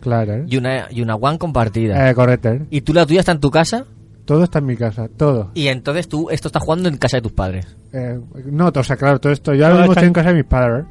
Claro, 0.00 0.32
¿eh? 0.34 0.44
y 0.48 0.56
una, 0.56 0.86
y 0.90 1.02
una 1.02 1.16
One 1.16 1.38
compartida. 1.38 2.08
Eh, 2.08 2.14
correcto. 2.14 2.50
¿eh? 2.50 2.62
¿Y 2.70 2.80
tú 2.82 2.94
la 2.94 3.04
tuya 3.04 3.20
está 3.20 3.32
en 3.32 3.40
tu 3.40 3.50
casa? 3.50 3.84
Todo 4.28 4.44
está 4.44 4.58
en 4.58 4.66
mi 4.66 4.76
casa, 4.76 5.08
todo. 5.08 5.52
Y 5.54 5.68
entonces 5.68 6.06
tú 6.06 6.28
esto 6.28 6.48
estás 6.48 6.62
jugando 6.62 6.90
en 6.90 6.98
casa 6.98 7.16
de 7.16 7.22
tus 7.22 7.32
padres. 7.32 7.66
Eh, 7.94 8.20
no, 8.44 8.70
o 8.74 8.84
sea, 8.84 8.96
claro, 8.96 9.18
todo 9.18 9.32
esto. 9.32 9.54
Yo 9.54 9.64
ahora 9.64 9.78
mismo 9.78 9.92
está 9.92 10.00
estoy 10.02 10.08
en- 10.08 10.12
casa 10.12 10.28
de 10.28 10.34
mis 10.34 10.44
padres. 10.44 10.84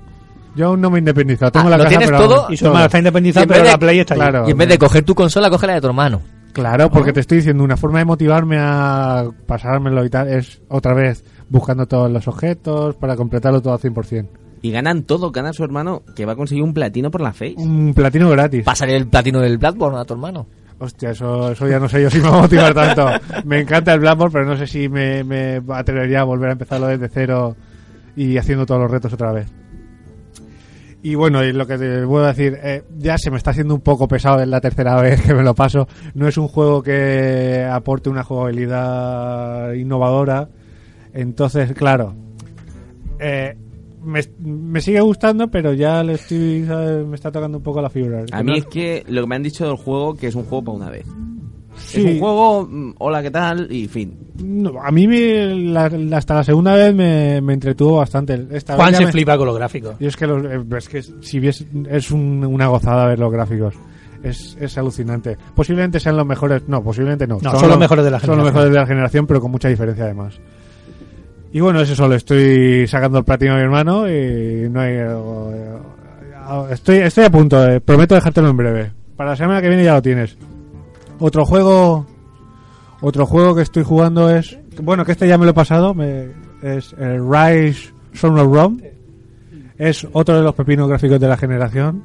Yo 0.56 0.66
aún 0.70 0.82
no 0.82 0.90
me 0.90 0.98
he 0.98 1.00
independizado. 1.02 1.52
Tengo 1.52 1.68
Ah, 1.68 1.70
la 1.70 1.78
¿lo 1.78 1.84
casa, 1.84 1.90
tienes 2.00 2.08
pero 2.10 2.28
todo? 2.28 2.48
Y 2.52 2.58
su 2.58 2.66
hermano 2.66 2.86
está 2.86 2.98
independizado, 2.98 3.44
en 3.44 3.50
pero 3.50 3.64
de- 3.64 3.70
la 3.70 3.78
Play 3.78 4.00
está. 4.00 4.16
Claro. 4.16 4.46
y 4.48 4.52
en 4.54 4.58
vez 4.58 4.70
de 4.70 4.78
coger 4.80 5.04
tu 5.04 5.14
consola, 5.14 5.52
coge 5.52 5.68
la 5.68 5.76
de 5.76 5.82
tu 5.82 5.86
hermano. 5.88 6.20
Claro, 6.52 6.90
porque 6.90 7.14
te 7.14 7.20
estoy 7.20 7.38
diciendo, 7.38 7.64
una 7.64 7.78
forma 7.78 8.00
de 8.00 8.06
motivarme 8.06 8.58
a 8.60 9.26
pasármelo 9.46 10.04
y 10.04 10.10
tal 10.10 10.28
es 10.30 10.60
otra 10.70 10.96
vez 10.96 11.24
buscando 11.48 11.86
todos 11.86 12.10
los 12.12 12.28
objetos 12.28 12.96
para 12.96 13.16
completarlo 13.16 13.62
todo 13.62 13.74
al 13.74 13.80
100%. 13.80 14.26
Y 14.64 14.72
ganan 14.72 15.04
todo, 15.04 15.30
gana 15.32 15.54
su 15.54 15.64
hermano 15.64 16.02
que 16.16 16.26
va 16.26 16.32
a 16.34 16.36
conseguir 16.36 16.64
un 16.64 16.74
platino 16.74 17.12
por 17.12 17.22
la 17.22 17.34
face. 17.34 17.54
Un 17.58 17.94
platino 17.94 18.28
gratis. 18.32 18.64
Pásale 18.64 18.98
el 18.98 19.06
platino 19.08 19.40
del 19.42 19.60
Bloodborne 19.60 20.00
a 20.00 20.06
tu 20.06 20.16
hermano. 20.16 20.48
Hostia, 20.80 21.10
eso, 21.12 21.52
eso 21.52 21.68
ya 21.68 21.80
no 21.80 21.90
sé 21.90 22.04
yo 22.04 22.10
si 22.10 22.20
me 22.20 22.30
va 22.30 22.38
a 22.38 22.42
motivar 22.42 22.74
tanto. 22.74 23.08
Me 23.46 23.62
encanta 23.62 23.94
el 23.94 24.00
Bloodborne, 24.00 24.32
pero 24.32 24.46
no 24.46 24.56
sé 24.58 24.68
si 24.68 24.88
me, 24.90 25.24
me 25.24 25.62
atrevería 25.70 26.22
a 26.22 26.24
volver 26.24 26.50
a 26.50 26.54
empezarlo 26.54 26.88
desde 26.88 27.10
cero 27.10 27.56
y 28.16 28.38
haciendo 28.38 28.66
todos 28.66 28.82
los 28.82 28.92
retos 28.92 29.14
otra 29.14 29.32
vez. 29.32 29.48
Y 31.02 31.16
bueno, 31.16 31.44
y 31.44 31.54
lo 31.54 31.66
que 31.66 31.78
te 31.78 32.06
puedo 32.06 32.26
decir, 32.26 32.60
eh, 32.62 32.84
ya 32.98 33.18
se 33.18 33.32
me 33.32 33.38
está 33.38 33.52
haciendo 33.52 33.74
un 33.76 33.82
poco 33.82 34.08
pesado 34.08 34.42
en 34.42 34.50
la 34.50 34.60
tercera 34.60 34.96
vez 35.02 35.22
que 35.22 35.34
me 35.34 35.44
lo 35.44 35.56
paso. 35.56 35.88
No 36.14 36.28
es 36.28 36.38
un 36.38 36.48
juego 36.48 36.84
que 36.84 37.68
aporte 37.72 38.10
una 38.10 38.24
jugabilidad 38.24 39.74
innovadora. 39.74 40.50
Entonces, 41.14 41.74
claro, 41.74 42.16
eh, 43.20 43.58
me, 44.08 44.22
me 44.40 44.82
sigue 44.82 45.02
gustando, 45.02 45.50
pero 45.50 45.74
ya 45.74 46.04
le 46.04 46.14
estoy, 46.14 46.66
¿sabes? 46.66 47.06
me 47.06 47.16
está 47.16 47.32
tocando 47.32 47.58
un 47.60 47.64
poco 47.64 47.82
la 47.82 47.90
fibra. 47.90 48.24
A 48.32 48.42
mí 48.44 48.58
es 48.58 48.66
que 48.66 49.04
lo 49.08 49.22
que 49.22 49.28
me 49.28 49.36
han 49.36 49.44
dicho 49.44 49.68
del 49.68 49.76
juego 49.78 50.16
que 50.16 50.28
es 50.28 50.36
un 50.36 50.44
juego 50.46 50.64
para 50.66 50.78
una 50.78 50.90
vez. 50.90 51.06
Sí. 51.78 52.00
Es 52.00 52.06
un 52.14 52.20
juego, 52.20 52.66
mm, 52.68 52.94
hola, 52.98 53.22
¿qué 53.22 53.30
tal? 53.30 53.72
Y 53.72 53.88
fin. 53.88 54.18
No, 54.44 54.82
a 54.82 54.90
mí 54.90 55.08
me- 55.08 55.54
la- 55.56 55.92
hasta 56.18 56.34
la 56.34 56.44
segunda 56.44 56.74
vez 56.74 56.94
me, 56.96 57.40
me 57.42 57.54
entretuvo 57.54 57.98
bastante. 57.98 58.48
Esta 58.52 58.76
Juan 58.76 58.90
vez 58.90 58.98
se 58.98 59.06
me- 59.06 59.12
flipa 59.12 59.38
con 59.38 59.46
los 59.46 59.56
gráficos. 59.56 59.96
Y 60.00 60.08
es 60.08 60.16
que, 60.18 60.26
los- 60.26 60.44
eh, 60.44 60.64
es, 60.76 60.90
que 60.90 61.04
si 61.04 61.40
ves, 61.40 61.66
es 61.90 62.10
un- 62.12 62.44
una 62.46 62.68
gozada 62.68 63.06
ver 63.08 63.20
los 63.20 63.32
gráficos. 63.32 63.76
es, 64.24 64.58
es 64.60 64.76
alucinante. 64.80 65.38
Posiblemente 65.56 66.00
sean 66.00 66.18
los 66.18 66.26
mejores, 66.26 66.64
no, 66.68 66.84
posiblemente 66.84 67.28
no. 67.28 67.38
No, 67.42 67.60
son 67.60 67.70
los 67.70 67.78
mejores 67.78 68.04
de 68.04 68.10
la 68.12 68.20
Son 68.20 68.30
los 68.30 68.38
generación. 68.38 68.46
mejores 68.56 68.74
de 68.74 68.80
la 68.80 68.86
generación, 68.88 69.28
pero 69.28 69.40
con 69.40 69.52
mucha 69.52 69.70
diferencia 69.70 70.06
además. 70.06 70.40
Y 71.58 71.60
bueno, 71.60 71.82
eso 71.82 71.96
solo 71.96 72.14
estoy 72.14 72.86
sacando 72.86 73.18
el 73.18 73.24
platino 73.24 73.54
a 73.54 73.56
mi 73.56 73.64
hermano 73.64 74.08
y 74.08 74.70
no 74.70 74.80
hay... 74.80 74.94
eh, 74.94 75.78
Estoy, 76.70 76.98
estoy 76.98 77.24
a 77.26 77.32
punto, 77.32 77.68
eh, 77.68 77.82
prometo 77.82 78.14
dejártelo 78.14 78.50
en 78.50 78.58
breve. 78.58 78.92
Para 79.16 79.32
la 79.32 79.36
semana 79.36 79.60
que 79.60 79.68
viene 79.68 79.84
ya 79.84 79.96
lo 79.96 80.02
tienes. 80.04 80.38
Otro 81.18 81.48
juego... 81.48 82.06
Otro 83.02 83.26
juego 83.26 83.56
que 83.56 83.64
estoy 83.64 83.82
jugando 83.82 84.30
es... 84.30 84.56
Bueno, 84.84 85.04
que 85.04 85.14
este 85.14 85.28
ya 85.28 85.40
me 85.40 85.46
lo 85.46 85.52
he 85.52 85.54
pasado. 85.56 85.96
me- 85.96 86.28
es 86.62 86.96
Rise 87.00 87.92
Son 88.14 88.38
of 88.38 88.54
Rome. 88.54 88.92
Es 89.80 90.08
otro 90.14 90.38
de 90.38 90.44
los 90.44 90.54
pepinos 90.54 90.88
gráficos 90.88 91.20
de 91.20 91.28
la 91.28 91.38
generación. 91.38 92.04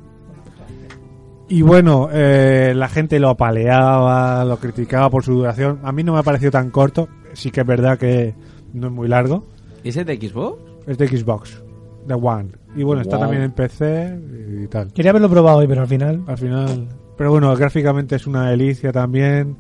Y 1.51 1.61
bueno, 1.61 2.09
eh, 2.11 2.73
la 2.75 2.89
gente 2.89 3.21
lo 3.21 3.29
apaleaba, 3.29 4.47
lo 4.47 4.57
criticaba 4.57 5.11
por 5.11 5.23
su 5.23 5.35
duración. 5.35 5.81
A 5.83 5.93
mí 5.93 6.03
no 6.03 6.15
me 6.15 6.21
ha 6.21 6.23
parecido 6.23 6.51
tan 6.53 6.71
corto. 6.71 7.07
Sí 7.35 7.51
que 7.51 7.61
es 7.61 7.67
verdad 7.67 7.99
que 7.99 8.35
no 8.73 8.87
es 8.89 8.93
muy 8.93 9.09
largo. 9.09 9.45
¿Es 9.85 9.97
el 9.97 10.05
de 10.05 10.17
Xbox? 10.17 10.59
Es 10.87 10.99
de 10.99 11.09
Xbox, 11.09 11.63
de 12.07 12.15
One. 12.15 12.51
Y 12.77 12.83
bueno, 12.83 13.03
está 13.03 13.17
Wow. 13.17 13.25
también 13.27 13.43
en 13.43 13.53
PC 13.53 14.19
y 14.65 14.67
tal. 14.69 14.93
Quería 14.93 15.11
haberlo 15.11 15.29
probado 15.29 15.59
hoy, 15.59 15.67
pero 15.67 15.83
al 15.83 15.87
final. 15.89 16.23
Al 16.27 16.39
final. 16.39 16.89
Pero 17.17 17.31
bueno, 17.31 17.55
gráficamente 17.55 18.17
es 18.17 18.27
una 18.27 18.49
delicia 18.51 18.91
también. 18.93 19.57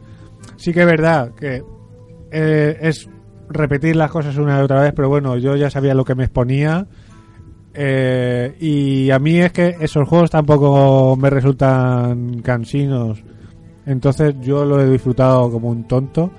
Sí 0.57 0.73
que 0.73 0.81
es 0.81 0.87
verdad 0.87 1.33
que 1.35 1.63
eh, 2.31 2.79
es 2.81 3.09
repetir 3.49 3.97
las 3.97 4.11
cosas 4.11 4.37
una 4.39 4.59
y 4.59 4.63
otra 4.63 4.81
vez, 4.81 4.93
pero 4.97 5.09
bueno, 5.09 5.37
yo 5.37 5.55
ya 5.57 5.69
sabía 5.71 5.95
lo 5.95 6.05
que 6.05 6.15
me 6.15 6.25
exponía. 6.25 6.87
Eh, 7.75 8.55
y 8.61 9.11
a 9.11 9.19
mí 9.19 9.39
es 9.39 9.53
que 9.53 9.77
esos 9.81 10.09
juegos 10.09 10.31
tampoco 10.31 11.17
me 11.17 11.31
resultan 11.31 12.41
cansinos. 12.43 13.23
Entonces 13.87 14.35
yo 14.41 14.65
lo 14.65 14.81
he 14.81 14.89
disfrutado 14.91 15.51
como 15.51 15.69
un 15.69 15.85
tonto. 15.89 16.31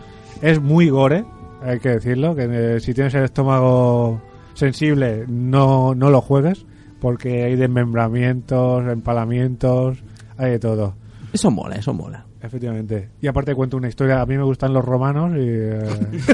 Es 0.41 0.61
muy 0.61 0.89
gore, 0.89 1.23
hay 1.63 1.79
que 1.79 1.89
decirlo, 1.89 2.35
que 2.35 2.47
eh, 2.75 2.79
si 2.79 2.93
tienes 2.93 3.13
el 3.15 3.23
estómago 3.23 4.21
sensible 4.53 5.25
no, 5.27 5.95
no 5.95 6.09
lo 6.09 6.21
juegues, 6.21 6.65
porque 6.99 7.43
hay 7.43 7.55
desmembramientos, 7.55 8.85
empalamientos, 8.87 9.97
hay 10.37 10.51
de 10.51 10.59
todo. 10.59 10.95
Eso 11.31 11.49
mola, 11.51 11.75
eso 11.75 11.93
mola. 11.93 12.25
Efectivamente. 12.41 13.09
Y 13.21 13.27
aparte 13.27 13.55
cuento 13.55 13.77
una 13.77 13.87
historia, 13.87 14.19
a 14.21 14.25
mí 14.25 14.35
me 14.37 14.43
gustan 14.43 14.73
los 14.73 14.83
romanos 14.83 15.31
y... 15.37 15.39
eh, 15.47 15.79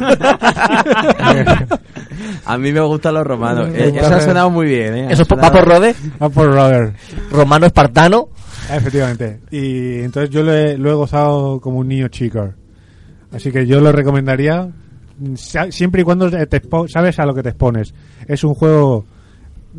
A 2.45 2.57
mí 2.57 2.71
me 2.71 2.79
gustan 2.81 3.13
los 3.13 3.25
romanos. 3.25 3.69
Eh, 3.73 3.93
Eso 3.95 4.15
ha 4.15 4.19
sonado 4.21 4.49
muy 4.49 4.67
bien, 4.67 4.93
¿eh? 4.95 5.07
¿Eso 5.11 5.23
sonado- 5.23 5.47
va 5.47 5.51
por 5.59 5.67
Rode? 5.67 5.95
Va 6.21 6.29
por 6.29 6.47
Rode. 6.51 6.93
Romano 7.31 7.65
espartano. 7.67 8.29
Efectivamente. 8.71 9.39
Y 9.51 9.99
entonces 9.99 10.29
yo 10.29 10.43
lo 10.43 10.53
he, 10.53 10.77
lo 10.77 10.89
he 10.91 10.93
gozado 10.93 11.59
como 11.61 11.79
un 11.79 11.87
niño 11.87 12.07
chico. 12.07 12.53
Así 13.31 13.51
que 13.51 13.65
yo 13.67 13.79
lo 13.79 13.91
recomendaría 13.91 14.67
siempre 15.35 16.01
y 16.01 16.03
cuando 16.03 16.29
te 16.29 16.61
expo- 16.61 16.87
sabes 16.87 17.19
a 17.19 17.25
lo 17.25 17.33
que 17.33 17.43
te 17.43 17.49
expones. 17.49 17.93
Es 18.27 18.43
un 18.43 18.53
juego 18.53 19.05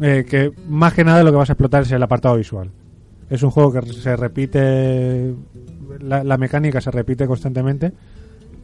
eh, 0.01 0.25
que 0.29 0.51
más 0.69 0.95
que 0.95 1.05
nada 1.05 1.23
lo 1.23 1.31
que 1.31 1.37
vas 1.39 1.51
a 1.51 1.55
explotar 1.55 1.83
es 1.83 1.93
el 1.93 2.03
apartado 2.03 2.37
visual. 2.37 2.71
Es 3.29 3.43
un 3.43 3.51
juego 3.51 3.73
que 3.73 3.93
se 3.93 4.17
repite, 4.17 5.35
la, 6.01 6.25
la 6.25 6.37
mecánica 6.37 6.81
se 6.81 6.91
repite 6.91 7.27
constantemente, 7.29 7.93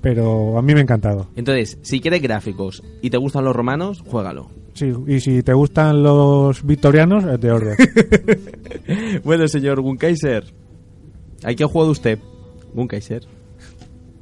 pero 0.01 0.59
a 0.59 0.62
mí 0.62 0.72
me 0.74 0.81
ha 0.81 0.83
encantado. 0.83 1.29
Entonces, 1.37 1.79
si 1.83 2.01
quieres 2.01 2.20
gráficos 2.20 2.83
y 3.01 3.11
te 3.11 3.16
gustan 3.16 3.45
los 3.45 3.55
romanos, 3.55 4.03
juégalo. 4.07 4.51
Sí, 4.74 4.93
y 5.07 5.20
si 5.20 5.43
te 5.43 5.53
gustan 5.55 6.03
los 6.03 6.64
victorianos, 6.66 7.24
es 7.24 7.41
de 7.41 7.51
orden. 7.53 7.77
bueno, 9.24 9.49
señor 9.49 9.81
Gunkaiser. 9.81 10.45
¿A 11.45 11.55
qué 11.55 11.64
ha 11.64 11.68
jugado 11.68 11.93
usted? 11.93 12.18
Gunkaiser. 12.74 13.22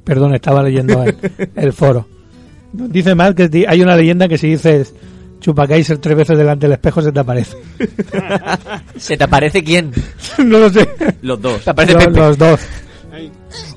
Perdón, 0.03 0.35
estaba 0.35 0.61
leyendo 0.63 1.03
el, 1.03 1.15
el 1.55 1.73
foro. 1.73 2.05
Dice 2.89 3.15
mal 3.15 3.35
que 3.35 3.65
hay 3.67 3.81
una 3.81 3.95
leyenda 3.95 4.27
que 4.27 4.37
si 4.37 4.47
dices 4.49 4.93
Chupacaiser 5.39 5.97
tres 5.99 6.15
veces 6.17 6.37
delante 6.37 6.65
del 6.65 6.73
espejo 6.73 7.01
se 7.01 7.11
te 7.11 7.19
aparece. 7.19 7.57
¿Se 8.97 9.17
te 9.17 9.23
aparece 9.23 9.63
quién? 9.63 9.91
no 10.39 10.59
lo 10.59 10.69
sé. 10.69 10.87
Los 11.21 11.41
dos. 11.41 11.63
Te 11.63 11.69
aparece 11.69 11.93
Los- 11.95 12.05
Pepe. 12.05 12.19
los 12.19 12.37
dos. 12.37 12.59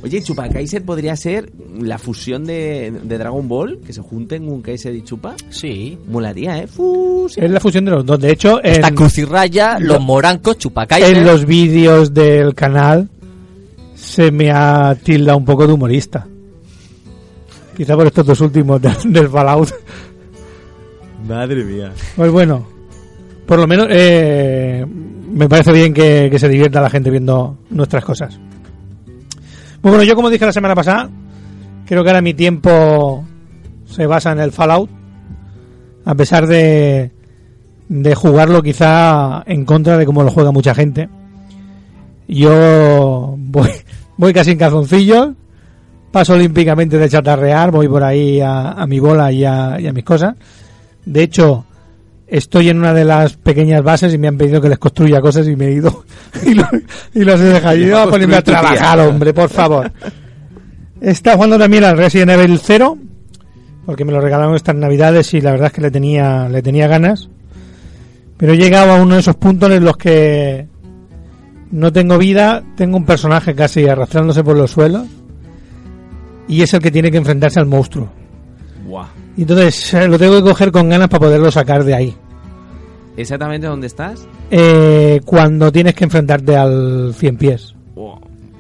Oye, 0.03 0.21
Chupacaiser 0.23 0.83
podría 0.85 1.15
ser 1.15 1.53
la 1.81 1.99
fusión 1.99 2.45
de, 2.45 2.93
de 3.05 3.19
Dragon 3.19 3.47
Ball, 3.47 3.79
que 3.87 3.93
se 3.93 4.01
junten 4.01 4.47
Gunkaiser 4.47 4.95
y 4.95 5.03
Chupa. 5.03 5.35
Sí. 5.51 5.97
Molaría, 6.09 6.59
¿eh? 6.59 6.67
Fusión. 6.67 7.45
Es 7.47 7.51
la 7.53 7.61
fusión 7.61 7.85
de 7.85 7.93
los 7.93 8.05
dos. 8.07 8.19
De 8.19 8.33
hecho, 8.33 8.59
en, 8.65 8.73
Está 8.73 8.91
Cruz 8.93 9.17
y 9.19 9.25
Raya, 9.25 9.79
los 9.79 10.01
morancos, 10.01 10.59
Chupacaiser. 10.59 11.17
en 11.19 11.25
los 11.25 11.45
vídeos 11.47 12.13
del 12.15 12.55
canal 12.55 13.09
se 13.95 14.33
me 14.33 14.51
ha 14.51 14.97
tildado 15.01 15.39
un 15.39 15.45
poco 15.45 15.67
de 15.67 15.73
humorista. 15.73 16.27
Quizá 17.79 17.95
por 17.97 18.07
estos 18.07 18.27
dos 18.27 18.41
últimos 18.43 18.83
de- 18.83 18.95
del 19.07 19.29
Fallout. 19.31 19.71
Madre 21.27 21.65
mía. 21.65 21.93
Pues 22.17 22.31
bueno, 22.31 22.67
por 23.47 23.59
lo 23.59 23.67
menos 23.67 23.87
eh, 23.91 24.85
me 25.33 25.49
parece 25.49 25.73
bien 25.73 25.95
que, 25.95 26.29
que 26.31 26.39
se 26.39 26.49
divierta 26.49 26.81
la 26.83 26.91
gente 26.91 27.11
viendo 27.11 27.57
nuestras 27.71 28.05
cosas. 28.05 28.39
Pues 29.81 29.93
bueno, 29.95 30.03
yo 30.03 30.15
como 30.15 30.29
dije 30.29 30.45
la 30.45 30.53
semana 30.53 30.75
pasada, 30.75 31.09
creo 31.87 32.03
que 32.03 32.11
ahora 32.11 32.21
mi 32.21 32.35
tiempo 32.35 33.25
se 33.87 34.07
basa 34.07 34.33
en 34.33 34.41
el 34.41 34.53
Fallout, 34.53 34.91
a 36.05 36.15
pesar 36.15 36.47
de, 36.47 37.11
de 37.89 38.15
jugarlo 38.15 38.63
quizá 38.63 39.43
en 39.47 39.65
contra 39.65 39.97
de 39.97 40.05
cómo 40.05 40.23
lo 40.25 40.31
juega 40.31 40.51
mucha 40.53 40.75
gente. 40.75 41.09
Yo 42.27 43.35
voy, 43.39 43.71
voy 44.17 44.33
casi 44.33 44.51
en 44.53 44.59
calzoncillos, 44.59 45.31
paso 46.11 46.35
olímpicamente 46.35 46.99
de 46.99 47.09
chatarrear, 47.09 47.71
voy 47.71 47.89
por 47.89 48.03
ahí 48.03 48.41
a, 48.41 48.73
a 48.73 48.87
mi 48.87 48.99
bola 49.01 49.31
y 49.33 49.45
a, 49.45 49.79
y 49.81 49.87
a 49.87 49.93
mis 49.93 50.05
cosas. 50.05 50.35
De 51.05 51.23
hecho, 51.23 51.65
estoy 52.27 52.69
en 52.69 52.79
una 52.79 52.93
de 52.95 53.05
las 53.05 53.35
pequeñas 53.37 53.83
bases 53.83 54.13
y 54.15 54.19
me 54.19 54.29
han 54.29 54.37
pedido 54.39 54.61
que 54.61 54.69
les 54.69 54.79
construya 54.79 55.21
cosas 55.21 55.47
y 55.49 55.57
me 55.57 55.67
he 55.69 55.73
ido 55.73 56.05
y, 56.45 56.55
lo- 56.55 56.69
y 57.15 57.25
los 57.25 57.41
he 57.41 57.45
dejado. 57.45 57.77
Yo 57.77 57.87
iba 57.87 58.03
a 58.03 58.11
ponerme 58.11 58.37
a 58.37 58.43
trabajar, 58.43 59.01
hombre, 59.01 59.33
por 59.35 59.49
favor. 59.51 59.91
Está 61.01 61.35
jugando 61.35 61.59
también 61.59 61.85
al 61.85 61.97
Resident 61.97 62.31
Evil 62.33 62.59
0 62.63 62.99
porque 63.87 64.05
me 64.05 64.13
lo 64.13 64.21
regalaron 64.21 64.55
estas 64.55 64.75
navidades 64.75 65.33
y 65.33 65.41
la 65.41 65.53
verdad 65.53 65.69
es 65.69 65.73
que 65.73 65.81
le 65.81 65.91
tenía 65.91 66.49
le 66.49 66.61
tenía 66.61 66.89
ganas. 66.89 67.29
Pero 68.37 68.53
he 68.53 68.57
llegado 68.59 68.93
a 68.93 69.03
uno 69.03 69.15
de 69.15 69.21
esos 69.21 69.37
puntos 69.37 69.71
en 69.71 69.85
los 69.85 69.97
que 69.97 70.67
no 71.71 71.93
tengo 71.93 72.19
vida, 72.19 72.63
tengo 72.77 72.97
un 72.97 73.05
personaje 73.07 73.55
casi 73.55 73.87
arrastrándose 73.89 74.45
por 74.45 74.57
los 74.57 74.71
suelos 74.71 75.07
y 76.49 76.63
es 76.63 76.73
el 76.75 76.81
que 76.81 76.91
tiene 76.91 77.11
que 77.11 77.19
enfrentarse 77.19 77.61
al 77.61 77.67
monstruo. 77.67 78.09
Buah. 78.87 79.09
Y 79.37 79.43
entonces 79.43 79.95
eh, 79.95 80.09
lo 80.09 80.19
tengo 80.19 80.37
que 80.37 80.43
coger 80.43 80.73
con 80.73 80.89
ganas 80.89 81.09
para 81.09 81.21
poderlo 81.21 81.51
sacar 81.51 81.85
de 81.85 81.95
ahí. 81.95 82.15
¿Exactamente 83.17 83.67
dónde 83.67 83.87
estás? 83.89 84.27
Eh, 84.51 85.21
cuando 85.25 85.71
tienes 85.71 85.95
que 85.95 86.05
enfrentarte 86.05 86.57
al 86.57 87.15
100 87.15 87.37
pies. 87.37 87.75
Buah. 87.95 88.19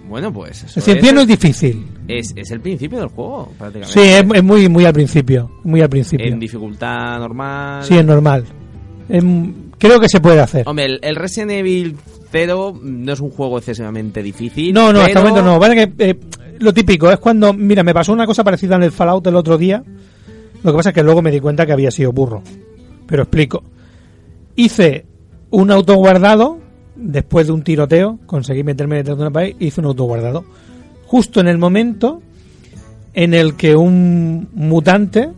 Bueno, 0.08 0.32
pues 0.32 0.64
eso 0.64 0.80
El 0.80 0.84
100 0.84 1.00
pies 1.00 1.14
no 1.14 1.20
es 1.20 1.26
difícil. 1.28 1.86
Es, 2.08 2.32
es 2.34 2.50
el 2.50 2.60
principio 2.60 2.98
del 2.98 3.08
juego, 3.08 3.52
prácticamente. 3.58 3.92
Sí, 3.92 4.08
es, 4.08 4.24
es 4.34 4.44
muy 4.44 4.68
muy 4.68 4.84
al 4.86 4.94
principio, 4.94 5.50
muy 5.64 5.82
al 5.82 5.90
principio. 5.90 6.26
En 6.26 6.40
dificultad 6.40 7.18
normal. 7.18 7.84
Sí, 7.84 7.96
es 7.96 8.04
normal. 8.04 8.44
Creo 9.78 10.00
que 10.00 10.08
se 10.08 10.20
puede 10.20 10.40
hacer. 10.40 10.68
Hombre, 10.68 10.86
el, 10.86 10.98
el 11.02 11.16
Resident 11.16 11.52
Evil 11.52 11.96
0 12.30 12.80
no 12.82 13.12
es 13.12 13.20
un 13.20 13.30
juego 13.30 13.58
excesivamente 13.58 14.22
difícil. 14.22 14.72
No, 14.72 14.92
no, 14.92 15.00
hasta 15.00 15.18
el 15.18 15.24
momento 15.26 15.42
no. 15.42 15.58
Vale 15.58 15.74
que 15.74 16.10
eh, 16.10 16.18
lo 16.58 16.72
típico 16.72 17.10
es 17.10 17.18
cuando, 17.18 17.52
mira, 17.52 17.82
me 17.82 17.94
pasó 17.94 18.12
una 18.12 18.26
cosa 18.26 18.44
parecida 18.44 18.76
en 18.76 18.82
el 18.82 18.92
Fallout 18.92 19.26
el 19.26 19.36
otro 19.36 19.58
día. 19.58 19.82
Lo 20.62 20.72
que 20.72 20.76
pasa 20.76 20.90
es 20.90 20.94
que 20.94 21.02
luego 21.02 21.22
me 21.22 21.30
di 21.30 21.40
cuenta 21.40 21.66
que 21.66 21.72
había 21.72 21.90
sido 21.90 22.12
burro. 22.12 22.42
Pero 23.06 23.22
explico. 23.22 23.62
Hice 24.56 25.06
un 25.50 25.70
autoguardado 25.70 26.58
después 26.96 27.46
de 27.46 27.52
un 27.52 27.62
tiroteo, 27.62 28.18
conseguí 28.26 28.64
meterme 28.64 28.96
detrás 28.96 29.16
de 29.16 29.22
una 29.22 29.30
pared, 29.30 29.54
hice 29.58 29.80
un 29.80 29.86
autoguardado. 29.86 30.44
Justo 31.06 31.40
en 31.40 31.48
el 31.48 31.58
momento 31.58 32.20
en 33.14 33.34
el 33.34 33.54
que 33.54 33.74
un 33.76 34.48
mutante 34.52 35.30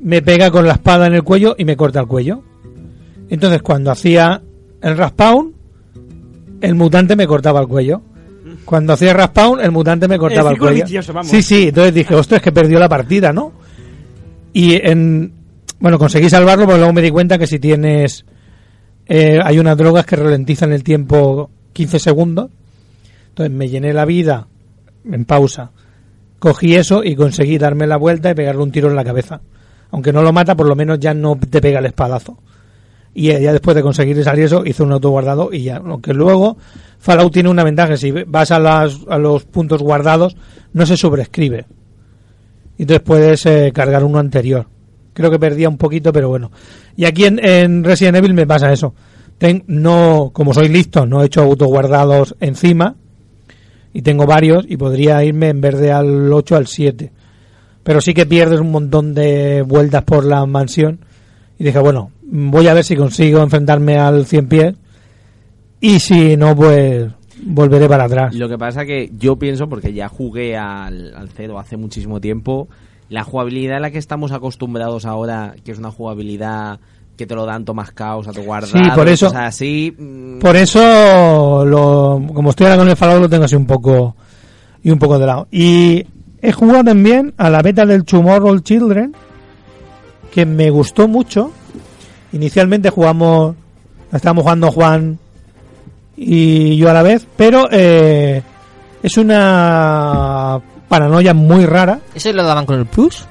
me 0.00 0.22
pega 0.22 0.50
con 0.50 0.66
la 0.66 0.74
espada 0.74 1.06
en 1.06 1.14
el 1.14 1.24
cuello 1.24 1.56
y 1.58 1.64
me 1.64 1.76
corta 1.76 2.00
el 2.00 2.06
cuello. 2.06 2.42
Entonces 3.28 3.62
cuando 3.62 3.90
hacía 3.90 4.42
el 4.80 4.96
respawn, 4.96 5.54
el 6.60 6.74
mutante 6.74 7.16
me 7.16 7.26
cortaba 7.26 7.60
el 7.60 7.66
cuello. 7.66 8.02
Cuando 8.64 8.92
hacía 8.92 9.12
respawn, 9.12 9.60
el 9.60 9.70
mutante 9.70 10.08
me 10.08 10.18
cortaba 10.18 10.50
el, 10.50 10.56
círculo 10.56 10.70
cuello. 10.70 10.84
vicioso, 10.84 11.12
vamos. 11.12 11.30
Sí, 11.30 11.42
sí, 11.42 11.68
entonces 11.68 11.94
dije, 11.94 12.14
ostras, 12.14 12.42
que 12.42 12.52
perdió 12.52 12.78
la 12.78 12.88
partida, 12.88 13.32
¿no? 13.32 13.52
Y 14.52 14.74
en. 14.74 15.32
Bueno, 15.78 15.98
conseguí 15.98 16.30
salvarlo, 16.30 16.66
pero 16.66 16.78
luego 16.78 16.92
me 16.92 17.02
di 17.02 17.10
cuenta 17.10 17.38
que 17.38 17.46
si 17.46 17.58
tienes. 17.58 18.24
eh, 19.06 19.38
hay 19.42 19.58
unas 19.58 19.76
drogas 19.76 20.06
que 20.06 20.16
ralentizan 20.16 20.72
el 20.72 20.82
tiempo 20.82 21.50
15 21.72 21.98
segundos. 21.98 22.50
Entonces 23.28 23.54
me 23.54 23.68
llené 23.68 23.92
la 23.92 24.06
vida 24.06 24.48
en 25.04 25.24
pausa. 25.26 25.70
Cogí 26.38 26.74
eso 26.74 27.04
y 27.04 27.14
conseguí 27.16 27.58
darme 27.58 27.86
la 27.86 27.96
vuelta 27.96 28.30
y 28.30 28.34
pegarle 28.34 28.62
un 28.62 28.72
tiro 28.72 28.88
en 28.88 28.96
la 28.96 29.04
cabeza. 29.04 29.40
Aunque 29.90 30.12
no 30.12 30.22
lo 30.22 30.32
mata, 30.32 30.54
por 30.54 30.66
lo 30.66 30.74
menos 30.74 30.98
ya 30.98 31.14
no 31.14 31.36
te 31.36 31.60
pega 31.60 31.78
el 31.78 31.86
espadazo. 31.86 32.38
Y 33.18 33.28
ya 33.28 33.52
después 33.52 33.74
de 33.74 33.82
conseguir 33.82 34.22
salir 34.22 34.44
eso 34.44 34.62
hizo 34.66 34.84
un 34.84 34.92
autoguardado 34.92 35.50
y 35.52 35.62
ya. 35.62 35.76
Aunque 35.78 36.12
luego 36.12 36.56
Fallout 36.98 37.32
tiene 37.32 37.48
una 37.48 37.64
ventaja 37.64 37.96
si 37.96 38.10
vas 38.10 38.50
a, 38.50 38.58
las, 38.58 38.98
a 39.08 39.18
los 39.18 39.44
puntos 39.44 39.82
guardados 39.82 40.36
no 40.74 40.84
se 40.84 40.96
sobrescribe. 40.96 41.64
Y 42.78 42.82
entonces 42.82 43.02
puedes 43.02 43.46
eh, 43.46 43.72
cargar 43.74 44.04
uno 44.04 44.18
anterior. 44.18 44.66
Creo 45.14 45.30
que 45.30 45.38
perdía 45.38 45.68
un 45.68 45.78
poquito 45.78 46.12
pero 46.12 46.28
bueno. 46.28 46.50
Y 46.94 47.06
aquí 47.06 47.24
en, 47.24 47.42
en 47.42 47.82
Resident 47.84 48.16
Evil 48.18 48.34
me 48.34 48.46
pasa 48.46 48.70
eso. 48.72 48.94
Ten- 49.38 49.64
no 49.66 50.30
como 50.32 50.52
soy 50.54 50.68
listo 50.68 51.04
no 51.06 51.22
he 51.22 51.26
hecho 51.26 51.42
autoguardados 51.42 52.34
encima 52.40 52.96
y 53.92 54.02
tengo 54.02 54.26
varios 54.26 54.64
y 54.68 54.76
podría 54.76 55.22
irme 55.24 55.48
en 55.50 55.60
vez 55.60 55.78
de 55.78 55.92
al 55.92 56.32
8 56.32 56.56
al 56.56 56.66
7 56.66 57.12
pero 57.82 58.00
sí 58.00 58.14
que 58.14 58.24
pierdes 58.26 58.60
un 58.60 58.70
montón 58.70 59.12
de 59.14 59.60
vueltas 59.62 60.04
por 60.04 60.24
la 60.24 60.44
mansión 60.46 61.00
y 61.58 61.64
dije 61.64 61.78
bueno 61.78 62.10
voy 62.26 62.66
a 62.68 62.74
ver 62.74 62.84
si 62.84 62.96
consigo 62.96 63.40
enfrentarme 63.42 63.96
al 63.98 64.26
100 64.26 64.48
pies 64.48 64.74
y 65.80 66.00
si 66.00 66.36
no 66.36 66.54
pues 66.56 67.10
volveré 67.44 67.88
para 67.88 68.04
atrás 68.04 68.34
Lo 68.34 68.48
que 68.48 68.58
pasa 68.58 68.84
que 68.84 69.10
yo 69.18 69.36
pienso, 69.36 69.68
porque 69.68 69.92
ya 69.92 70.08
jugué 70.08 70.56
al, 70.56 71.14
al 71.14 71.28
cero 71.28 71.58
hace 71.58 71.76
muchísimo 71.76 72.20
tiempo, 72.20 72.68
la 73.08 73.22
jugabilidad 73.24 73.76
a 73.76 73.80
la 73.80 73.90
que 73.90 73.98
estamos 73.98 74.32
acostumbrados 74.32 75.04
ahora, 75.04 75.54
que 75.64 75.70
es 75.72 75.78
una 75.78 75.90
jugabilidad 75.90 76.80
que 77.16 77.26
te 77.26 77.34
lo 77.34 77.46
dan 77.46 77.64
Tomás 77.64 77.92
Caos 77.92 78.26
a 78.28 78.32
tu 78.32 78.42
guardado, 78.42 78.72
Sí, 78.84 78.90
por 78.94 79.08
eso- 79.08 79.26
cosas 79.26 79.42
así, 79.48 79.94
mm, 79.96 80.38
Por 80.38 80.56
eso, 80.56 81.64
lo, 81.64 82.20
como 82.34 82.50
estoy 82.50 82.66
ahora 82.66 82.78
con 82.78 82.88
el 82.88 82.96
Fallout, 82.96 83.22
lo 83.22 83.28
tengo 83.28 83.44
así 83.44 83.54
un 83.56 83.66
poco 83.66 84.16
y 84.82 84.90
un 84.90 84.98
poco 84.98 85.18
de 85.18 85.26
lado. 85.26 85.48
Y 85.50 86.04
he 86.42 86.52
jugado 86.52 86.84
también 86.84 87.32
a 87.38 87.48
la 87.48 87.62
beta 87.62 87.86
del 87.86 88.04
Tomorrow 88.04 88.58
Children, 88.60 89.14
que 90.30 90.44
me 90.44 90.68
gustó 90.70 91.08
mucho. 91.08 91.52
Inicialmente 92.32 92.90
jugamos, 92.90 93.54
la 94.10 94.16
estábamos 94.16 94.42
jugando 94.42 94.70
Juan 94.70 95.18
y 96.16 96.76
yo 96.76 96.90
a 96.90 96.92
la 96.94 97.02
vez, 97.02 97.26
pero 97.36 97.68
eh, 97.70 98.42
es 99.02 99.16
una 99.16 100.60
paranoia 100.88 101.34
muy 101.34 101.66
rara. 101.66 102.00
¿Ese 102.14 102.32
lo 102.32 102.42
daban 102.44 102.66
con 102.66 102.78
el 102.78 102.86
Plus? 102.86 103.26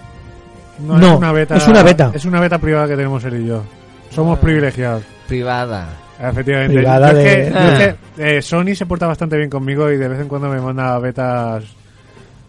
No, 0.79 0.97
No, 0.97 1.07
es 1.13 1.17
una 1.17 1.31
beta. 1.31 1.55
es 1.55 1.67
una 1.67 1.83
beta. 1.83 2.11
Es 2.13 2.25
una 2.25 2.39
beta 2.39 2.57
privada 2.59 2.87
que 2.87 2.95
tenemos 2.95 3.23
él 3.23 3.41
y 3.43 3.47
yo. 3.47 3.63
Somos 4.11 4.39
privilegiados. 4.39 5.03
Privada. 5.27 5.87
Efectivamente. 6.21 6.75
Privada 6.75 7.11
Yo 7.11 7.17
es 7.19 7.23
de- 7.23 7.51
yo 7.51 7.59
es 7.59 7.95
que, 8.17 8.37
eh, 8.37 8.41
Sony 8.41 8.75
se 8.75 8.85
porta 8.85 9.07
bastante 9.07 9.37
bien 9.37 9.49
conmigo 9.49 9.89
y 9.91 9.97
de 9.97 10.07
vez 10.07 10.19
en 10.21 10.27
cuando 10.27 10.47
me 10.49 10.61
manda 10.61 10.97
betas 10.99 11.63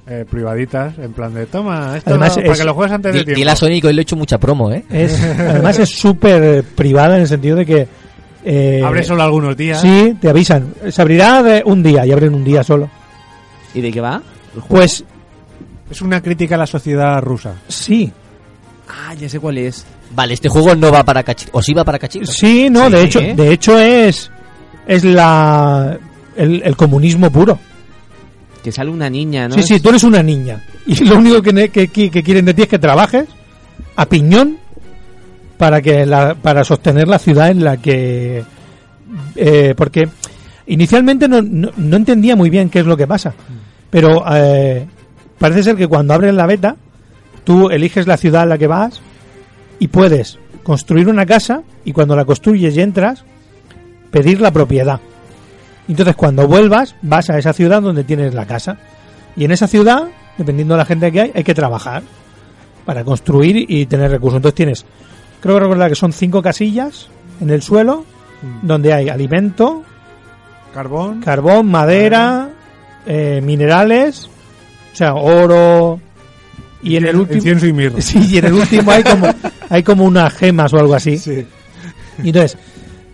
eh, 0.09 0.25
privaditas 0.31 0.97
en 0.99 1.13
plan 1.13 1.35
de 1.35 1.47
toma 1.47 1.97
esto 1.97 2.11
Además, 2.11 2.37
para 2.37 2.53
es- 2.53 2.59
que 2.59 2.65
lo 2.65 2.75
juegues 2.75 2.93
antes 2.95 3.13
de 3.15 3.25
tiempo. 3.25 3.39
Dile 3.39 3.51
a 3.51 3.57
Sony 3.57 3.81
hoy 3.83 3.93
le 3.93 4.01
he 4.01 4.03
hecho 4.03 4.17
mucha 4.17 4.39
promo, 4.39 4.71
¿eh? 4.73 4.85
Es, 4.91 5.21
además 5.23 5.79
es 5.79 5.91
súper 5.91 6.63
privada 6.63 7.17
en 7.17 7.23
el 7.23 7.29
sentido 7.29 7.57
de 7.57 7.67
que... 7.67 7.89
eh, 8.45 8.83
Abre 8.85 9.03
solo 9.03 9.23
algunos 9.25 9.57
días. 9.57 9.81
Sí, 9.81 10.17
te 10.21 10.29
avisan. 10.29 10.73
Se 10.91 11.03
abrirá 11.03 11.43
de 11.43 11.63
un 11.67 11.83
día 11.83 12.07
y 12.07 12.13
abren 12.13 12.35
un 12.35 12.45
día 12.45 12.63
solo. 12.63 12.89
¿Y 13.75 13.81
de 13.81 13.91
qué 13.93 14.01
va? 14.01 14.23
Pues 14.69 15.05
Es 15.91 16.01
una 16.03 16.23
crítica 16.23 16.55
a 16.55 16.59
la 16.59 16.67
sociedad 16.67 17.21
rusa. 17.23 17.55
sí, 17.69 18.13
Ah, 18.89 19.15
ya 19.15 19.29
sé 19.29 19.41
cuál 19.41 19.59
es. 19.59 19.85
Vale, 20.15 20.35
este 20.35 20.49
juego 20.49 20.77
no 20.77 20.93
va 20.93 21.03
para 21.03 21.25
cachitos. 21.25 21.53
¿O 21.53 21.61
sí 21.61 21.75
va 21.75 21.83
para 21.85 21.99
cachitos? 21.99 22.31
sí, 22.31 22.71
no, 22.71 22.87
Sí. 22.87 22.93
de 22.93 23.03
hecho, 23.03 23.21
de 23.21 23.53
hecho 23.53 23.79
es 23.81 24.31
es 24.87 25.03
la 25.05 25.99
el, 26.37 26.63
el 26.65 26.77
comunismo 26.77 27.29
puro. 27.33 27.59
Que 28.67 28.73
sale 28.73 28.91
una 28.91 29.09
niña, 29.09 29.47
¿no? 29.49 29.55
Sí, 29.55 29.62
sí, 29.62 29.79
tú 29.81 29.91
eres 29.91 30.03
una 30.03 30.23
niña 30.25 30.61
y 30.87 31.05
lo 31.05 31.19
único 31.19 31.41
que, 31.41 31.69
que- 31.69 31.89
que 32.11 32.23
quieren 32.25 32.45
de 32.45 32.53
ti 32.53 32.62
es 32.62 32.69
que 32.69 32.81
trabajes 32.81 33.27
a 33.95 34.07
piñón 34.07 34.59
para 35.57 35.81
que 35.81 36.05
la, 36.05 36.35
para 36.35 36.64
sostener 36.64 37.07
la 37.07 37.21
ciudad 37.21 37.49
en 37.51 37.62
la 37.62 37.77
que 37.77 38.43
eh, 39.37 39.75
porque 39.77 40.09
inicialmente 40.67 41.29
no, 41.29 41.41
no, 41.43 41.71
no 41.77 41.97
entendía 41.97 42.35
muy 42.35 42.51
bien 42.51 42.69
qué 42.71 42.81
es 42.81 42.87
lo 42.87 42.97
que 42.97 43.07
pasa, 43.07 43.35
pero 43.89 44.25
eh, 44.35 44.85
parece 45.39 45.62
ser 45.62 45.77
que 45.77 45.87
cuando 45.87 46.12
abres 46.14 46.35
la 46.35 46.47
beta 46.47 46.75
tú 47.45 47.71
eliges 47.71 48.09
la 48.09 48.17
ciudad 48.17 48.43
a 48.43 48.47
la 48.47 48.59
que 48.59 48.67
vas 48.67 49.01
y 49.79 49.87
puedes 49.89 50.39
construir 50.64 51.09
una 51.09 51.25
casa 51.25 51.62
y 51.85 51.93
cuando 51.93 52.17
la 52.17 52.25
construyes 52.25 52.77
y 52.77 52.81
entras 52.81 53.25
pedir 54.11 54.41
la 54.41 54.51
propiedad. 54.51 54.99
Entonces 55.89 56.16
cuando 56.16 56.49
vuelvas 56.49 56.95
vas 57.03 57.30
a 57.30 57.39
esa 57.39 57.53
ciudad 57.53 57.82
donde 57.82 58.05
tienes 58.05 58.34
la 58.34 58.47
casa 58.47 58.76
y 59.37 59.45
en 59.45 59.53
esa 59.53 59.68
ciudad, 59.68 60.05
dependiendo 60.37 60.74
de 60.74 60.78
la 60.78 60.84
gente 60.84 61.12
que 61.12 61.20
hay, 61.20 61.32
hay 61.34 61.45
que 61.45 61.55
trabajar 61.55 62.03
para 62.84 63.05
construir 63.05 63.64
y 63.68 63.87
tener 63.87 64.11
recursos. 64.11 64.37
Entonces 64.39 64.57
tienes, 64.57 64.87
creo 65.41 65.57
que 65.57 65.61
recordar 65.61 65.91
que 65.91 65.97
son 65.97 66.12
cinco 66.12 66.43
casillas 66.43 67.09
en 67.41 67.51
el 67.51 67.62
suelo 67.62 68.05
donde 68.62 68.93
hay 68.93 69.09
alimento, 69.09 69.82
Carbón. 70.72 71.20
carbón, 71.20 71.66
madera, 71.66 72.51
eh, 73.07 73.41
minerales, 73.43 74.28
o 74.93 74.97
sea, 74.97 75.14
oro 75.14 76.01
y 76.82 76.97
en 76.97 77.07
el 77.07 77.16
último 77.16 77.39
Incienso 77.39 77.66
y 77.66 77.72
mirra. 77.72 77.97
Sí, 78.01 78.18
y 78.30 78.39
en 78.39 78.45
el 78.47 78.53
último 78.53 78.91
hay 78.91 79.03
como 79.03 79.26
hay 79.68 79.82
como 79.82 80.05
unas 80.05 80.32
gemas 80.34 80.72
o 80.72 80.78
algo 80.78 80.95
así. 80.95 81.18
Sí. 81.18 81.47
Y 82.22 82.28
entonces 82.28 82.59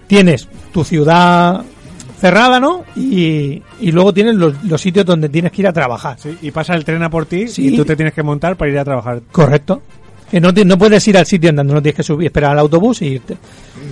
tienes 0.07 0.49
tu 0.73 0.85
ciudad 0.85 1.65
cerrada, 2.23 2.61
¿no? 2.61 2.85
Y, 2.95 3.61
y 3.81 3.91
luego 3.91 4.15
tienes 4.15 4.37
los, 4.37 4.63
los 4.63 4.81
sitios 4.81 5.05
donde 5.05 5.29
tienes 5.29 5.51
que 5.51 5.63
ir 5.63 5.67
a 5.67 5.73
trabajar. 5.73 6.17
Sí, 6.21 6.39
y 6.41 6.53
pasa 6.53 6.75
el 6.75 6.85
tren 6.85 7.03
a 7.03 7.11
por 7.11 7.27
ti 7.27 7.49
Sí. 7.49 7.75
y 7.75 7.77
tú 7.77 7.85
te 7.85 7.97
tienes 7.97 8.15
que 8.15 8.23
montar 8.23 8.57
para 8.57 8.71
ir 8.71 8.79
a 8.79 8.85
trabajar. 8.85 9.21
Correcto. 9.33 9.83
Que 10.31 10.41
no, 10.41 10.55
te- 10.55 10.65
no 10.65 10.79
puedes 10.79 11.07
ir 11.09 11.19
al 11.19 11.27
sitio 11.27 11.51
andando, 11.51 11.75
no 11.75 11.83
tienes 11.83 11.97
que 11.97 12.03
subir, 12.05 12.27
esperar 12.27 12.53
al 12.53 12.61
autobús 12.61 13.03
y 13.03 13.07
irte. 13.07 13.37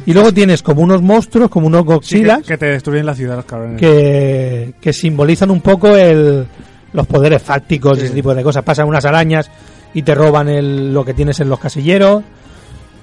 Y 0.07 0.14
luego 0.14 0.33
tienes 0.33 0.62
como 0.62 0.81
unos 0.83 1.03
monstruos, 1.03 1.51
como 1.51 1.66
unos 1.66 1.81
Sí, 1.83 1.87
que, 1.89 1.93
goxilas, 1.95 2.43
que 2.47 2.57
te 2.57 2.66
destruyen 2.66 3.05
la 3.05 3.14
ciudad, 3.16 3.35
los 3.37 3.45
cabrones. 3.47 3.81
que, 3.81 4.74
que 4.81 4.93
simbolizan 4.93 5.51
un 5.51 5.61
poco 5.61 5.97
el, 5.97 6.47
los 6.93 7.07
poderes 7.09 7.43
fácticos 7.43 7.99
y 7.99 8.05
ese 8.05 8.14
tipo 8.14 8.33
de 8.33 8.43
cosas. 8.45 8.62
Pasan 8.62 8.87
unas 8.87 9.05
arañas 9.05 9.51
y 9.93 10.03
te 10.03 10.14
roban 10.14 10.49
el, 10.49 10.95
lo 10.95 11.05
que 11.05 11.14
tienes 11.14 11.41
en 11.41 11.49
los 11.49 11.59
casilleros. 11.59 12.22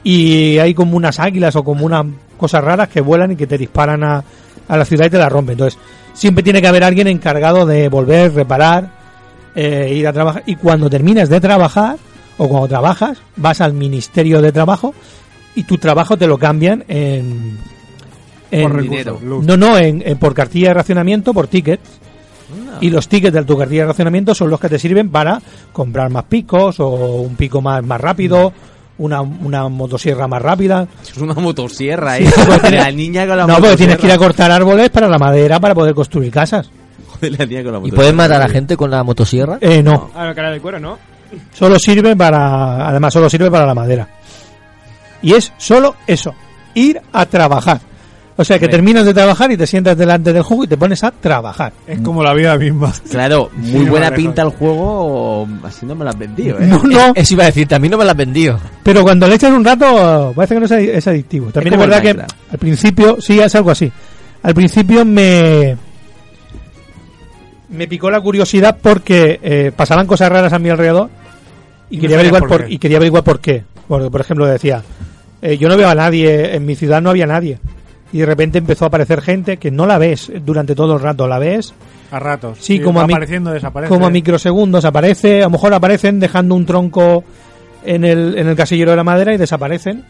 Y 0.04 0.58
hay 0.60 0.74
como 0.74 0.96
unas 0.96 1.20
águilas 1.20 1.56
o 1.58 1.64
como 1.64 1.86
unas 1.86 2.06
cosas 2.38 2.64
raras 2.64 2.88
que 2.88 3.02
vuelan 3.02 3.34
y 3.34 3.36
que 3.36 3.46
te 3.48 3.58
disparan 3.58 4.04
a, 4.04 4.24
a 4.68 4.78
la 4.78 4.86
ciudad 4.86 5.06
y 5.06 5.10
te 5.10 5.18
la 5.18 5.30
rompen. 5.30 5.54
Entonces, 5.54 5.80
siempre 6.14 6.44
tiene 6.44 6.62
que 6.62 6.68
haber 6.68 6.84
alguien 6.84 7.08
encargado 7.08 7.66
de 7.66 7.90
volver, 7.90 8.34
reparar, 8.34 8.90
eh, 9.56 9.94
ir 9.96 10.08
a 10.08 10.14
trabajar. 10.14 10.44
Y 10.46 10.56
cuando 10.56 10.90
terminas 10.90 11.30
de 11.30 11.40
trabajar, 11.42 11.98
o 12.38 12.48
cuando 12.48 12.68
trabajas, 12.68 13.18
vas 13.36 13.62
al 13.62 13.74
Ministerio 13.74 14.42
de 14.42 14.52
Trabajo 14.52 14.94
y 15.56 15.64
tu 15.64 15.78
trabajo 15.78 16.18
te 16.18 16.28
lo 16.28 16.38
cambian 16.38 16.84
en. 16.88 17.58
en 18.52 18.62
Por 18.64 18.72
recursos, 18.76 19.22
no, 19.46 19.58
no, 19.58 19.78
en, 19.78 20.04
en- 20.06 20.18
por 20.20 20.34
cartilla 20.36 20.68
de 20.70 20.74
racionamiento, 20.76 21.34
por 21.34 21.48
tickets. 21.48 21.90
Y 22.80 22.92
los 22.92 23.08
tickets 23.10 23.34
de 23.34 23.44
tu 23.44 23.58
cartilla 23.58 23.82
de 23.82 23.88
racionamiento 23.88 24.34
son 24.36 24.50
los 24.50 24.60
que 24.60 24.70
te 24.70 24.80
sirven 24.80 25.10
para 25.10 25.42
comprar 25.74 26.10
más 26.12 26.24
picos 26.26 26.80
o 26.80 26.88
un 27.22 27.36
pico 27.36 27.60
más, 27.62 27.84
más 27.84 28.00
rápido, 28.00 28.54
una, 29.00 29.22
una 29.22 29.68
motosierra 29.70 30.28
más 30.28 30.42
rápida. 30.42 30.88
Es 31.04 31.18
una 31.18 31.34
motosierra, 31.34 32.18
¿eh? 32.20 32.26
la 32.72 32.92
niña 32.92 33.28
con 33.28 33.38
la 33.38 33.48
no, 33.48 33.58
porque 33.60 33.78
tienes 33.78 33.98
que 33.98 34.06
ir 34.08 34.12
a 34.12 34.16
motosierra. 34.16 34.18
cortar 34.18 34.52
árboles 34.52 34.90
para 34.90 35.08
la 35.08 35.18
madera 35.20 35.60
para 35.60 35.74
poder 35.76 35.94
construir 35.94 36.32
casas. 36.32 36.70
Joder, 37.08 37.38
la 37.40 37.46
niña 37.46 37.64
con 37.64 37.72
la 37.74 37.78
¿Y 37.78 37.82
motosierra. 37.82 37.96
puedes 37.96 38.14
matar 38.14 38.42
a 38.42 38.50
gente 38.50 38.76
con 38.78 38.92
la 38.92 39.04
motosierra? 39.04 39.58
Eh, 39.62 39.82
no, 39.84 40.12
A 40.16 40.26
la 40.26 40.36
cara 40.36 40.52
del 40.52 40.62
cuero, 40.62 40.80
¿no? 40.80 40.98
solo 41.54 41.78
sirve 41.78 42.16
para, 42.16 42.88
además 42.88 43.12
solo 43.14 43.30
sirve 43.30 43.52
para 43.52 43.66
la 43.66 43.74
madera. 43.76 44.08
Y 45.22 45.34
es 45.34 45.52
solo 45.58 45.96
eso, 46.08 46.34
ir 46.74 47.02
a 47.12 47.26
trabajar. 47.26 47.82
O 48.40 48.44
sea 48.46 48.60
que 48.60 48.68
terminas 48.68 49.04
de 49.04 49.14
trabajar 49.16 49.52
y 49.52 49.58
te 49.58 49.66
sientas 49.66 49.98
delante 49.98 50.32
del 50.32 50.44
juego 50.44 50.64
y 50.64 50.68
te 50.68 50.78
pones 50.78 51.04
a 51.04 51.10
trabajar. 51.12 51.74
Es 51.88 52.00
como 52.02 52.22
la 52.24 52.34
vida 52.36 52.56
misma. 52.58 52.94
Claro, 53.10 53.50
muy 53.56 53.84
Sí, 53.86 53.90
buena 53.90 54.12
pinta 54.12 54.44
el 54.44 54.50
juego, 54.50 55.48
así 55.64 55.86
no 55.88 55.96
me 55.96 56.06
la 56.06 56.12
has 56.12 56.20
vendido, 56.20 56.60
¿eh? 56.60 56.68
No, 56.68 56.84
no, 56.84 57.14
Eso 57.16 57.34
iba 57.34 57.44
a 57.44 57.48
decirte, 57.48 57.74
a 57.74 57.80
mí 57.80 57.90
no 57.90 57.98
me 57.98 58.06
la 58.06 58.12
has 58.12 58.18
vendido. 58.18 58.60
Pero 58.84 59.02
cuando 59.02 59.28
le 59.28 59.36
echas 59.36 59.52
un 59.52 59.66
rato, 59.66 60.34
parece 60.36 60.54
que 60.54 60.60
no 60.60 60.66
es, 60.68 60.72
adi- 60.72 60.90
es 60.90 61.08
adictivo. 61.08 61.50
También 61.52 61.74
es, 61.74 61.80
verdad 61.80 62.02
que 62.02 62.10
al 62.52 62.58
principio, 62.60 63.18
sí, 63.20 63.40
es 63.40 63.56
algo 63.56 63.72
así. 63.72 63.92
Al 64.44 64.54
principio 64.54 65.04
me. 65.04 65.76
Me 67.70 67.88
picó 67.88 68.10
la 68.10 68.22
curiosidad 68.22 68.78
porque 68.82 69.40
eh, 69.44 69.72
pasaban 69.76 70.08
cosas 70.08 70.30
raras 70.30 70.54
a 70.54 70.60
mi 70.60 70.70
alrededor 70.70 71.10
y, 71.90 71.96
Y 71.96 71.98
no 71.98 72.02
quería 72.02 72.18
sabías 72.18 72.34
averiguar 72.36 72.62
por 72.62 72.72
y 72.72 72.78
quería 72.78 72.98
averiguar 72.98 73.24
por 73.24 73.40
qué. 73.40 73.64
Porque, 73.88 74.10
por 74.10 74.22
ejemplo, 74.22 74.46
decía, 74.46 74.82
eh, 75.42 75.58
yo 75.58 75.68
no 75.68 75.76
veo 75.76 75.90
a 75.90 75.96
nadie, 75.96 76.56
en 76.56 76.66
mi 76.66 76.76
ciudad 76.76 77.02
no 77.02 77.10
había 77.10 77.26
nadie. 77.26 77.60
Y 78.14 78.20
de 78.20 78.26
repente 78.26 78.58
empezó 78.58 78.86
a 78.86 78.88
aparecer 78.88 79.22
gente 79.22 79.58
que 79.58 79.70
no 79.70 79.86
la 79.86 79.98
ves 79.98 80.32
durante 80.46 80.76
todo 80.76 80.94
el 80.96 81.02
rato, 81.02 81.28
la 81.28 81.40
ves 81.40 81.74
A 82.10 82.20
ratos. 82.20 82.60
Sí, 82.62 82.80
como 82.80 83.02
a 83.02 83.04
apareciendo, 83.04 83.52
desaparece. 83.52 83.90
como 83.94 84.08
a 84.08 84.10
microsegundos 84.10 84.86
aparece, 84.86 85.42
a 85.42 85.46
lo 85.46 85.52
mejor 85.52 85.74
aparecen 85.74 86.20
dejando 86.20 86.56
un 86.56 86.66
tronco 86.66 87.24
en 87.84 88.06
el, 88.06 88.38
en 88.38 88.48
el 88.48 88.56
casillero 88.56 88.92
de 88.92 88.98
la 88.98 89.04
madera 89.04 89.34
y 89.34 89.38
desaparecen. 89.38 90.06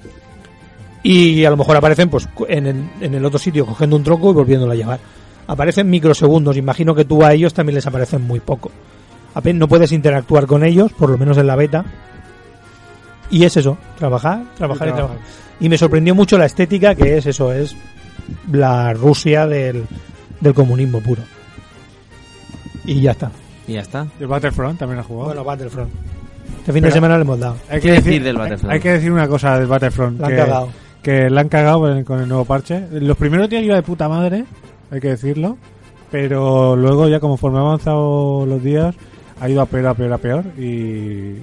Y 1.03 1.45
a 1.45 1.49
lo 1.49 1.57
mejor 1.57 1.77
aparecen 1.77 2.09
pues 2.09 2.27
en 2.47 2.67
el, 2.67 2.89
en 3.01 3.13
el 3.15 3.25
otro 3.25 3.39
sitio 3.39 3.65
cogiendo 3.65 3.95
un 3.95 4.03
tronco 4.03 4.31
y 4.31 4.33
volviéndolo 4.33 4.73
a 4.73 4.75
llevar. 4.75 4.99
Aparecen 5.47 5.89
microsegundos, 5.89 6.57
imagino 6.57 6.93
que 6.93 7.05
tú 7.05 7.23
a 7.23 7.33
ellos 7.33 7.53
también 7.53 7.75
les 7.75 7.87
aparecen 7.87 8.21
muy 8.21 8.41
poco. 8.41 8.71
Apenas 9.33 9.59
no 9.59 9.67
puedes 9.67 9.91
interactuar 9.91 10.45
con 10.45 10.63
ellos, 10.63 10.91
por 10.93 11.09
lo 11.09 11.17
menos 11.17 11.37
en 11.37 11.47
la 11.47 11.55
beta. 11.55 11.85
Y 13.29 13.43
es 13.43 13.55
eso, 13.57 13.77
trabajar, 13.97 14.43
trabajar 14.57 14.87
y, 14.87 14.91
Y 14.91 14.93
trabajar. 14.93 15.17
Y 15.59 15.69
me 15.69 15.77
sorprendió 15.77 16.13
mucho 16.13 16.37
la 16.37 16.45
estética, 16.45 16.95
que 16.95 17.17
es 17.17 17.25
eso, 17.25 17.51
es 17.51 17.75
la 18.51 18.93
Rusia 18.93 19.47
del, 19.47 19.85
del 20.39 20.53
comunismo 20.53 21.01
puro. 21.01 21.21
Y 22.85 23.01
ya 23.01 23.11
está. 23.11 23.31
Y 23.67 23.73
ya 23.73 23.81
está. 23.81 24.07
El 24.19 24.27
Battlefront 24.27 24.79
también 24.79 24.99
ha 24.99 25.03
jugado. 25.03 25.27
Bueno, 25.27 25.43
Battlefront. 25.43 25.91
Este 26.59 26.73
fin 26.73 26.83
de 26.83 26.91
semana 26.91 27.15
le 27.15 27.21
hemos 27.21 27.39
dado. 27.39 27.57
Hay 27.69 27.79
¿Qué 27.79 27.87
que 27.87 27.91
decir 27.91 28.05
decir, 28.05 28.23
del 28.23 28.37
Battlefront? 28.37 28.73
Hay 28.73 28.79
que 28.79 28.91
decir 28.91 29.11
una 29.11 29.27
cosa 29.27 29.57
del 29.57 29.67
Battlefront. 29.67 30.19
La 30.19 30.27
han 30.27 30.33
que, 30.33 30.39
cagado. 30.39 30.69
que 31.01 31.29
la 31.29 31.41
han 31.41 31.49
cagado 31.49 31.79
con 31.79 31.97
el, 31.97 32.05
con 32.05 32.21
el 32.21 32.27
nuevo 32.27 32.45
parche. 32.45 32.87
Los 32.91 33.17
primeros 33.17 33.49
días 33.49 33.63
iba 33.63 33.75
de 33.75 33.83
puta 33.83 34.07
madre, 34.07 34.45
hay 34.91 34.99
que 34.99 35.09
decirlo. 35.09 35.57
Pero 36.11 36.75
luego 36.75 37.07
ya 37.07 37.19
conforme 37.19 37.57
han 37.59 37.65
avanzado 37.65 38.45
los 38.45 38.63
días, 38.63 38.95
ha 39.39 39.49
ido 39.49 39.61
a 39.61 39.65
peor, 39.65 39.87
a 39.87 39.93
peor, 39.93 40.13
a 40.13 40.17
peor. 40.17 40.45
Y 40.57 41.35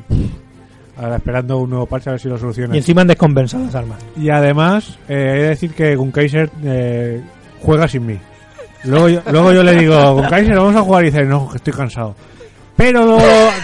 ahora 0.97 1.17
esperando 1.17 1.59
un 1.59 1.71
nuevo 1.71 1.87
parche 1.87 2.11
a 2.11 2.13
ver 2.13 2.21
si 2.21 2.29
lo 2.29 2.39
soluciona. 2.39 2.75
Y 2.75 2.79
encima 2.79 3.03
han 3.03 3.09
descompensado 3.09 3.65
las 3.65 3.75
armas. 3.75 3.99
Y 4.17 4.31
además, 4.31 4.99
eh, 5.09 5.35
he 5.37 5.43
de 5.43 5.49
decir 5.49 5.73
que 5.73 5.97
Gunkaiser 5.97 6.51
eh, 6.63 7.23
juega 7.61 7.89
sin 7.89 8.07
mí. 8.07 8.19
Luego 8.85 9.09
yo, 9.09 9.23
luego 9.31 9.53
yo 9.53 9.63
le 9.63 9.75
digo, 9.75 10.15
Gunkaiser, 10.15 10.57
vamos 10.57 10.77
a 10.77 10.83
jugar. 10.83 11.05
Y 11.05 11.11
dice, 11.11 11.25
no, 11.25 11.49
que 11.49 11.57
estoy 11.57 11.73
cansado. 11.73 12.15
Pero 12.77 13.05
luego 13.05 13.23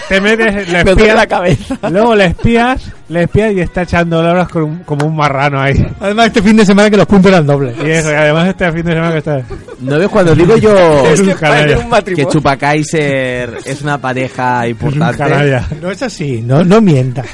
te 0.09 0.21
metes, 0.21 0.69
le 0.69 0.85
Me 0.85 0.91
espías, 0.93 1.17
la 1.17 1.27
cabeza. 1.27 1.77
luego 1.91 2.15
le 2.15 2.27
espías, 2.27 2.93
le 3.09 3.25
espías 3.25 3.53
y 3.55 3.61
está 3.61 3.83
echando 3.83 4.21
horas 4.21 4.49
con 4.49 4.63
un- 4.63 4.79
como 4.85 5.07
un 5.07 5.17
marrano 5.17 5.61
ahí. 5.61 5.75
Además, 5.99 6.29
este 6.29 6.41
fin 6.43 6.57
de 6.57 6.65
semana 6.65 6.89
que 6.89 6.97
los 6.97 7.07
puntos 7.07 7.33
eran 7.33 7.45
dobles. 7.47 7.75
Y 7.85 7.91
eso, 7.91 8.13
y 8.13 8.15
además 8.15 8.49
este 8.49 8.71
fin 8.71 8.85
de 8.85 8.93
semana 8.93 9.13
que 9.13 9.19
está... 9.19 9.43
¿No 9.81 9.99
ves 9.99 10.09
cuando 10.09 10.35
digo 10.35 10.57
yo 10.59 10.75
Es 11.07 11.19
un 11.21 11.33
canalla. 11.33 11.77
que 12.05 12.25
Chupacaiser 12.27 13.59
es 13.65 13.83
una 13.83 13.99
pareja 13.99 14.65
Es 14.67 14.67
un 14.67 14.71
importante? 14.71 15.61
No 15.81 15.91
es 15.91 16.03
así, 16.03 16.41
no, 16.43 16.63
no 16.65 16.81
mientas. 16.81 17.27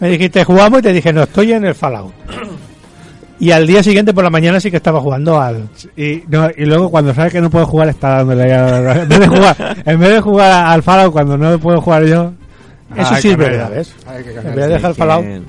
Me 0.00 0.10
dijiste, 0.10 0.44
jugamos 0.44 0.80
y 0.80 0.82
te 0.82 0.92
dije, 0.92 1.12
no, 1.12 1.22
estoy 1.22 1.52
en 1.52 1.64
el 1.64 1.74
Fallout. 1.74 2.12
Y 3.42 3.50
al 3.50 3.66
día 3.66 3.82
siguiente 3.82 4.14
por 4.14 4.22
la 4.22 4.30
mañana 4.30 4.60
sí 4.60 4.70
que 4.70 4.76
estaba 4.76 5.00
jugando 5.00 5.40
al... 5.40 5.68
Y, 5.96 6.22
no, 6.28 6.48
y 6.56 6.64
luego 6.64 6.90
cuando 6.90 7.12
sabe 7.12 7.30
que 7.30 7.40
no 7.40 7.50
puede 7.50 7.64
jugar 7.64 7.88
está 7.88 8.18
dándole 8.18 8.52
a- 8.54 9.02
en 9.02 9.08
vez 9.08 9.18
de 9.18 9.26
jugar 9.26 9.76
en 9.84 9.98
vez 9.98 10.10
de 10.10 10.20
jugar 10.20 10.66
al 10.66 10.82
Fallout 10.84 11.12
cuando 11.12 11.36
no 11.36 11.58
puedo 11.58 11.80
jugar 11.80 12.04
yo 12.06 12.32
Eso 12.96 13.14
sí 13.16 13.30
es 13.30 13.36
verdad, 13.36 13.70
¿ves? 13.70 13.94
En 14.44 14.54
vez 14.54 14.66
de 14.66 14.68
dejar 14.68 14.94
Fallout... 14.94 15.24
e- 15.24 15.42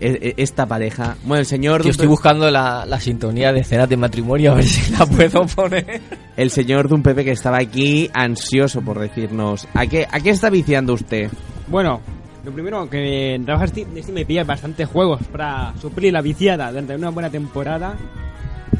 e- 0.00 0.34
Esta 0.38 0.66
pareja. 0.66 1.14
Bueno, 1.22 1.40
el 1.40 1.46
señor. 1.46 1.84
Yo 1.84 1.90
estoy 1.90 2.08
buscando 2.08 2.50
la, 2.50 2.84
la 2.84 2.98
sintonía 2.98 3.52
de 3.52 3.60
escenas 3.60 3.88
de 3.88 3.96
matrimonio 3.96 4.50
a 4.50 4.54
ver 4.56 4.64
si 4.64 4.90
la 4.92 5.06
puedo 5.06 5.46
poner. 5.46 6.00
El 6.36 6.50
señor 6.50 6.88
de 6.88 6.94
un 6.94 7.02
Pepe 7.04 7.24
que 7.24 7.30
estaba 7.30 7.58
aquí 7.58 8.10
ansioso 8.12 8.80
por 8.82 8.98
decirnos. 8.98 9.68
¿A 9.72 9.86
qué, 9.86 10.04
¿A 10.10 10.18
qué 10.18 10.30
está 10.30 10.50
viciando 10.50 10.94
usted? 10.94 11.30
Bueno, 11.68 12.00
lo 12.46 12.52
primero 12.52 12.88
que 12.88 13.34
en 13.34 13.44
trabajar 13.44 13.68
Steam, 13.68 13.88
Steam 13.98 14.14
me 14.14 14.24
pillas 14.24 14.46
bastantes 14.46 14.88
juegos 14.88 15.20
para 15.32 15.74
suplir 15.80 16.12
la 16.12 16.22
viciada 16.22 16.70
durante 16.70 16.94
una 16.94 17.10
buena 17.10 17.28
temporada. 17.28 17.96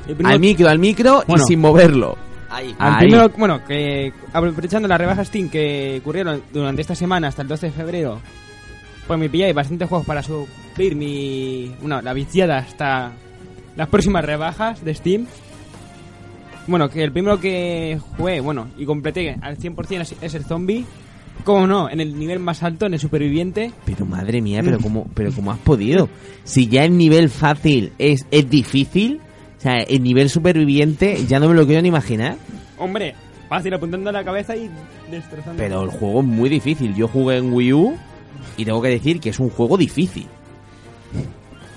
Primero- 0.05 0.29
Al 0.29 0.39
micro, 0.41 0.69
al 0.69 0.79
micro 0.79 1.23
Bueno. 1.27 1.43
y 1.45 1.47
sin 1.47 1.61
moverlo. 1.61 2.17
Ahí. 2.49 2.75
al 2.79 2.95
Ahí. 2.95 2.99
primero, 3.09 3.29
bueno, 3.37 3.65
que 3.67 4.13
aprovechando 4.33 4.87
las 4.87 4.99
rebajas 4.99 5.27
Steam 5.27 5.49
que 5.51 5.99
ocurrieron 6.01 6.43
durante 6.53 6.81
esta 6.81 6.95
semana 6.95 7.27
hasta 7.29 7.43
el 7.43 7.49
12 7.49 7.67
de 7.67 7.73
febrero, 7.73 8.21
pues 9.07 9.19
me 9.19 9.29
pilláis 9.29 9.55
bastantes 9.55 9.89
juegos 9.89 10.07
para 10.07 10.23
suplir 10.23 10.95
mi. 10.95 11.75
Bueno, 11.81 12.01
la 12.03 12.13
viciada 12.13 12.59
hasta 12.59 13.13
las 13.77 13.89
próximas 13.89 14.25
rebajas 14.25 14.85
de 14.85 14.95
Steam. 14.95 15.27
Bueno, 16.69 16.89
que 16.89 17.03
el 17.03 17.13
primero 17.13 17.39
que 17.41 17.99
jugué, 18.17 18.41
bueno, 18.41 18.69
y 18.79 18.85
completé 18.87 19.37
al 19.41 19.57
100% 19.59 20.01
es, 20.03 20.15
es 20.21 20.35
el 20.35 20.45
zombie. 20.45 20.85
Como 21.45 21.67
no, 21.67 21.89
en 21.89 22.01
el 22.01 22.19
nivel 22.19 22.41
más 22.41 22.63
alto, 22.63 22.87
en 22.87 22.95
el 22.95 23.01
superviviente. 23.01 23.73
Pero 23.85 24.05
madre 24.05 24.41
mía, 24.41 24.63
pero 24.65 24.79
cómo, 24.79 25.07
pero 25.15 25.33
cómo 25.33 25.53
has 25.53 25.59
podido. 25.59 26.09
Si 26.45 26.67
ya 26.69 26.85
el 26.85 26.97
nivel 26.97 27.31
fácil 27.31 27.93
es, 27.99 28.27
es 28.31 28.51
difícil, 28.51 29.21
o 29.57 29.61
sea, 29.61 29.77
el 29.77 30.03
nivel 30.03 30.29
superviviente 30.29 31.25
ya 31.27 31.39
no 31.39 31.49
me 31.49 31.55
lo 31.55 31.67
quiero 31.67 31.83
ni 31.83 31.89
imaginar. 31.89 32.37
Hombre, 32.79 33.15
fácil 33.49 33.75
apuntando 33.75 34.11
a 34.11 34.13
la 34.13 34.25
cabeza 34.25 34.57
y 34.57 34.69
destrozando. 35.11 35.63
Pero 35.63 35.83
el 35.83 35.91
juego 35.91 36.21
es 36.21 36.27
muy 36.27 36.49
difícil. 36.49 36.95
Yo 36.95 37.09
jugué 37.09 37.37
en 37.39 37.53
Wii 37.53 37.73
U 37.73 37.97
y 38.57 38.65
tengo 38.65 38.83
que 38.83 38.89
decir 38.89 39.21
que 39.21 39.31
es 39.31 39.39
un 39.39 39.51
juego 39.51 39.77
difícil. 39.77 40.27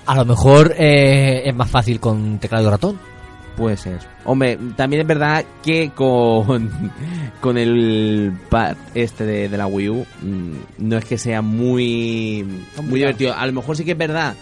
A 0.06 0.16
lo 0.16 0.24
mejor 0.24 0.74
eh, 0.76 1.42
es 1.44 1.54
más 1.54 1.70
fácil 1.70 2.00
con 2.00 2.38
teclado 2.38 2.66
y 2.66 2.70
ratón. 2.70 2.98
Puede 3.56 3.76
ser. 3.76 3.98
Hombre, 4.24 4.58
también 4.76 5.02
es 5.02 5.06
verdad 5.08 5.44
que 5.62 5.90
con, 5.94 6.70
con 7.40 7.58
el 7.58 8.32
pad 8.48 8.76
este 8.94 9.24
de, 9.26 9.48
de 9.48 9.56
la 9.58 9.66
Wii 9.66 9.88
U 9.90 10.06
mm, 10.22 10.52
no 10.78 10.96
es 10.96 11.04
que 11.04 11.18
sea 11.18 11.42
muy, 11.42 12.44
muy 12.82 13.00
divertido. 13.00 13.34
A 13.34 13.46
lo 13.46 13.52
mejor 13.52 13.76
sí 13.76 13.84
que 13.84 13.92
es 13.92 13.98
verdad 13.98 14.34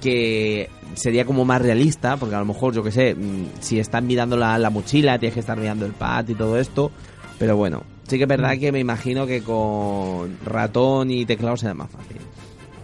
que 0.00 0.70
sería 0.94 1.24
como 1.24 1.44
más 1.44 1.60
realista, 1.60 2.16
porque 2.16 2.34
a 2.34 2.38
lo 2.40 2.46
mejor, 2.46 2.74
yo 2.74 2.82
que 2.82 2.90
sé, 2.92 3.14
mm, 3.14 3.46
si 3.60 3.78
estás 3.78 4.02
mirando 4.02 4.36
la, 4.36 4.58
la 4.58 4.70
mochila, 4.70 5.18
tienes 5.18 5.34
que 5.34 5.40
estar 5.40 5.58
mirando 5.58 5.84
el 5.86 5.92
pad 5.92 6.26
y 6.28 6.34
todo 6.34 6.58
esto. 6.58 6.90
Pero 7.38 7.56
bueno, 7.56 7.82
sí 8.06 8.16
que 8.16 8.24
es 8.24 8.28
verdad 8.28 8.56
que 8.58 8.72
me 8.72 8.80
imagino 8.80 9.26
que 9.26 9.42
con 9.42 10.36
ratón 10.44 11.10
y 11.10 11.24
teclado 11.26 11.56
será 11.56 11.74
más 11.74 11.90
fácil. 11.90 12.16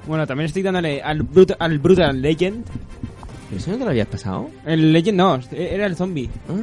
Bueno, 0.06 0.26
también 0.26 0.46
estoy 0.46 0.62
dándole 0.62 1.02
al, 1.02 1.22
Brut- 1.26 1.56
al 1.58 1.78
Brutal 1.78 2.20
Legend. 2.20 2.64
¿Eso 3.54 3.70
no 3.70 3.78
te 3.78 3.84
lo 3.84 3.90
habías 3.90 4.08
pasado? 4.08 4.50
El 4.64 4.92
Legend 4.92 5.18
no, 5.18 5.38
era 5.52 5.86
el 5.86 5.96
zombie. 5.96 6.28
Ah. 6.48 6.54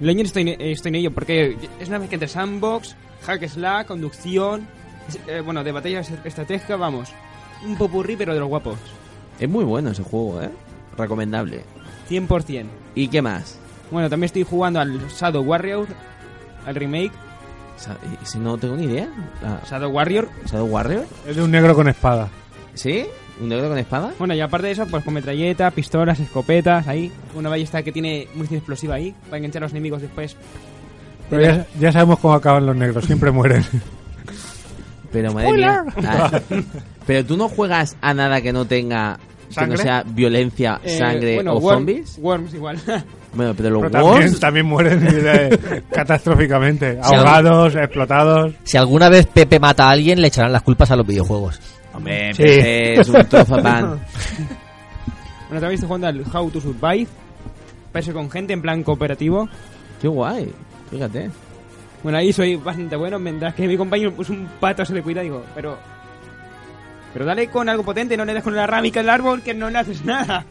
Legend 0.00 0.26
estoy, 0.26 0.50
en- 0.50 0.60
estoy 0.60 0.88
en 0.90 0.94
ello 0.96 1.10
porque 1.12 1.56
es 1.80 1.88
una 1.88 1.98
vez 1.98 2.08
que 2.08 2.16
entre 2.16 2.28
sandbox, 2.28 2.96
hack 3.22 3.46
slack, 3.48 3.86
conducción, 3.86 4.66
es- 5.08 5.18
eh, 5.28 5.40
bueno, 5.40 5.62
de 5.62 5.72
batalla 5.72 6.00
estratégica, 6.00 6.76
vamos. 6.76 7.10
Un 7.64 7.76
popurrí, 7.76 8.16
pero 8.16 8.34
de 8.34 8.40
los 8.40 8.48
guapos. 8.48 8.78
Es 9.38 9.48
muy 9.48 9.64
bueno 9.64 9.90
ese 9.90 10.02
juego, 10.02 10.40
¿eh? 10.42 10.50
Recomendable. 10.96 11.62
100%. 12.08 12.66
¿Y 12.94 13.08
qué 13.08 13.22
más? 13.22 13.58
Bueno, 13.90 14.08
también 14.10 14.26
estoy 14.26 14.42
jugando 14.44 14.80
al 14.80 14.98
Shadow 15.08 15.42
Warrior, 15.42 15.86
al 16.66 16.74
remake. 16.74 17.12
Y 18.22 18.26
Si 18.26 18.38
no 18.38 18.56
tengo 18.56 18.76
ni 18.76 18.84
idea. 18.84 19.08
Ah, 19.42 19.60
Shadow 19.68 19.90
Warrior. 19.90 20.28
¿Shadow 20.46 20.66
Warrior? 20.66 21.06
es 21.26 21.36
de 21.36 21.42
un 21.42 21.50
negro 21.50 21.74
con 21.74 21.88
espada 21.88 22.28
¿Sí? 22.74 23.04
¿Un 23.40 23.48
negro 23.48 23.68
con 23.68 23.78
espada? 23.78 24.12
Bueno, 24.18 24.34
y 24.34 24.40
aparte 24.40 24.68
de 24.68 24.72
eso, 24.74 24.86
pues 24.86 25.04
con 25.04 25.14
metralleta, 25.14 25.70
pistolas, 25.72 26.20
escopetas, 26.20 26.86
ahí. 26.86 27.10
Una 27.34 27.48
ballesta 27.48 27.82
que 27.82 27.90
tiene 27.92 28.28
munición 28.34 28.58
explosiva 28.58 28.94
ahí, 28.94 29.14
para 29.24 29.38
enganchar 29.38 29.62
a 29.62 29.66
los 29.66 29.72
enemigos 29.72 30.02
después. 30.02 30.36
pero 31.28 31.42
ya, 31.42 31.66
ya 31.80 31.92
sabemos 31.92 32.18
cómo 32.20 32.34
acaban 32.34 32.64
los 32.66 32.76
negros 32.76 33.04
siempre 33.04 33.30
mueren 33.32 33.64
Pero 35.12 35.32
madre 35.32 35.52
mía. 35.52 35.84
Ah, 36.04 36.40
pero 37.06 37.24
tú 37.24 37.36
no 37.36 37.48
juegas 37.48 37.96
a 38.00 38.14
nada 38.14 38.40
que 38.40 38.52
no 38.52 38.64
tenga. 38.66 39.18
Que 39.56 39.66
no 39.68 39.76
sea 39.76 40.02
violencia, 40.04 40.80
Eh, 40.82 40.98
sangre 40.98 41.36
bueno, 41.36 41.52
o 41.54 41.60
Worm- 41.60 41.74
zombies. 41.74 42.18
Worms 42.20 42.54
igual. 42.54 42.78
Bueno, 43.34 43.52
pero 43.56 43.68
los 43.68 43.80
pero 43.82 43.90
también, 43.90 44.14
Worms. 44.22 44.38
también 44.40 44.66
mueren 44.66 45.08
eh, 45.10 45.82
catastróficamente 45.90 47.00
ahogados 47.02 47.74
explotados 47.74 48.52
Si 48.62 48.76
alguna 48.76 49.08
vez 49.08 49.26
Pepe 49.26 49.58
mata 49.58 49.88
a 49.88 49.90
alguien, 49.90 50.20
le 50.20 50.28
echarán 50.28 50.52
las 50.52 50.62
culpas 50.62 50.92
a 50.92 50.96
los 50.96 51.04
videojuegos. 51.04 51.58
Hombre, 51.94 52.34
Sí. 52.34 52.42
Pepe 52.42 53.00
es 53.00 53.08
un 53.08 53.24
trozo 53.28 53.56
pan. 53.62 54.00
Bueno, 55.48 55.60
también 55.60 55.72
estoy 55.74 55.86
jugando 55.86 56.06
al 56.08 56.24
How 56.34 56.50
to 56.50 56.60
Survive. 56.60 57.06
Parece 57.92 58.12
con 58.12 58.28
gente 58.30 58.52
en 58.54 58.62
plan 58.62 58.82
cooperativo. 58.82 59.48
Qué 60.00 60.08
guay. 60.08 60.50
Fíjate. 60.90 61.30
Bueno, 62.02 62.18
ahí 62.18 62.32
soy 62.32 62.56
bastante 62.56 62.96
bueno, 62.96 63.18
mientras 63.18 63.54
que 63.54 63.68
mi 63.68 63.76
compañero 63.76 64.12
pues 64.12 64.30
un 64.30 64.48
pato 64.58 64.84
se 64.84 64.94
le 64.94 65.02
cuida, 65.02 65.20
digo, 65.22 65.44
pero... 65.54 65.78
Pero 67.12 67.24
dale 67.24 67.46
con 67.48 67.68
algo 67.68 67.84
potente, 67.84 68.16
no 68.16 68.24
le 68.24 68.34
des 68.34 68.42
con 68.42 68.56
la 68.56 68.66
rámica 68.66 68.98
del 69.00 69.10
árbol 69.10 69.42
que 69.42 69.54
no 69.54 69.70
le 69.70 69.78
haces 69.78 70.04
nada. 70.04 70.44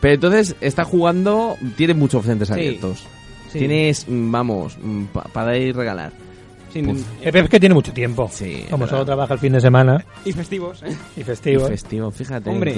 Pero 0.00 0.14
entonces, 0.14 0.54
está 0.60 0.84
jugando. 0.84 1.56
Tienes 1.76 1.96
muchos 1.96 2.22
frentes 2.22 2.48
Sí. 2.48 2.54
abiertos. 2.54 3.06
Sí. 3.50 3.60
Tienes, 3.60 4.06
mm, 4.06 4.30
vamos, 4.30 4.76
mm, 4.82 5.04
pa- 5.06 5.24
para 5.32 5.56
ir 5.56 5.74
regalar. 5.74 6.12
Sin- 6.74 7.04
es 7.22 7.48
que 7.48 7.60
tiene 7.60 7.74
mucho 7.74 7.92
tiempo. 7.92 8.28
Sí. 8.32 8.66
Como 8.68 8.86
solo 8.88 9.04
trabaja 9.04 9.34
el 9.34 9.40
fin 9.40 9.52
de 9.52 9.60
semana 9.60 10.04
Y 10.24 10.32
festivos, 10.32 10.82
¿eh? 10.82 10.88
y 11.16 11.20
Y 11.20 11.24
festivo. 11.24 12.10
fíjate. 12.10 12.50
Hombre, 12.50 12.72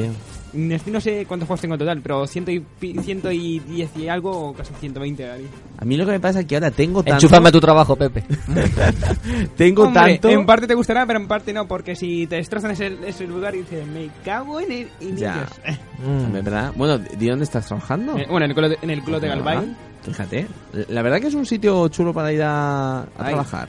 tío. 0.52 0.76
no 0.92 1.00
sé 1.00 1.24
cuántos 1.26 1.46
juegos 1.46 1.60
tengo 1.62 1.74
en 1.74 1.78
total, 1.78 2.00
pero 2.02 2.26
ciento 2.26 2.50
y, 2.50 2.62
ciento 3.02 3.32
y 3.32 3.58
diez 3.60 3.90
y 3.96 4.08
algo, 4.08 4.48
o 4.50 4.52
casi 4.54 4.74
120 4.74 5.30
ahí. 5.30 5.46
A 5.78 5.84
mí 5.86 5.96
lo 5.96 6.04
que 6.04 6.12
me 6.12 6.20
pasa 6.20 6.40
es 6.40 6.46
que 6.46 6.56
ahora 6.56 6.70
tengo 6.70 7.02
tanto. 7.02 7.14
Enchúfame 7.26 7.48
a 7.48 7.52
tu 7.52 7.60
trabajo, 7.60 7.96
Pepe. 7.96 8.22
Tengo 9.56 9.84
Hombre, 9.84 10.12
tanto. 10.18 10.28
en 10.30 10.46
parte 10.46 10.66
te 10.66 10.74
gustará, 10.74 11.06
pero 11.06 11.18
en 11.18 11.26
parte 11.28 11.52
no, 11.52 11.66
porque 11.66 11.94
si 11.96 12.26
te 12.26 12.36
destrozan 12.36 12.72
ese, 12.72 12.96
ese 13.06 13.26
lugar 13.26 13.54
y 13.54 13.58
dices, 13.58 13.86
me 13.86 14.10
cago 14.24 14.60
en, 14.60 14.72
el, 14.72 14.88
en 15.00 15.16
Ya. 15.16 15.46
ellos". 15.64 15.78
Hombre, 16.06 16.42
¿verdad? 16.42 16.72
Bueno, 16.76 16.98
¿de 16.98 17.28
dónde 17.28 17.44
estás 17.44 17.66
trabajando? 17.66 18.16
Eh, 18.18 18.26
bueno, 18.28 18.44
en 18.44 18.50
el 18.50 18.54
club 18.56 18.68
de, 18.70 18.78
en 18.82 18.90
el 18.90 19.02
club 19.02 19.20
de 19.20 19.30
Ah. 19.30 19.64
Fíjate. 20.02 20.46
La 20.88 21.02
verdad 21.02 21.20
que 21.20 21.26
es 21.26 21.34
un 21.34 21.44
sitio 21.46 21.88
chulo 21.88 22.12
para 22.12 22.32
ir 22.32 22.40
a, 22.42 23.00
a 23.02 23.06
trabajar. 23.18 23.68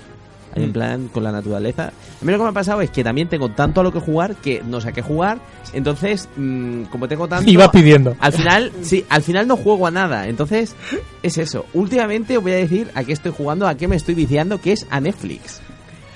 En 0.57 0.69
Mm. 0.69 0.73
plan 0.73 1.07
con 1.09 1.23
la 1.23 1.31
naturaleza. 1.31 1.87
A 2.21 2.25
mí 2.25 2.31
lo 2.31 2.37
que 2.37 2.43
me 2.43 2.49
ha 2.49 2.53
pasado 2.53 2.81
es 2.81 2.89
que 2.89 3.03
también 3.03 3.27
tengo 3.29 3.49
tanto 3.49 3.81
a 3.81 3.83
lo 3.83 3.91
que 3.93 3.99
jugar 3.99 4.35
que 4.35 4.61
no 4.65 4.81
sé 4.81 4.89
a 4.89 4.91
qué 4.91 5.01
jugar. 5.01 5.39
Entonces, 5.73 6.27
mm, 6.35 6.83
como 6.85 7.07
tengo 7.07 7.27
tanto. 7.29 7.51
Vas 7.57 7.69
pidiendo. 7.69 8.15
Al 8.19 8.33
final, 8.33 8.71
sí, 8.81 9.05
al 9.09 9.21
final 9.21 9.47
no 9.47 9.55
juego 9.57 9.87
a 9.87 9.91
nada. 9.91 10.27
Entonces, 10.27 10.75
es 11.23 11.37
eso. 11.37 11.65
Últimamente 11.73 12.37
os 12.37 12.43
voy 12.43 12.53
a 12.53 12.55
decir 12.57 12.89
a 12.95 13.03
qué 13.03 13.13
estoy 13.13 13.31
jugando, 13.35 13.67
a 13.67 13.75
qué 13.75 13.87
me 13.87 13.95
estoy 13.95 14.15
viciando, 14.15 14.59
que 14.59 14.71
es 14.73 14.85
a 14.89 14.99
Netflix. 14.99 15.61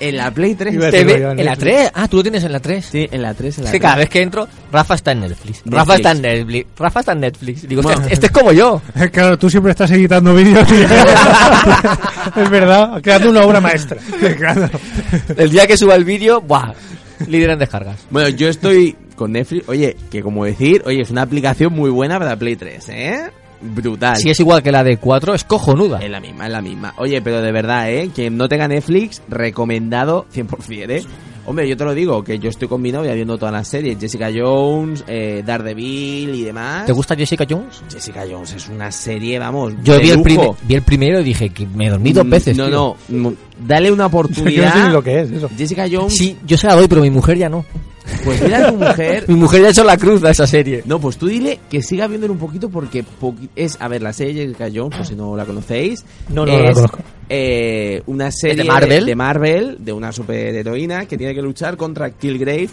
En 0.02 0.18
la 0.18 0.32
Play 0.32 0.56
3. 0.56 0.74
Iba 0.74 0.88
a 0.88 0.92
Te 0.92 0.98
decirlo 1.06 1.14
ve- 1.14 1.22
yo, 1.22 1.32
en 1.32 1.38
la 1.46 1.52
Netflix. 1.56 1.76
3. 1.76 1.92
Ah, 1.94 2.08
tú 2.08 2.18
lo 2.18 2.24
tienes 2.24 2.44
en 2.44 2.52
la 2.52 2.60
3. 2.60 2.86
Sí, 2.92 3.08
en 3.12 3.22
la 3.22 3.34
3, 3.34 3.58
en 3.60 3.64
la 3.64 3.70
Es 3.70 3.72
que 3.72 3.80
3. 3.80 3.82
cada 3.90 3.96
vez 3.98 4.10
que 4.10 4.22
entro, 4.22 4.48
Rafa 4.72 4.96
está 4.96 5.12
en 5.12 5.20
Netflix. 5.22 5.62
Rafa 5.66 5.96
está 5.96 6.12
en 6.12 6.22
Netflix. 6.22 6.68
Rafa 6.78 7.00
está 7.02 7.12
en 7.14 7.20
Netflix. 7.22 7.68
Digo, 7.68 7.82
Bueno. 7.84 8.02
este, 8.02 8.14
este 8.16 8.26
es 8.26 8.32
como 8.32 8.52
yo. 8.52 8.82
Claro, 9.12 9.38
tú 9.38 9.50
siempre 9.50 9.72
estás 9.72 9.92
editando 9.92 10.34
vídeos. 10.34 10.68
Es 12.36 12.50
verdad, 12.50 13.02
creando 13.02 13.30
una 13.30 13.42
obra 13.46 13.60
maestra. 13.62 13.98
claro. 14.38 14.70
El 15.36 15.50
día 15.52 15.68
que 15.68 15.78
suba 15.78 15.96
el 15.96 16.06
vídeo, 16.06 16.42
¡buah! 16.42 16.74
Líder 17.28 17.52
en 17.52 17.60
descargas. 17.60 17.98
Bueno, 18.10 18.30
yo 18.30 18.48
estoy 18.50 18.96
con 19.16 19.32
Netflix. 19.32 19.68
Oye, 19.70 19.96
que 20.10 20.22
como 20.24 20.46
decir, 20.46 20.82
oye, 20.86 21.02
es 21.02 21.12
una 21.12 21.22
aplicación 21.24 21.74
muy 21.74 21.90
buena 21.90 22.18
para 22.20 22.36
Play 22.36 22.56
3, 22.56 22.90
¿eh? 22.90 23.32
Brutal. 23.62 24.18
Si 24.18 24.30
es 24.30 24.40
igual 24.40 24.64
que 24.64 24.72
la 24.72 24.84
de 24.84 24.98
4, 24.98 25.36
es 25.36 25.44
cojonuda. 25.44 26.00
Es 26.00 26.10
la 26.10 26.20
misma, 26.20 26.46
es 26.48 26.52
la 26.52 26.62
misma. 26.62 26.94
Oye, 26.98 27.22
pero 27.22 27.42
de 27.42 27.52
verdad, 27.52 27.92
¿eh? 27.92 28.10
Quien 28.14 28.36
no 28.38 28.48
tenga 28.50 28.68
Netflix, 28.68 29.22
recomendado 29.30 30.26
100%, 30.34 30.90
¿eh? 30.90 31.04
Hombre, 31.46 31.68
yo 31.68 31.76
te 31.76 31.84
lo 31.84 31.96
digo, 31.96 32.24
que 32.24 32.38
yo 32.38 32.50
estoy 32.52 32.68
con 32.68 32.82
mi 32.82 32.92
novia 32.92 33.14
viendo 33.14 33.36
todas 33.38 33.52
las 33.54 33.68
series. 33.68 33.98
Jessica 34.00 34.30
Jones, 34.34 35.04
eh, 35.08 35.42
Daredevil 35.44 36.36
y 36.36 36.44
demás. 36.44 36.86
¿Te 36.86 36.92
gusta 36.92 37.16
Jessica 37.16 37.46
Jones? 37.50 37.82
Jessica 37.92 38.24
Jones 38.30 38.54
es 38.54 38.68
una 38.70 38.92
serie, 38.92 39.40
vamos, 39.40 39.74
Yo 39.84 40.00
vi 40.00 40.10
el, 40.10 40.18
lujo. 40.18 40.24
primer- 40.24 40.50
vi 40.64 40.76
el 40.76 40.82
primero 40.84 41.20
y 41.20 41.24
dije 41.24 41.50
que 41.50 41.66
me 41.66 41.90
dormí 41.90 42.14
dos 42.14 42.26
Mm, 42.26 42.30
veces. 42.30 42.56
No, 42.58 42.68
tío. 42.68 42.96
no, 43.10 43.30
mm, 43.30 43.34
dale 43.68 43.92
una 43.92 44.04
Yo 44.04 44.08
oportunidad. 44.08 44.76
no 44.76 44.82
sé 44.82 44.88
ni 44.88 44.94
lo 44.94 45.04
que 45.04 45.20
es 45.22 45.32
eso. 45.32 45.50
Jessica 45.58 45.88
Jones, 45.92 46.16
Sí, 46.16 46.38
yo 46.46 46.58
se 46.58 46.68
la 46.68 46.76
doy, 46.76 46.88
pero 46.88 47.02
mi 47.02 47.10
mujer 47.10 47.38
ya 47.40 47.50
no. 47.50 47.66
Pues 48.24 48.42
mira 48.42 48.68
a 48.68 48.72
tu 48.72 48.78
mujer. 48.78 49.26
Mi 49.28 49.36
mujer 49.36 49.62
ya 49.62 49.68
ha 49.68 49.72
hecho 49.72 49.84
la 49.84 49.98
cruz 49.98 50.24
a 50.24 50.32
esa 50.32 50.46
serie. 50.48 50.84
No, 50.86 51.00
pues 51.00 51.18
tú 51.18 51.28
dile 51.28 51.60
que 51.70 51.82
siga 51.82 52.08
viéndolo 52.08 52.34
un 52.34 52.40
poquito 52.40 52.70
porque 52.70 53.04
es, 53.56 53.78
a 53.80 53.88
ver, 53.88 54.02
la 54.02 54.14
serie 54.14 54.34
Jessica 54.46 54.70
Jones, 54.74 54.98
por 54.98 55.06
si 55.06 55.16
no 55.16 55.36
la 55.36 55.46
conocéis, 55.46 56.06
No, 56.30 56.46
no 56.46 56.52
es 56.54 56.64
la 56.64 56.74
conozco. 56.74 57.00
eh, 57.30 58.02
una 58.08 58.32
serie 58.32 58.64
de 58.64 58.70
Marvel? 58.70 59.06
de 59.06 59.16
Marvel, 59.16 59.78
de 59.80 59.94
una 59.94 60.12
superheroína 60.12 61.06
que 61.06 61.18
tiene 61.18 61.34
que 61.34 61.42
luchar 61.42 61.78
contra 61.78 62.10
Killgrave, 62.12 62.70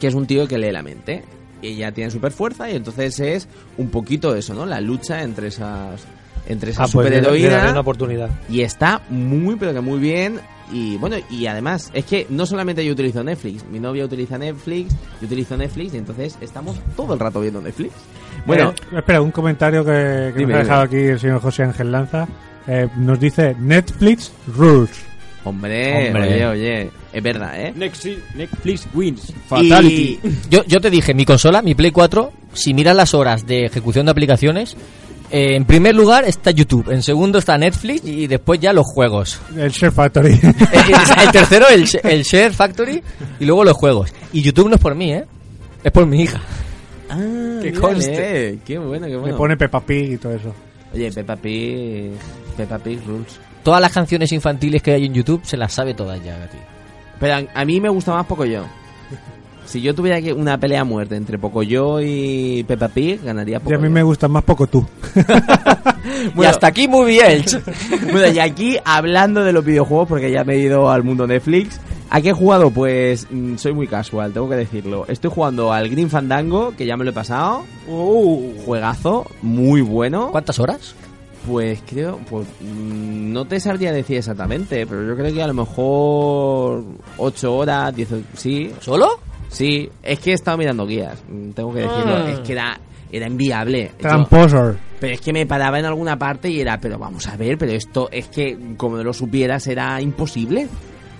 que 0.00 0.06
es 0.06 0.14
un 0.14 0.26
tío 0.26 0.46
que 0.46 0.58
lee 0.58 0.72
la 0.72 0.82
mente. 0.82 1.22
Ella 1.62 1.90
tiene 1.92 2.10
super 2.10 2.32
fuerza 2.32 2.70
y 2.70 2.76
entonces 2.76 3.18
es 3.18 3.48
un 3.78 3.88
poquito 3.88 4.34
eso, 4.36 4.52
¿no? 4.54 4.66
La 4.66 4.80
lucha 4.80 5.22
entre 5.22 5.48
esas 5.48 6.04
entre 6.48 6.70
esa 6.70 6.82
Ah, 6.84 6.88
pues 6.92 6.92
superheroína 7.06 7.70
una 7.72 7.80
oportunidad. 7.80 8.28
y 8.48 8.60
está 8.60 9.00
muy 9.10 9.56
pero 9.56 9.72
que 9.74 9.80
muy 9.80 9.98
bien 9.98 10.38
y 10.72 10.96
bueno 10.96 11.16
y 11.30 11.46
además 11.46 11.90
es 11.94 12.04
que 12.04 12.26
no 12.30 12.44
solamente 12.46 12.84
yo 12.84 12.92
utilizo 12.92 13.22
Netflix 13.22 13.64
mi 13.70 13.78
novia 13.78 14.04
utiliza 14.04 14.36
Netflix 14.38 14.94
yo 15.20 15.26
utilizo 15.26 15.56
Netflix 15.56 15.94
y 15.94 15.98
entonces 15.98 16.36
estamos 16.40 16.76
todo 16.96 17.14
el 17.14 17.20
rato 17.20 17.40
viendo 17.40 17.60
Netflix 17.60 17.92
bueno 18.46 18.70
Eh, 18.92 18.96
espera, 18.98 19.20
un 19.22 19.30
comentario 19.30 19.84
que, 19.84 20.32
que 20.34 20.38
Dime, 20.40 20.52
nos 20.52 20.60
ha 20.60 20.62
dejado 20.64 20.86
dime. 20.88 21.00
aquí 21.02 21.10
el 21.12 21.20
señor 21.20 21.40
José 21.40 21.62
Ángel 21.64 21.90
Lanza. 21.92 22.26
Eh, 22.68 22.88
nos 22.96 23.18
dice 23.20 23.54
Netflix 23.60 24.32
Rules. 24.56 24.90
hombre, 25.44 26.08
Hombre. 26.08 26.22
oye 26.34 26.46
oye 26.46 26.90
es 27.12 27.22
verdad 27.22 27.60
eh 27.60 27.72
Netflix, 27.76 28.18
Netflix 28.34 28.88
wins. 28.92 29.30
Y- 29.30 29.32
Fatality. 29.46 30.20
Yo, 30.50 30.64
yo 30.64 30.80
te 30.80 30.90
dije, 30.90 31.14
mi 31.14 31.24
consola, 31.24 31.62
mi 31.62 31.74
Play 31.76 31.92
4, 31.92 32.32
si 32.52 32.74
miras 32.74 32.96
las 32.96 33.14
horas 33.14 33.46
de 33.46 33.66
ejecución 33.66 34.06
de 34.06 34.12
aplicaciones, 34.12 34.76
eh, 35.30 35.56
en 35.56 35.64
primer 35.64 35.94
lugar 35.94 36.24
está 36.24 36.50
YouTube, 36.50 36.90
en 36.90 37.02
segundo 37.02 37.38
está 37.38 37.56
Netflix 37.58 38.02
y 38.04 38.26
después 38.26 38.60
ya 38.60 38.72
los 38.72 38.86
juegos. 38.86 39.40
El 39.56 39.70
Share 39.70 39.92
Factory. 39.92 40.32
Eh, 40.34 40.40
eh, 40.72 40.92
el 41.24 41.30
tercero, 41.32 41.66
el, 41.68 41.84
Sh- 41.86 42.00
el 42.04 42.22
Share 42.22 42.52
Factory 42.52 43.02
y 43.40 43.44
luego 43.44 43.64
los 43.64 43.74
juegos. 43.74 44.12
Y 44.32 44.42
YouTube 44.42 44.68
no 44.68 44.76
es 44.76 44.80
por 44.80 44.94
mí, 44.94 45.12
¿eh? 45.12 45.24
Es 45.84 45.92
por 45.92 46.06
mi 46.06 46.22
hija. 46.22 46.40
ah, 47.10 47.18
Que 47.62 47.72
conste. 47.72 48.58
qué 48.64 48.78
bueno 48.78 49.06
qué 49.06 49.12
Le 49.12 49.18
bueno 49.18 49.36
pone 49.36 49.56
Peppa 49.56 49.80
Pig 49.80 50.12
y 50.12 50.16
todo 50.18 50.32
eso. 50.34 50.54
oye 50.94 51.10
Peppa 51.12 51.36
Pig 51.36 52.12
Peppa 52.56 52.78
Pig 52.78 53.00
rules 53.06 53.38
Todas 53.62 53.80
las 53.80 53.92
canciones 53.92 54.30
infantiles 54.32 54.80
que 54.82 54.92
hay 54.92 55.06
en 55.06 55.14
YouTube 55.14 55.40
se 55.44 55.56
las 55.56 55.72
sabe 55.72 55.92
todas 55.94 56.22
ya, 56.24 56.38
Gati. 56.38 56.58
pero 57.18 57.34
a, 57.34 57.60
a 57.60 57.64
mí 57.64 57.80
me 57.80 57.88
gusta 57.88 58.12
más 58.14 58.24
Pocoyo 58.26 58.64
si 59.66 59.80
yo 59.80 59.94
tuviera 59.94 60.20
que 60.20 60.32
una 60.32 60.58
pelea 60.58 60.82
a 60.82 60.84
muerte 60.84 61.16
entre 61.16 61.38
Pocoyo 61.38 62.00
y 62.00 62.64
Peppa 62.64 62.88
Pig 62.88 63.22
ganaría 63.22 63.54
Y 63.54 63.56
a 63.56 63.60
Pocoyo 63.60 63.80
mí 63.80 63.88
me 63.88 64.02
gusta 64.02 64.28
más 64.28 64.44
poco 64.44 64.66
tú. 64.66 64.86
y 66.36 66.44
hasta 66.44 66.68
aquí 66.68 66.88
muy 66.88 67.12
bien. 67.12 67.44
Bueno, 68.12 68.32
y 68.32 68.38
aquí 68.38 68.78
hablando 68.84 69.44
de 69.44 69.52
los 69.52 69.64
videojuegos, 69.64 70.08
porque 70.08 70.30
ya 70.30 70.44
me 70.44 70.54
he 70.54 70.58
ido 70.60 70.90
al 70.90 71.02
mundo 71.02 71.26
Netflix. 71.26 71.80
¿A 72.08 72.20
qué 72.20 72.30
he 72.30 72.32
jugado? 72.32 72.70
Pues 72.70 73.26
mm, 73.30 73.56
soy 73.56 73.72
muy 73.72 73.86
casual, 73.88 74.32
tengo 74.32 74.48
que 74.48 74.56
decirlo. 74.56 75.04
Estoy 75.08 75.30
jugando 75.30 75.72
al 75.72 75.88
Green 75.88 76.08
Fandango, 76.08 76.72
que 76.76 76.86
ya 76.86 76.96
me 76.96 77.04
lo 77.04 77.10
he 77.10 77.14
pasado. 77.14 77.64
Juegazo, 78.64 79.26
muy 79.42 79.80
bueno. 79.80 80.30
¿Cuántas 80.30 80.58
horas? 80.58 80.94
Pues 81.46 81.80
creo, 81.86 82.18
pues 82.28 82.46
mm, 82.60 83.32
no 83.32 83.44
te 83.44 83.60
sabría 83.60 83.92
decir 83.92 84.16
exactamente, 84.16 84.86
pero 84.86 85.06
yo 85.06 85.16
creo 85.16 85.32
que 85.32 85.42
a 85.42 85.46
lo 85.46 85.54
mejor 85.54 86.84
8 87.18 87.56
horas, 87.56 87.94
10, 87.94 88.08
sí. 88.34 88.72
¿Solo? 88.80 89.20
Sí, 89.48 89.88
es 90.02 90.18
que 90.18 90.30
he 90.32 90.34
estado 90.34 90.58
mirando 90.58 90.86
guías, 90.86 91.22
mm, 91.28 91.50
tengo 91.50 91.72
que 91.72 91.80
decirlo. 91.80 92.16
Ah. 92.16 92.30
Es 92.30 92.40
que 92.40 92.52
era, 92.52 92.78
era 93.10 93.26
inviable. 93.26 93.90
Yo- 93.92 94.08
Tramposor. 94.08 94.76
pero 95.00 95.14
es 95.14 95.20
que 95.20 95.32
me 95.32 95.46
paraba 95.46 95.78
en 95.78 95.84
alguna 95.86 96.18
parte 96.18 96.48
y 96.50 96.60
era, 96.60 96.78
pero 96.80 96.98
vamos 96.98 97.26
a 97.28 97.36
ver, 97.36 97.56
pero 97.58 97.72
esto 97.72 98.08
es 98.10 98.28
que 98.28 98.56
como 98.76 98.96
no 98.96 99.04
lo 99.04 99.12
supieras 99.12 99.66
era 99.66 100.00
imposible. 100.00 100.66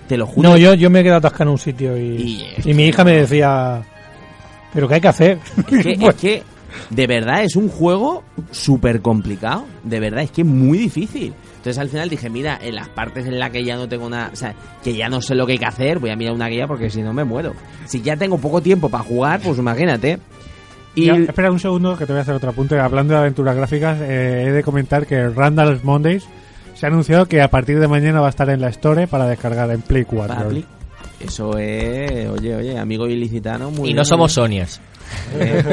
Te 0.07 0.15
lo 0.17 0.25
juro. 0.25 0.49
No, 0.51 0.57
yo, 0.57 0.73
yo 0.73 0.89
me 0.89 1.01
he 1.01 1.03
quedado 1.03 1.19
atascado 1.19 1.43
en 1.45 1.49
un 1.51 1.57
sitio 1.57 1.97
y, 1.97 2.45
Y 2.63 2.73
mi 2.73 2.85
hija 2.87 3.03
me 3.03 3.11
decía, 3.13 3.81
¿pero 4.73 4.87
qué 4.87 4.95
hay 4.95 5.01
que 5.01 5.07
hacer? 5.09 5.39
Es 5.57 5.65
que, 5.65 5.95
Pues, 5.99 6.15
es 6.15 6.21
que, 6.21 6.43
de 6.91 7.07
verdad, 7.07 7.43
es 7.43 7.55
un 7.57 7.67
juego 7.67 8.23
súper 8.51 9.01
complicado. 9.01 9.65
De 9.83 9.99
verdad, 9.99 10.23
es 10.23 10.31
que 10.31 10.41
es 10.43 10.47
muy 10.47 10.77
difícil. 10.77 11.33
Entonces 11.67 11.81
al 11.81 11.89
final 11.89 12.07
dije, 12.09 12.29
mira, 12.29 12.57
en 12.61 12.75
las 12.75 12.87
partes 12.87 13.25
en 13.25 13.37
las 13.37 13.49
que 13.49 13.61
ya 13.65 13.75
no 13.75 13.89
tengo 13.89 14.09
nada, 14.09 14.29
o 14.31 14.35
sea, 14.37 14.55
que 14.81 14.95
ya 14.95 15.09
no 15.09 15.21
sé 15.21 15.35
lo 15.35 15.45
que 15.45 15.51
hay 15.53 15.57
que 15.59 15.65
hacer, 15.65 15.99
voy 15.99 16.11
a 16.11 16.15
mirar 16.15 16.33
una 16.33 16.47
guía 16.47 16.65
porque 16.65 16.89
si 16.89 17.01
no 17.01 17.11
me 17.11 17.25
muero. 17.25 17.53
Si 17.85 18.01
ya 18.01 18.15
tengo 18.15 18.37
poco 18.37 18.61
tiempo 18.61 18.87
para 18.87 19.03
jugar, 19.03 19.41
pues 19.43 19.57
imagínate. 19.59 20.17
Y 20.95 21.07
Ya, 21.07 21.15
espera 21.15 21.51
un 21.51 21.59
segundo 21.59 21.97
que 21.97 22.05
te 22.05 22.13
voy 22.13 22.19
a 22.19 22.21
hacer 22.21 22.35
otro 22.35 22.51
apunte. 22.51 22.79
Hablando 22.79 23.13
de 23.15 23.19
aventuras 23.19 23.53
gráficas, 23.53 23.99
eh, 23.99 24.45
he 24.47 24.51
de 24.51 24.63
comentar 24.63 25.05
que 25.05 25.27
Randall's 25.27 25.83
Mondays 25.83 26.25
se 26.73 26.85
ha 26.85 26.89
anunciado 26.89 27.25
que 27.25 27.41
a 27.41 27.49
partir 27.49 27.81
de 27.81 27.89
mañana 27.89 28.21
va 28.21 28.27
a 28.27 28.29
estar 28.29 28.49
en 28.49 28.61
la 28.61 28.69
Store 28.69 29.07
para 29.07 29.27
descargar 29.27 29.69
en 29.71 29.81
Play 29.81 30.05
4. 30.05 30.35
para 30.35 30.47
Play- 30.47 30.65
eso 31.19 31.57
es, 31.57 32.29
oye, 32.29 32.55
oye, 32.55 32.77
amigo 32.79 33.07
ilicitano. 33.07 33.71
Muy 33.71 33.79
Y 33.79 33.83
bien, 33.87 33.95
no 33.97 34.05
somos. 34.05 34.31
Sonias. 34.31 34.79
Eh, 35.37 35.63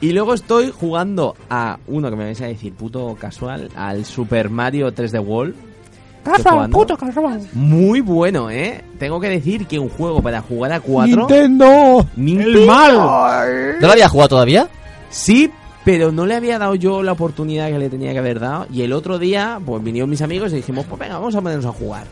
y 0.00 0.12
luego 0.12 0.34
estoy 0.34 0.70
jugando 0.70 1.36
a 1.48 1.78
uno 1.86 2.10
que 2.10 2.16
me 2.16 2.24
vais 2.24 2.40
a 2.40 2.46
decir 2.46 2.72
puto 2.72 3.16
casual, 3.20 3.68
al 3.76 4.04
Super 4.04 4.48
Mario 4.48 4.92
3D 4.94 5.24
World. 5.24 5.54
Jugando. 6.24 6.78
puto 6.78 6.96
casual. 6.96 7.40
Muy 7.54 8.00
bueno, 8.00 8.50
¿eh? 8.50 8.84
Tengo 8.98 9.20
que 9.20 9.28
decir 9.28 9.66
que 9.66 9.78
un 9.78 9.88
juego 9.88 10.22
para 10.22 10.42
jugar 10.42 10.72
a 10.72 10.80
cuatro... 10.80 11.16
¡Nintendo! 11.16 12.06
¡Nintendo! 12.16 12.58
¡El 12.60 12.66
mal! 12.66 12.96
¿No 13.80 13.86
lo 13.86 13.92
había 13.92 14.08
jugado 14.08 14.28
todavía? 14.28 14.68
Sí, 15.08 15.50
pero 15.84 16.12
no 16.12 16.26
le 16.26 16.34
había 16.34 16.58
dado 16.58 16.74
yo 16.74 17.02
la 17.02 17.12
oportunidad 17.12 17.68
que 17.68 17.78
le 17.78 17.88
tenía 17.88 18.12
que 18.12 18.18
haber 18.18 18.38
dado. 18.38 18.66
Y 18.70 18.82
el 18.82 18.92
otro 18.92 19.18
día, 19.18 19.58
pues 19.64 19.82
vinieron 19.82 20.10
mis 20.10 20.22
amigos 20.22 20.52
y 20.52 20.56
dijimos, 20.56 20.86
pues 20.86 21.00
venga, 21.00 21.14
vamos 21.18 21.34
a 21.34 21.40
ponernos 21.40 21.66
a 21.66 21.72
jugar. 21.72 22.06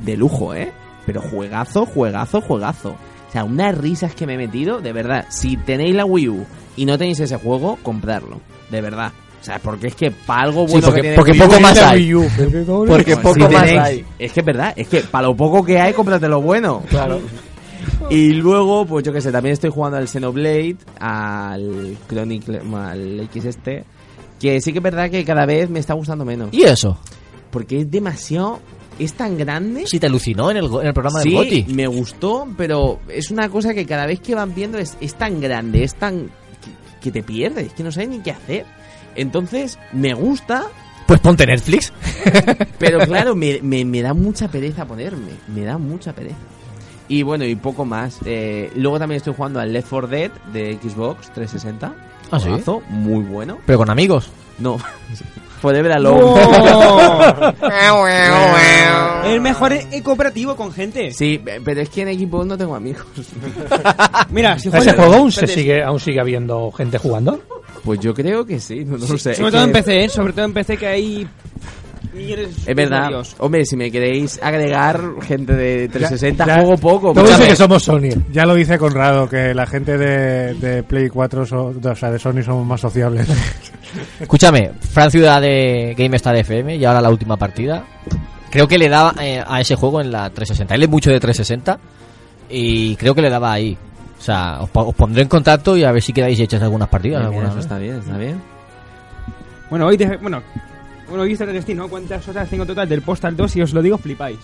De 0.00 0.16
lujo, 0.16 0.54
¿eh? 0.54 0.72
Pero 1.04 1.20
juegazo, 1.20 1.86
juegazo, 1.86 2.40
juegazo. 2.40 2.94
O 3.30 3.32
sea, 3.32 3.44
unas 3.44 3.78
risas 3.78 4.14
que 4.14 4.26
me 4.26 4.34
he 4.34 4.36
metido, 4.36 4.80
de 4.80 4.92
verdad. 4.92 5.24
Si 5.30 5.56
tenéis 5.56 5.94
la 5.94 6.04
Wii 6.04 6.28
U 6.28 6.46
y 6.76 6.84
no 6.84 6.98
tenéis 6.98 7.20
ese 7.20 7.36
juego, 7.36 7.78
comprarlo. 7.82 8.40
De 8.70 8.80
verdad. 8.80 9.12
O 9.40 9.44
sea, 9.44 9.58
porque 9.58 9.86
es 9.86 9.94
que 9.94 10.10
para 10.10 10.42
algo 10.42 10.66
Sí, 10.66 10.72
bueno 10.72 10.86
porque- 10.88 11.00
que 11.00 11.02
tiene 11.02 11.16
porque 11.16 11.32
Wii 11.32 11.40
U- 11.40 11.44
poco 11.48 11.60
más 11.60 11.78
hay. 11.78 11.98
Wii 12.00 12.14
U, 12.14 12.28
porque- 12.86 13.16
poco 13.16 13.34
si 13.34 13.40
más 13.40 13.50
tenéis- 13.50 13.78
hay. 13.80 14.04
Es 14.18 14.32
que 14.32 14.40
es 14.40 14.46
verdad, 14.46 14.72
es 14.76 14.88
que 14.88 15.00
para 15.00 15.28
lo 15.28 15.36
poco 15.36 15.64
que 15.64 15.78
hay, 15.80 15.92
cómprate 15.94 16.28
lo 16.28 16.42
bueno. 16.42 16.82
Claro. 16.90 17.20
Y 18.10 18.32
luego, 18.34 18.84
pues 18.84 19.04
yo 19.04 19.12
que 19.12 19.20
sé, 19.20 19.32
también 19.32 19.52
estoy 19.54 19.70
jugando 19.70 19.96
al 19.96 20.08
Xenoblade, 20.08 20.76
al 20.98 21.96
Chronicle, 22.08 22.60
al 22.76 23.20
X 23.20 23.44
este, 23.46 23.84
que 24.38 24.60
sí 24.60 24.72
que 24.72 24.78
es 24.78 24.82
verdad 24.82 25.08
que 25.10 25.24
cada 25.24 25.46
vez 25.46 25.70
me 25.70 25.78
está 25.78 25.94
gustando 25.94 26.24
menos. 26.24 26.48
¿Y 26.52 26.64
eso? 26.64 26.98
Porque 27.50 27.80
es 27.80 27.90
demasiado, 27.90 28.58
es 29.04 29.14
tan 29.14 29.36
grande. 29.38 29.84
Sí, 29.86 29.98
te 29.98 30.06
alucinó 30.06 30.50
en 30.50 30.58
el, 30.58 30.68
go- 30.68 30.80
en 30.82 30.88
el 30.88 30.92
programa 30.94 31.20
Sí, 31.20 31.30
del 31.30 31.38
Goti. 31.38 31.66
me 31.74 31.86
gustó, 31.86 32.46
pero 32.56 33.00
es 33.08 33.30
una 33.30 33.48
cosa 33.48 33.74
que 33.74 33.86
cada 33.86 34.06
vez 34.06 34.20
que 34.20 34.34
van 34.34 34.54
viendo 34.54 34.78
es, 34.78 34.96
es 35.00 35.14
tan 35.14 35.40
grande, 35.40 35.82
es 35.84 35.94
tan... 35.94 36.26
Que, 36.26 36.30
que 37.00 37.10
te 37.10 37.22
pierdes, 37.22 37.66
es 37.68 37.72
que 37.72 37.82
no 37.82 37.90
sabes 37.92 38.08
ni 38.10 38.20
qué 38.20 38.30
hacer. 38.32 38.66
Entonces, 39.16 39.78
me 39.92 40.14
gusta, 40.14 40.66
Pues 41.06 41.20
ponte 41.20 41.46
Netflix. 41.46 41.92
pero 42.78 42.98
claro, 43.06 43.34
me, 43.34 43.58
me, 43.62 43.84
me 43.84 44.02
da 44.02 44.14
mucha 44.14 44.48
pereza 44.48 44.84
ponerme. 44.86 45.30
Me 45.48 45.62
da 45.62 45.78
mucha 45.78 46.12
pereza. 46.14 46.36
Y 47.08 47.22
bueno, 47.24 47.44
y 47.44 47.56
poco 47.56 47.84
más. 47.84 48.18
Eh, 48.24 48.70
luego 48.76 48.98
también 49.00 49.16
estoy 49.16 49.34
jugando 49.34 49.58
al 49.58 49.72
Left 49.72 49.88
4 49.90 50.06
Dead 50.08 50.30
de 50.52 50.78
Xbox 50.80 51.32
360. 51.32 51.92
¿Ah, 52.30 52.38
sí? 52.38 52.48
Muy 52.88 53.24
bueno. 53.24 53.58
Pero 53.66 53.78
con 53.78 53.90
amigos. 53.90 54.30
No. 54.58 54.76
Forever 55.60 55.92
Alone. 55.92 56.40
El 59.26 59.40
mejor 59.40 59.72
es 59.72 59.86
cooperativo 60.02 60.56
con 60.56 60.72
gente. 60.72 61.12
Sí, 61.12 61.40
pero 61.64 61.80
es 61.82 61.88
que 61.90 62.02
en 62.02 62.18
Xbox 62.18 62.46
no 62.46 62.58
tengo 62.58 62.74
amigos. 62.74 63.04
Mira, 64.30 64.58
si 64.58 64.68
¿Ese 64.68 64.78
juegas- 64.78 64.96
juego 64.96 65.14
aún 65.14 65.32
se 65.32 65.46
sigue, 65.46 65.82
aún 65.82 66.00
sigue 66.00 66.20
habiendo 66.20 66.70
gente 66.72 66.98
jugando? 66.98 67.40
Pues 67.84 68.00
yo 68.00 68.12
creo 68.14 68.44
que 68.44 68.58
sí, 68.60 68.84
no, 68.84 68.96
no 68.98 69.06
lo 69.06 69.18
sé. 69.18 69.34
Sobre 69.34 69.52
todo 69.52 69.64
en 69.64 69.72
PC, 69.72 70.04
¿eh? 70.04 70.08
Sobre 70.08 70.32
todo 70.32 70.44
en 70.46 70.52
PC 70.52 70.76
que 70.76 70.86
hay 70.86 71.28
millones 72.14 72.48
Es 72.66 72.74
verdad. 72.74 72.98
usuarios. 73.08 73.36
Hombre, 73.38 73.64
si 73.64 73.76
me 73.76 73.90
queréis 73.90 74.38
agregar 74.42 75.00
gente 75.22 75.52
de 75.54 75.88
360, 75.88 76.46
Ya- 76.46 76.54
juego 76.56 76.76
poco. 76.76 77.12
Todo 77.14 77.24
pero- 77.24 77.36
dice 77.36 77.48
que 77.50 77.56
somos 77.56 77.82
Sony. 77.82 78.10
Ya 78.32 78.44
lo 78.46 78.54
dice 78.54 78.78
Conrado, 78.78 79.28
que 79.28 79.54
la 79.54 79.66
gente 79.66 79.96
de, 79.96 80.54
de 80.54 80.82
Play 80.82 81.08
4, 81.08 81.46
so- 81.46 81.74
o 81.82 81.94
sea, 81.94 82.10
de 82.10 82.18
Sony 82.18 82.42
somos 82.44 82.66
más 82.66 82.80
sociables. 82.80 83.28
Escúchame, 84.20 84.72
Fran 84.80 85.10
Ciudad 85.10 85.40
de 85.40 85.94
GameStar 85.96 86.36
FM 86.36 86.76
y 86.76 86.84
ahora 86.84 87.00
la 87.00 87.10
última 87.10 87.36
partida. 87.36 87.84
Creo 88.50 88.66
que 88.66 88.78
le 88.78 88.88
daba 88.88 89.14
eh, 89.22 89.42
a 89.46 89.60
ese 89.60 89.76
juego 89.76 90.00
en 90.00 90.10
la 90.10 90.28
360. 90.30 90.74
Él 90.74 90.82
es 90.82 90.88
mucho 90.88 91.10
de 91.10 91.20
360 91.20 91.78
y 92.50 92.96
creo 92.96 93.14
que 93.14 93.22
le 93.22 93.30
daba 93.30 93.52
ahí. 93.52 93.76
O 94.18 94.22
sea, 94.22 94.58
os, 94.60 94.68
po- 94.70 94.82
os 94.88 94.94
pondré 94.94 95.22
en 95.22 95.28
contacto 95.28 95.76
y 95.76 95.84
a 95.84 95.92
ver 95.92 96.02
si 96.02 96.12
quedáis 96.12 96.38
hechas 96.40 96.60
algunas 96.62 96.88
partidas. 96.88 97.20
Bien, 97.20 97.30
bien, 97.30 97.42
algunas, 97.44 97.52
eso 97.58 97.60
está 97.60 97.78
bien, 97.78 97.96
está 97.98 98.16
bien. 98.18 98.40
Bueno, 99.70 99.86
hoy, 99.86 99.96
de- 99.96 100.16
bueno, 100.16 100.42
bueno, 101.08 101.22
hoy 101.22 101.28
visto 101.28 101.44
el 101.44 101.52
destino, 101.52 101.88
¿cuántas 101.88 102.26
horas 102.28 102.48
tengo 102.50 102.66
total 102.66 102.88
del 102.88 103.02
Postal 103.02 103.36
2? 103.36 103.50
Si 103.50 103.62
os 103.62 103.72
lo 103.72 103.80
digo, 103.82 103.96
flipáis. 103.98 104.38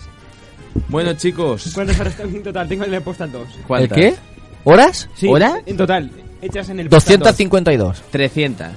Bueno, 0.89 1.13
chicos. 1.13 1.71
¿Cuántas 1.73 1.99
horas 1.99 2.15
tengo 2.15 2.35
en 2.37 2.43
total 2.43 2.67
tengo 2.67 2.85
en 2.85 2.93
el 2.93 3.01
Postal 3.01 3.31
2? 3.31 3.47
¿Cuántas? 3.67 3.97
¿El 3.97 4.03
qué? 4.03 4.15
¿Horas? 4.63 5.09
Sí, 5.15 5.27
¿Horas? 5.27 5.53
en 5.65 5.77
total, 5.77 6.11
hechas 6.41 6.69
en 6.69 6.79
el 6.79 6.89
Postal 6.89 7.17
2. 7.19 7.27
252. 7.27 8.03
300. 8.09 8.67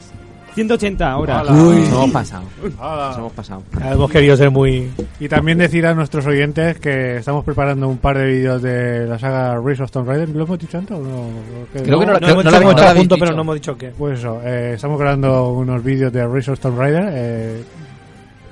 180 0.55 1.17
horas. 1.17 1.51
Uy, 1.51 1.77
nos 1.77 1.89
hemos 1.89 2.11
pasado. 2.11 2.45
Nos 2.79 3.17
hemos 3.19 3.33
pasado. 3.33 3.63
Hemos 3.83 4.11
querido 4.11 4.37
ser 4.37 4.51
muy... 4.51 4.91
Y 5.21 5.29
también 5.29 5.59
decir 5.59 5.87
a 5.87 5.95
nuestros 5.95 6.27
oyentes 6.27 6.79
que 6.81 7.17
estamos 7.19 7.45
preparando 7.45 7.89
un 7.89 7.99
par 7.99 8.19
de 8.19 8.27
vídeos 8.27 8.61
de 8.63 9.07
la 9.07 9.19
saga 9.19 9.59
Rise 9.59 9.83
of 9.83 9.91
Tomb 9.91 10.09
Raider. 10.09 10.29
¿Lo 10.31 10.45
hemos 10.45 10.59
dicho 10.59 10.79
antes 10.79 10.97
o 10.97 11.01
no? 11.01 11.29
¿Qué? 11.73 11.83
Creo 11.83 12.01
que 12.01 12.07
no- 12.07 12.13
No, 12.15 12.19
creo- 12.19 12.31
hemos 12.31 12.45
no 12.45 12.51
dicho 12.51 12.61
lo- 12.61 13.03
lo 13.05 13.19
pero 13.19 13.35
no 13.37 13.43
hemos 13.43 13.55
dicho 13.55 13.77
qué. 13.77 13.89
Pues 13.97 14.19
eso, 14.19 14.41
eh, 14.45 14.73
estamos 14.75 14.99
grabando 14.99 15.53
unos 15.53 15.83
vídeos 15.85 16.13
de 16.13 16.27
Rise 16.27 16.51
of 16.53 16.61
Tomb 16.61 16.79
Raider. 16.79 17.09
eh, 17.13 17.65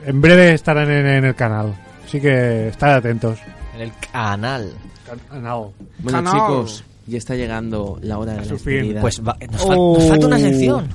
en 0.06 0.20
breve 0.20 0.54
estarán 0.54 0.90
en, 0.90 1.06
en 1.06 1.24
el 1.24 1.34
canal. 1.34 1.74
Así 2.06 2.20
que 2.20 2.68
estad 2.68 2.94
atentos. 2.94 3.38
En 3.74 3.82
el 3.82 3.92
canal. 4.12 4.72
Canal. 5.30 5.66
Bueno, 5.98 6.18
Canal. 6.18 6.32
chicos, 6.32 6.84
ya 7.06 7.18
está 7.18 7.34
llegando 7.34 7.98
la 8.02 8.18
hora 8.18 8.32
de 8.34 8.40
la 8.42 8.46
despedida. 8.46 9.00
Pues 9.00 9.20
va- 9.26 9.36
nos, 9.50 9.66
fal- 9.66 9.76
nos 9.98 10.08
falta 10.08 10.26
una 10.26 10.38
sección. 10.38 10.88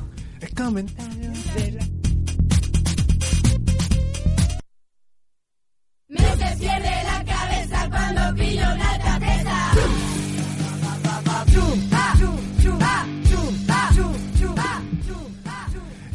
Me 6.10 6.20
se 6.20 6.58
pierde 6.60 7.04
la 7.06 7.24
cabeza 7.24 7.90
cuando 7.90 8.36
pillo 8.36 8.62
una 8.62 9.00
tarjeta. 9.00 9.72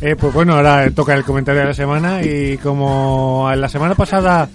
Eh, 0.01 0.15
pues 0.15 0.33
bueno, 0.33 0.55
ahora 0.55 0.91
toca 0.91 1.15
el 1.15 1.25
comentario 1.25 1.63
de 1.63 1.69
la 1.69 1.75
semana 1.75 2.23
y 2.23 2.59
como 2.59 3.51
la 3.57 3.69
semana 3.69 3.95
pasada, 3.95 4.49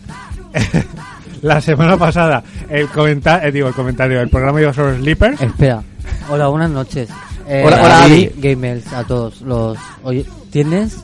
la 1.42 1.60
semana 1.60 1.98
pasada, 1.98 2.44
el 2.70 2.88
comentario, 2.90 3.52
digo 3.52 3.68
el 3.68 3.74
comentario, 3.74 4.22
el 4.22 4.30
programa 4.30 4.62
iba 4.62 4.72
sobre 4.72 4.98
Sleepers. 4.98 5.42
Espera. 5.42 5.82
Hola, 6.30 6.48
buenas 6.48 6.70
noches. 6.70 7.10
Eh, 7.48 7.64
Hola. 7.66 8.08
Gamers, 8.38 8.92
a 8.94 9.04
todos 9.04 9.42
los... 9.42 9.78
Oye, 10.04 10.26
¿tienes... 10.52 11.04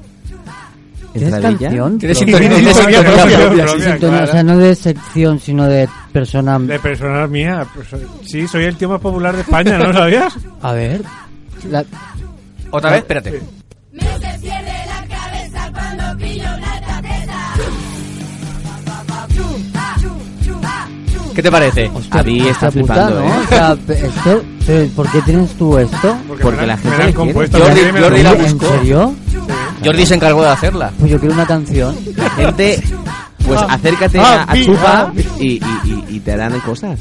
¿Tienes 1.13 1.33
¿Entradilla? 1.33 1.59
canción? 1.69 1.97
¿Tienes 1.97 2.17
propia? 2.19 2.37
sintonía- 2.37 2.55
tienes 2.57 2.77
propia, 2.77 2.97
sintonía 2.99 3.17
propia, 3.23 3.37
propia? 3.39 3.65
propia, 3.65 3.67
Sí, 3.85 3.91
sintonía, 3.91 4.17
claro. 4.17 4.23
O 4.23 4.31
sea, 4.31 4.43
no 4.43 4.57
de 4.57 4.75
sección, 4.75 5.39
sino 5.39 5.65
de 5.65 5.89
persona... 6.11 6.59
De 6.59 6.79
personal 6.79 7.29
mía. 7.29 7.65
pues, 7.73 7.87
sí, 8.25 8.47
soy 8.47 8.65
el 8.65 8.75
tío 8.77 8.89
más 8.89 9.01
popular 9.01 9.35
de 9.35 9.41
España, 9.41 9.77
¿no 9.79 9.91
sabías? 9.91 10.33
A 10.61 10.71
ver... 10.73 11.01
la- 11.69 11.83
Otra 12.71 12.91
vez, 12.91 12.99
espérate. 12.99 13.41
Me 13.91 14.03
¿Qué 21.39 21.43
te 21.43 21.51
parece? 21.51 21.89
Hostia, 21.93 22.19
Avi 22.19 22.45
está 22.49 22.69
flipando, 22.69 23.21
¿no? 23.21 23.25
¿eh? 23.25 23.31
O 23.45 23.47
sea, 23.47 23.71
esto, 23.87 24.43
pero 24.67 24.87
¿por 24.89 25.09
qué 25.09 25.21
tienes 25.21 25.51
tú 25.51 25.77
esto? 25.77 26.17
Porque, 26.41 26.65
la 26.65 26.75
gente 26.77 27.13
compuesto. 27.13 27.57
quiere. 27.61 27.93
Jordi- 27.93 28.01
Jordi 28.03 28.23
la 28.23 28.31
¿En 28.33 28.59
serio? 28.59 29.15
Jordi 29.81 30.05
se 30.05 30.15
encargó 30.15 30.43
de 30.43 30.49
hacerla. 30.49 30.91
Pues 30.99 31.09
yo 31.09 31.17
quiero 31.17 31.33
una 31.35 31.45
canción. 31.45 31.95
La 32.17 32.29
gente, 32.31 32.83
pues 33.45 33.59
Ah. 33.61 33.67
acércate 33.73 34.19
Ah, 34.19 34.45
a, 34.47 34.51
a 34.51 34.53
vi- 34.53 34.65
Chupa 34.65 35.01
ah. 35.01 35.13
y, 35.39 35.45
y, 35.45 35.61
y, 35.85 36.15
y 36.15 36.19
te 36.19 36.35
dan 36.37 36.59
cosas. 36.61 36.99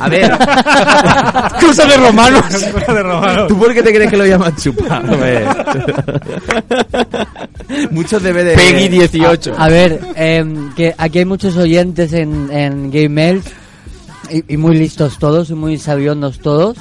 A 0.00 0.08
ver, 0.08 0.30
Cosas 1.60 1.88
de 1.88 1.96
romanos. 1.96 2.42
Cosas 2.72 2.94
de 2.94 3.02
romanos. 3.02 3.48
¿tú 3.48 3.58
por 3.58 3.72
qué 3.74 3.82
te 3.82 3.92
crees 3.94 4.10
que 4.10 4.16
lo 4.16 4.26
llaman 4.26 4.54
Chupa? 4.56 4.98
Hombre. 5.00 5.44
Muchos 7.90 8.22
debe 8.22 8.44
de... 8.44 8.54
Peggy 8.56 8.88
18. 8.88 9.54
A 9.56 9.68
ver, 9.68 10.00
em, 10.16 10.72
que 10.74 10.94
aquí 10.96 11.18
hay 11.20 11.24
muchos 11.24 11.56
oyentes 11.56 12.12
en, 12.12 12.50
en 12.52 12.90
Game 12.90 13.08
Mail 13.10 13.42
y, 14.30 14.54
y 14.54 14.56
muy 14.56 14.76
listos 14.76 15.18
todos 15.18 15.50
y 15.50 15.54
muy 15.54 15.78
sabiondos 15.78 16.38
todos. 16.40 16.76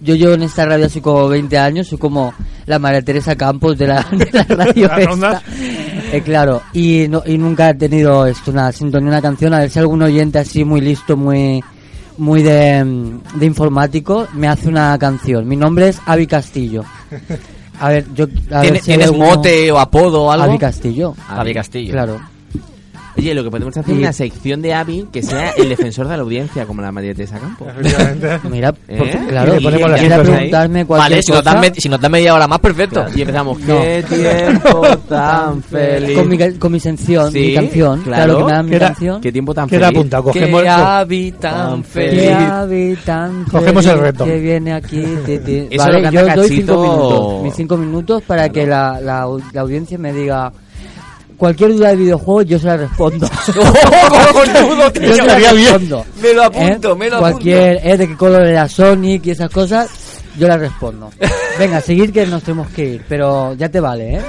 Yo 0.00 0.14
llevo 0.16 0.34
en 0.34 0.42
esta 0.42 0.66
radio 0.66 0.86
así 0.86 1.00
como 1.00 1.28
20 1.28 1.56
años, 1.58 1.86
soy 1.88 1.96
como 1.98 2.34
la 2.66 2.78
María 2.78 3.00
Teresa 3.02 3.36
Campos 3.36 3.78
de 3.78 3.86
la, 3.86 4.02
de 4.12 4.28
la 4.32 4.42
radio. 4.44 4.88
¿Las 4.88 4.98
esta. 4.98 5.10
rondas? 5.10 5.42
Eh, 6.16 6.22
claro, 6.22 6.62
y, 6.72 7.06
no, 7.08 7.22
y 7.26 7.36
nunca 7.38 7.70
he 7.70 7.74
tenido 7.74 8.26
esto, 8.26 8.50
una 8.50 8.70
sintonía, 8.72 9.08
una 9.08 9.22
canción. 9.22 9.52
A 9.54 9.58
ver 9.60 9.70
si 9.70 9.78
algún 9.78 10.02
oyente 10.02 10.38
así 10.38 10.64
muy 10.64 10.80
listo, 10.80 11.16
muy 11.16 11.62
muy 12.16 12.42
de, 12.42 13.18
de 13.34 13.46
informático, 13.46 14.28
me 14.34 14.46
hace 14.48 14.68
una 14.68 14.96
canción. 14.98 15.48
Mi 15.48 15.56
nombre 15.56 15.88
es 15.88 16.00
Avi 16.06 16.26
Castillo. 16.28 16.84
A 17.80 17.88
ver, 17.88 18.06
yo... 18.14 18.26
A 18.52 18.60
ver 18.60 18.62
¿Tiene- 18.62 18.80
si 18.80 18.92
hay 18.92 18.98
¿Tienes 18.98 19.06
alguno- 19.08 19.26
mote 19.34 19.72
o 19.72 19.78
apodo 19.80 20.22
o 20.22 20.30
algo? 20.30 20.44
Avi 20.44 20.58
Castillo. 20.58 21.14
Avi 21.28 21.52
Castillo. 21.52 21.90
Claro. 21.92 22.20
Oye, 23.16 23.32
lo 23.34 23.44
que 23.44 23.50
podemos 23.50 23.76
hacer 23.76 23.92
es 23.94 23.98
una 24.00 24.12
sección 24.12 24.60
de 24.60 24.74
Avi 24.74 25.06
que 25.12 25.22
sea 25.22 25.50
el 25.50 25.68
defensor 25.68 26.08
de 26.08 26.16
la 26.16 26.22
audiencia, 26.24 26.66
como 26.66 26.82
la 26.82 26.90
María 26.90 27.14
Teresa. 27.14 27.38
Efectivamente. 27.38 28.40
Mira, 28.50 28.74
¿Eh? 28.88 29.18
claro, 29.28 29.52
Y 29.52 29.60
le 29.60 29.62
ponemos 29.62 29.92
ahí. 30.00 30.08
preguntarme 30.08 30.84
Vale, 30.84 31.22
si 31.22 31.30
nos, 31.32 31.44
dan 31.44 31.60
me- 31.60 31.74
si 31.74 31.88
nos 31.88 32.00
dan 32.00 32.10
media 32.12 32.34
hora 32.34 32.48
más, 32.48 32.58
perfecto. 32.58 33.04
Y 33.14 33.20
empezamos, 33.22 33.58
No. 33.60 33.80
qué 33.80 34.04
tiempo 34.08 34.82
tan 35.08 35.62
feliz. 35.70 36.18
con 36.18 36.28
mi, 36.28 36.36
ca- 36.38 36.58
con 36.58 36.72
mi 36.72 36.80
sección, 36.80 37.30
Sí, 37.32 37.38
mi 37.38 37.54
canción, 37.54 38.02
claro, 38.02 38.38
que 38.38 38.44
me 38.44 38.52
dan 38.52 38.64
mi 38.66 38.70
Queda- 38.72 38.86
canción. 38.88 39.20
Qué 39.20 39.32
tiempo 39.32 39.54
tan 39.54 39.68
Queda 39.68 39.86
feliz. 39.86 39.98
apuntado, 39.98 40.22
cogemos 40.24 40.62
Que 40.62 40.66
el- 40.68 40.74
Avi 40.74 41.32
tan 41.32 41.84
feliz. 41.84 42.30
habitan 42.32 43.44
Cogemos 43.50 43.86
el 43.86 43.98
reto. 43.98 44.24
Que 44.24 44.38
viene 44.40 44.72
aquí. 44.72 45.04
ti, 45.24 45.38
ti. 45.38 45.68
Eso 45.70 45.84
Vale, 45.84 46.02
lo 46.02 46.10
yo 46.10 46.18
canta 46.20 46.34
doy 46.36 46.48
Cachito. 46.48 46.72
cinco 46.72 46.82
minutos. 46.82 47.42
Mis 47.44 47.54
cinco 47.54 47.76
minutos 47.76 48.22
para 48.24 48.48
que 48.48 48.66
la, 48.66 49.00
la, 49.00 49.24
au- 49.26 49.42
la 49.52 49.60
audiencia 49.60 49.98
me 49.98 50.12
diga 50.12 50.52
cualquier 51.44 51.72
duda 51.74 51.88
de 51.90 51.96
videojuegos, 51.96 52.46
yo 52.46 52.58
se 52.58 52.66
la 52.66 52.76
respondo. 52.78 53.28
yo 55.00 55.14
se 55.14 55.22
la 55.26 55.38
respondo. 55.38 56.04
Me 56.22 56.32
lo 56.32 56.42
apunto, 56.44 56.92
¿Eh? 56.92 56.96
me 56.96 57.10
lo 57.10 57.18
Cualquier, 57.18 57.80
eh, 57.86 57.96
de 57.98 58.08
qué 58.08 58.16
color 58.16 58.46
era 58.46 58.66
Sonic 58.68 59.26
y 59.26 59.30
esas 59.32 59.50
cosas, 59.50 59.90
yo 60.38 60.48
la 60.48 60.56
respondo. 60.56 61.10
Venga, 61.58 61.80
seguir 61.80 62.12
que 62.12 62.26
nos 62.26 62.42
tenemos 62.42 62.68
que 62.70 62.84
ir, 62.84 63.04
pero 63.08 63.54
ya 63.54 63.68
te 63.68 63.78
vale, 63.78 64.16
¿eh? 64.16 64.22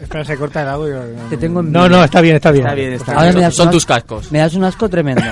Espera, 0.00 0.24
se 0.24 0.36
corta 0.36 0.62
el 0.62 0.68
audio. 0.68 1.00
Te 1.28 1.36
tengo 1.36 1.60
en 1.60 1.70
No, 1.70 1.86
no, 1.88 2.02
está 2.02 2.20
bien, 2.22 2.36
está 2.36 2.50
bien. 2.50 2.64
Está 2.64 2.74
bien, 2.74 2.92
está 2.94 3.12
Ahora 3.12 3.24
bien. 3.24 3.34
me 3.36 3.40
das 3.42 3.54
Son 3.56 3.66
un 3.66 3.72
tus 3.72 3.84
asco- 3.84 3.88
cascos. 3.88 4.32
Me 4.32 4.38
das 4.38 4.54
un 4.54 4.64
asco 4.64 4.88
tremendo. 4.88 5.22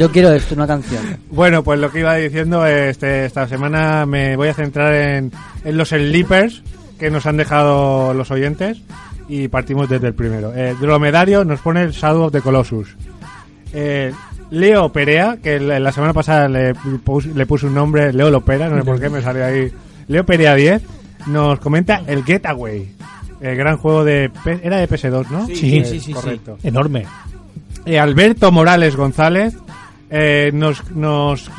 Yo 0.00 0.10
quiero 0.10 0.32
esto, 0.32 0.54
una 0.56 0.66
canción. 0.66 1.18
Bueno, 1.30 1.62
pues 1.62 1.78
lo 1.78 1.90
que 1.92 2.00
iba 2.00 2.16
diciendo, 2.16 2.66
este, 2.66 3.26
esta 3.26 3.46
semana 3.46 4.06
me 4.06 4.34
voy 4.36 4.48
a 4.48 4.54
centrar 4.54 4.92
en, 4.94 5.30
en 5.64 5.76
los 5.76 5.90
sleepers 5.90 6.62
que 6.98 7.10
nos 7.10 7.26
han 7.26 7.36
dejado 7.36 8.12
los 8.14 8.30
oyentes 8.32 8.78
y 9.28 9.48
partimos 9.48 9.88
desde 9.88 10.08
el 10.08 10.14
primero. 10.14 10.52
Eh, 10.54 10.74
Dromedario 10.80 11.44
nos 11.44 11.60
pone 11.60 11.82
el 11.82 11.92
Shadow 11.92 12.24
of 12.24 12.32
the 12.32 12.40
Colossus. 12.40 12.96
Eh, 13.72 14.12
Leo 14.50 14.90
Perea, 14.92 15.38
que 15.42 15.58
la 15.58 15.90
semana 15.92 16.12
pasada 16.12 16.48
le, 16.48 16.74
pus- 16.74 17.26
le 17.26 17.46
puse 17.46 17.66
un 17.66 17.74
nombre, 17.74 18.12
Leo 18.12 18.30
Lopera, 18.30 18.68
no 18.68 18.76
sé 18.78 18.84
por 18.84 19.00
qué 19.00 19.08
me 19.08 19.20
salió 19.22 19.44
ahí. 19.44 19.72
Leo 20.06 20.24
Perea 20.24 20.54
10 20.54 20.82
nos 21.26 21.58
comenta 21.58 22.02
el 22.06 22.22
Getaway. 22.24 22.92
El 23.40 23.56
gran 23.56 23.76
juego 23.76 24.04
de... 24.04 24.30
Era 24.62 24.76
de 24.76 24.88
PS2, 24.88 25.28
¿no? 25.30 25.46
Sí, 25.46 25.56
sí, 25.56 25.78
Eh, 25.78 25.84
sí, 25.84 26.00
sí, 26.00 26.12
correcto. 26.12 26.58
Enorme. 26.62 27.04
Eh, 27.84 27.98
Alberto 27.98 28.52
Morales 28.52 28.96
González 28.96 29.54
eh, 30.10 30.50
nos, 30.54 30.90
nos, 30.92 31.50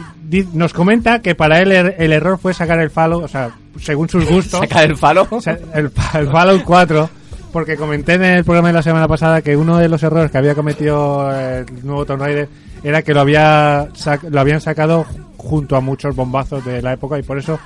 nos 0.53 0.73
comenta 0.73 1.21
que 1.21 1.35
para 1.35 1.59
él 1.59 1.71
er- 1.71 1.95
el, 1.97 2.13
error 2.13 2.39
fue 2.39 2.53
sacar 2.53 2.79
el 2.79 2.89
Fallout, 2.91 3.23
o 3.25 3.27
sea, 3.27 3.49
según 3.79 4.07
sus 4.09 4.25
gustos, 4.29 4.61
¿Sacar 4.61 4.85
el 4.85 4.95
sea, 5.41 5.57
el, 5.73 5.85
el 5.85 6.27
Fallout 6.29 6.63
4, 6.63 7.09
porque 7.55 7.77
comenté 7.77 8.15
en 8.15 8.23
el 8.25 8.43
programa 8.43 8.67
de 8.67 8.73
la 8.73 8.81
semana 8.83 9.07
pasada 9.07 9.41
que 9.41 9.55
uno 9.55 9.77
de 9.77 9.87
los 9.87 10.03
errores 10.03 10.29
que 10.29 10.37
había 10.37 10.55
cometido 10.55 11.31
eh, 11.33 11.59
el 11.65 11.85
nuevo 11.85 12.05
Tomb 12.05 12.19
Raider 12.19 12.49
era 12.83 13.01
que 13.01 13.13
lo, 13.13 13.21
había 13.21 13.87
lo 14.29 14.39
habían 14.41 14.59
sacado 14.59 15.05
junto 15.37 15.77
a 15.77 15.79
muchos 15.79 16.13
bombazos 16.17 16.65
de 16.65 16.81
la 16.81 16.91
época 16.91 17.17
y 17.17 17.23
por 17.23 17.37
eso 17.37 17.57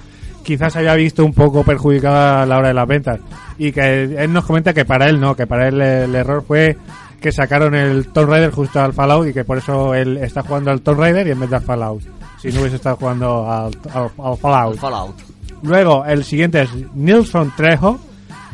quizás 0.43 0.75
había 0.75 0.93
visto 0.93 1.25
un 1.25 1.33
poco 1.33 1.63
perjudicada 1.63 2.43
a 2.43 2.45
la 2.45 2.59
hora 2.59 2.67
de 2.67 2.75
las 2.75 2.87
ventas. 2.87 3.19
Y 3.57 3.71
que 3.71 4.03
él 4.03 4.31
nos 4.31 4.45
comenta 4.45 4.75
que 4.75 4.85
para 4.85 5.09
él 5.09 5.19
no, 5.19 5.35
que 5.35 5.47
para 5.47 5.67
él 5.69 5.81
el 5.81 6.13
error 6.13 6.43
fue 6.47 6.77
que 7.19 7.31
sacaron 7.31 7.73
el 7.73 8.09
Tomb 8.09 8.29
Raider 8.29 8.51
justo 8.51 8.79
al 8.79 8.93
Fallout 8.93 9.27
y 9.29 9.33
que 9.33 9.43
por 9.43 9.57
eso 9.57 9.95
él 9.95 10.17
está 10.17 10.43
jugando 10.43 10.69
al 10.69 10.81
Tomb 10.81 10.99
Raider 10.99 11.25
y 11.25 11.31
en 11.31 11.39
vez 11.39 11.49
de 11.49 11.55
al 11.55 11.63
Fallout. 11.63 12.03
Si 12.39 12.49
no 12.51 12.59
hubiese 12.61 12.75
estado 12.75 12.95
jugando 12.95 13.51
al, 13.51 13.71
al- 13.91 14.11
al 14.23 14.37
Fallout. 14.37 14.77
Fallout. 14.77 15.15
Luego, 15.63 16.05
el 16.05 16.23
siguiente 16.23 16.61
es 16.61 16.69
Nilsson 16.93 17.51
Trejo, 17.57 17.99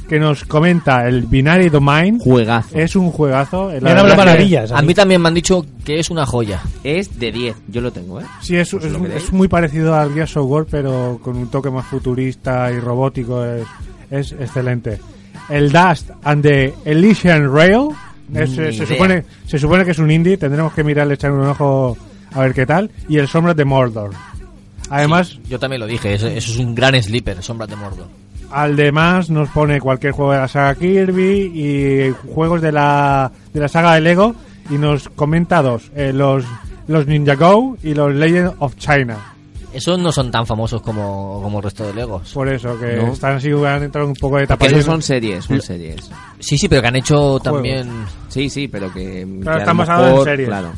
que 0.08 0.20
nos 0.20 0.44
comenta 0.46 1.08
el 1.08 1.24
Binary 1.24 1.70
Domain. 1.70 2.20
Juegazo. 2.20 2.78
Es 2.78 2.96
un 2.96 3.12
juegazo. 3.12 3.72
La 3.74 3.80
Me 3.80 3.92
han 3.92 3.98
hablado 4.00 4.18
maravillas. 4.18 4.72
A 4.72 4.82
mí 4.82 4.94
también 4.94 5.22
me 5.22 5.28
han 5.28 5.34
dicho 5.34 5.66
que 5.84 6.00
es 6.00 6.10
una 6.10 6.26
joya. 6.26 6.62
Es 6.84 7.20
de 7.20 7.32
10, 7.32 7.56
yo 7.68 7.82
lo 7.82 7.92
tengo, 7.92 8.22
¿eh? 8.22 8.26
Sí, 8.42 8.56
es, 8.56 8.70
Pues 8.72 8.86
es, 8.86 9.34
muy 9.34 9.48
parecido 9.48 9.96
al 9.96 10.14
Gears 10.14 10.38
of 10.38 10.46
War, 10.50 10.66
pero 10.70 11.20
con 11.24 11.36
un 11.38 11.50
toque 11.50 11.70
más 11.70 11.86
futurista 11.88 12.72
y 12.72 12.80
robótico. 12.80 13.44
Es, 13.44 13.66
es 14.12 14.32
excelente. 14.34 15.00
El 15.50 15.72
Dust 15.72 16.10
and 16.24 16.44
the 16.44 16.74
Elysian 16.86 17.54
Rail. 17.54 17.90
es- 18.34 18.52
se, 18.52 18.86
supone, 18.86 19.26
se 19.48 19.60
supone 19.60 19.86
que 19.86 19.92
es 19.92 20.00
un 20.00 20.12
indie. 20.12 20.38
Tendremos 20.38 20.74
que 20.74 20.84
mirarle, 20.84 21.16
echar 21.16 21.32
un 21.32 21.46
ojo 21.48 21.98
a 22.34 22.40
ver 22.42 22.54
qué 22.54 22.66
tal. 22.66 22.92
Y 23.10 23.18
el 23.18 23.28
Sombras 23.28 23.56
de 23.56 23.66
Mordor. 23.66 24.12
Además, 24.90 25.40
Yo 25.50 25.58
también 25.60 25.80
lo 25.80 25.88
dije, 25.88 26.14
eso, 26.14 26.28
eso 26.28 26.52
es 26.52 26.58
un 26.60 26.76
gran 26.76 27.02
sleeper, 27.02 27.42
Sombras 27.42 27.70
de 27.70 27.76
Mordor. 27.76 28.08
Al 28.52 28.76
demás 28.76 29.30
nos 29.30 29.50
pone 29.50 29.80
cualquier 29.82 30.14
juego 30.14 30.32
de 30.34 30.40
la 30.40 30.48
saga 30.48 30.76
Kirby 30.76 31.52
y 31.54 32.14
juegos 32.34 32.62
de 32.62 32.72
la, 32.72 33.32
de 33.54 33.60
la 33.60 33.68
saga 33.68 33.96
de 33.96 34.02
Lego. 34.02 34.36
Y 34.70 34.78
nos 34.80 35.10
comenta 35.10 35.62
dos: 35.62 35.92
eh, 35.96 36.12
los, 36.14 36.44
los 36.88 37.06
Ninja 37.08 37.36
Go 37.36 37.78
y 37.84 37.94
los 37.94 38.14
Legend 38.14 38.54
of 38.60 38.76
China. 38.78 39.18
Esos 39.74 40.00
no 40.00 40.10
son 40.12 40.32
tan 40.32 40.48
famosos 40.48 40.82
como, 40.82 41.42
como 41.44 41.58
el 41.58 41.64
resto 41.66 41.86
de 41.86 41.94
Legos. 41.94 42.32
Por 42.34 42.48
eso, 42.48 42.80
que 42.80 42.96
No. 42.96 43.12
están 43.12 43.36
así, 43.36 43.52
han 43.52 43.84
entrado 43.84 44.08
un 44.08 44.14
poco 44.14 44.38
de 44.38 44.48
Porque 44.48 44.66
tapa. 44.66 44.66
esos 44.68 44.86
son 44.86 45.02
series, 45.02 45.44
son 45.44 45.62
series. 45.62 46.10
Sí, 46.40 46.58
sí, 46.58 46.70
pero 46.70 46.82
que 46.82 46.88
han 46.88 46.96
hecho 46.96 47.40
también... 47.42 47.90
Sí, 48.30 48.50
sí, 48.50 48.70
pero 48.70 48.90
que... 48.94 49.28
Claro, 49.42 49.60
están 49.60 49.76
basados 49.76 50.20
en 50.20 50.24
series. 50.24 50.48
Claro. 50.48 50.72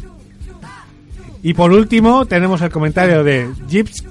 Y 1.44 1.54
por 1.54 1.72
último, 1.74 2.26
tenemos 2.26 2.60
el 2.64 2.72
comentario 2.72 3.24
de 3.24 3.48
Gips- 3.70 4.04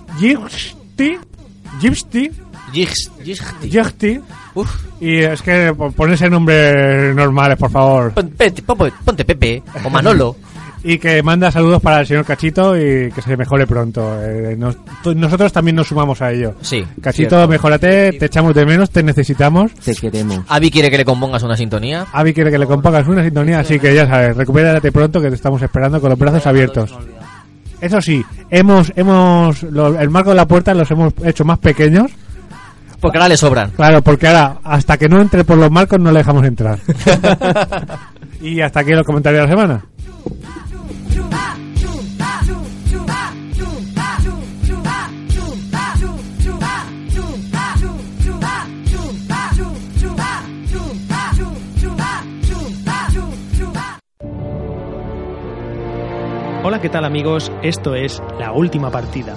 Gipsty. 1.80 2.30
Gipsty. 3.62 4.20
Y 5.00 5.18
es 5.18 5.42
que 5.42 5.72
po- 5.76 5.92
ponerse 5.92 6.28
nombres 6.30 7.14
normales, 7.14 7.56
por 7.58 7.70
favor. 7.70 8.12
Ponte, 9.04 9.24
Pepe 9.24 9.62
o 9.84 9.90
Manolo. 9.90 10.36
Y 10.84 10.98
que 10.98 11.20
manda 11.20 11.50
saludos 11.50 11.82
para 11.82 12.00
el 12.00 12.06
señor 12.06 12.24
Cachito 12.24 12.76
y 12.76 13.10
que 13.10 13.20
se 13.20 13.36
mejore 13.36 13.66
pronto. 13.66 14.22
Eh, 14.22 14.54
nos- 14.56 14.76
nosotros 15.16 15.52
también 15.52 15.74
nos 15.74 15.88
sumamos 15.88 16.22
a 16.22 16.30
ello. 16.30 16.54
Sí. 16.60 16.84
Cachito, 17.00 17.30
cierto. 17.30 17.48
mejórate, 17.48 18.12
te 18.12 18.26
echamos 18.26 18.54
de 18.54 18.64
menos, 18.64 18.90
te 18.90 19.02
necesitamos. 19.02 19.72
Te 19.74 19.96
queremos. 19.96 20.44
Avi 20.46 20.70
quiere 20.70 20.88
que 20.88 20.98
le 20.98 21.04
compongas 21.04 21.42
una 21.42 21.56
sintonía. 21.56 22.06
Avi 22.12 22.32
quiere 22.32 22.52
que 22.52 22.58
le 22.58 22.66
compongas 22.66 23.08
una 23.08 23.24
sintonía, 23.24 23.58
así 23.60 23.80
que 23.80 23.92
ya 23.96 24.06
sabes, 24.06 24.36
recupérate 24.36 24.92
pronto 24.92 25.20
que 25.20 25.28
te 25.28 25.34
estamos 25.34 25.60
esperando 25.60 26.00
con 26.00 26.10
los 26.10 26.18
brazos 26.18 26.46
abiertos. 26.46 26.94
Eso 27.80 28.00
sí, 28.00 28.22
hemos, 28.50 28.92
hemos, 28.94 29.64
lo- 29.64 29.98
el 29.98 30.08
marco 30.10 30.30
de 30.30 30.36
la 30.36 30.46
puerta 30.46 30.72
los 30.72 30.88
hemos 30.92 31.12
hecho 31.24 31.44
más 31.44 31.58
pequeños. 31.58 32.12
Porque 33.00 33.18
ahora 33.18 33.28
le 33.28 33.36
sobran. 33.36 33.70
Claro, 33.70 34.02
porque 34.02 34.26
ahora, 34.26 34.58
hasta 34.64 34.96
que 34.96 35.08
no 35.08 35.20
entre 35.20 35.44
por 35.44 35.58
los 35.58 35.70
marcos, 35.70 36.00
no 36.00 36.10
le 36.12 36.18
dejamos 36.18 36.44
entrar. 36.44 36.78
y 38.40 38.60
hasta 38.60 38.80
aquí 38.80 38.92
los 38.92 39.04
comentarios 39.04 39.42
de 39.42 39.46
la 39.46 39.50
semana. 39.50 39.84
Hola, 56.66 56.80
¿qué 56.80 56.88
tal 56.88 57.04
amigos? 57.04 57.52
Esto 57.62 57.94
es 57.94 58.20
La 58.40 58.50
Última 58.50 58.90
Partida, 58.90 59.36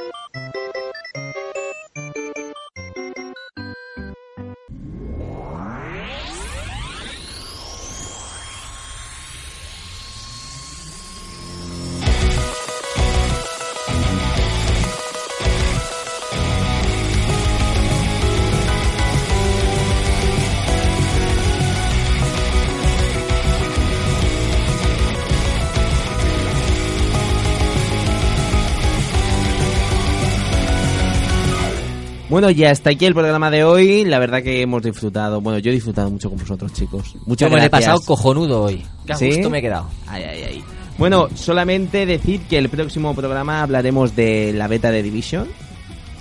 Bueno, 32.41 32.57
ya 32.57 32.71
está 32.71 32.89
aquí 32.89 33.05
el 33.05 33.13
programa 33.13 33.51
de 33.51 33.63
hoy. 33.63 34.03
La 34.03 34.17
verdad 34.17 34.41
que 34.41 34.63
hemos 34.63 34.81
disfrutado. 34.81 35.41
Bueno, 35.41 35.59
yo 35.59 35.69
he 35.69 35.75
disfrutado 35.75 36.09
mucho 36.09 36.27
con 36.27 36.39
vosotros, 36.39 36.73
chicos. 36.73 37.15
Muchas 37.27 37.47
Yo 37.47 37.55
me 37.55 37.63
he 37.63 37.69
gracias. 37.69 37.69
pasado 37.93 38.01
cojonudo 38.03 38.63
hoy. 38.63 38.83
Qué 39.05 39.13
¿Sí? 39.13 39.27
gusto 39.27 39.51
me 39.51 39.59
he 39.59 39.61
quedado. 39.61 39.87
Ay, 40.07 40.23
ay, 40.23 40.43
ay. 40.49 40.63
Bueno, 40.97 41.27
solamente 41.35 42.07
decir 42.07 42.41
que 42.49 42.57
el 42.57 42.67
próximo 42.67 43.13
programa 43.13 43.61
hablaremos 43.61 44.15
de 44.15 44.53
la 44.53 44.67
beta 44.67 44.89
de 44.89 45.03
Division. 45.03 45.49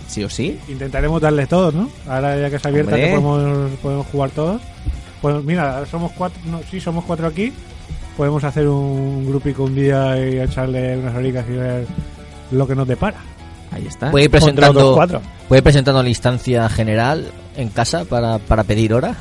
Sí 0.09 0.23
o 0.23 0.29
sí. 0.29 0.59
Intentaremos 0.69 1.23
darles 1.23 1.49
todos, 1.49 1.73
¿no? 1.73 1.89
Ahora 2.07 2.39
ya 2.39 2.51
que 2.51 2.57
es 2.57 2.67
abierta, 2.67 2.97
que 2.97 3.17
podemos, 3.19 3.71
podemos 3.81 4.07
jugar 4.09 4.31
todos. 4.33 4.61
Pues 5.23 5.43
mira, 5.43 5.87
somos 5.87 6.13
cuatro, 6.13 6.39
no, 6.45 6.61
sí, 6.71 6.81
somos 6.81 7.03
cuatro 7.07 7.29
aquí. 7.29 7.51
Podemos 8.19 8.45
hacer 8.45 8.69
un 8.69 9.27
grupico 9.27 9.65
un 9.65 9.75
día 9.75 10.19
y 10.19 10.39
echarle 10.39 10.99
unas 10.99 11.15
horitas 11.15 11.47
y 11.49 11.53
ver 11.53 11.87
lo 12.51 12.69
que 12.69 12.75
nos 12.75 12.87
depara. 12.87 13.17
Ahí 13.71 13.87
está. 13.87 14.11
Puede 14.11 14.25
ir 14.25 14.31
presentando, 14.31 14.97
puede 15.49 15.59
ir 15.59 15.63
presentando 15.63 16.03
la 16.03 16.09
instancia 16.09 16.69
general 16.69 17.31
en 17.57 17.69
casa 17.69 18.05
para, 18.05 18.39
para 18.39 18.65
pedir 18.65 18.93
hora. 18.95 19.15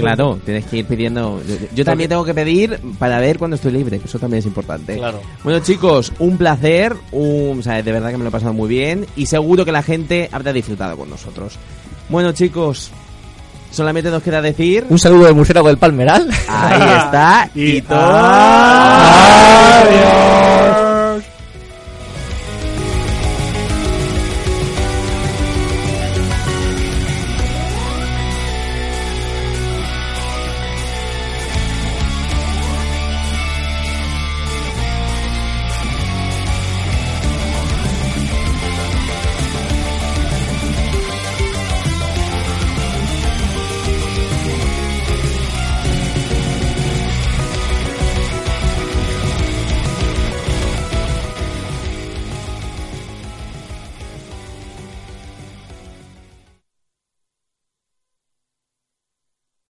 Claro, 0.00 0.40
tienes 0.44 0.64
que 0.66 0.78
ir 0.78 0.86
pidiendo. 0.86 1.42
Yo, 1.46 1.56
yo 1.74 1.84
también 1.84 2.08
tengo 2.08 2.24
que 2.24 2.32
pedir 2.32 2.80
para 2.98 3.18
ver 3.18 3.38
cuando 3.38 3.56
estoy 3.56 3.72
libre, 3.72 3.98
que 3.98 4.06
eso 4.06 4.18
también 4.18 4.38
es 4.38 4.46
importante. 4.46 4.96
Claro. 4.96 5.20
Bueno, 5.44 5.60
chicos, 5.60 6.12
un 6.18 6.38
placer. 6.38 6.96
Un, 7.12 7.58
o 7.60 7.62
sea, 7.62 7.82
de 7.82 7.92
verdad 7.92 8.10
que 8.10 8.16
me 8.16 8.24
lo 8.24 8.28
he 8.28 8.32
pasado 8.32 8.52
muy 8.52 8.68
bien. 8.68 9.06
Y 9.16 9.26
seguro 9.26 9.64
que 9.64 9.72
la 9.72 9.82
gente 9.82 10.28
habrá 10.32 10.52
disfrutado 10.52 10.96
con 10.96 11.10
nosotros. 11.10 11.58
Bueno, 12.08 12.32
chicos, 12.32 12.90
solamente 13.70 14.10
nos 14.10 14.22
queda 14.22 14.40
decir. 14.40 14.86
Un 14.88 14.98
saludo 14.98 15.26
del 15.26 15.34
murciélago 15.34 15.68
del 15.68 15.78
Palmeral. 15.78 16.30
Ahí 16.48 17.04
está. 17.04 17.50
y 17.54 17.82
todo. 17.82 17.98
¡Ah! 18.00 19.60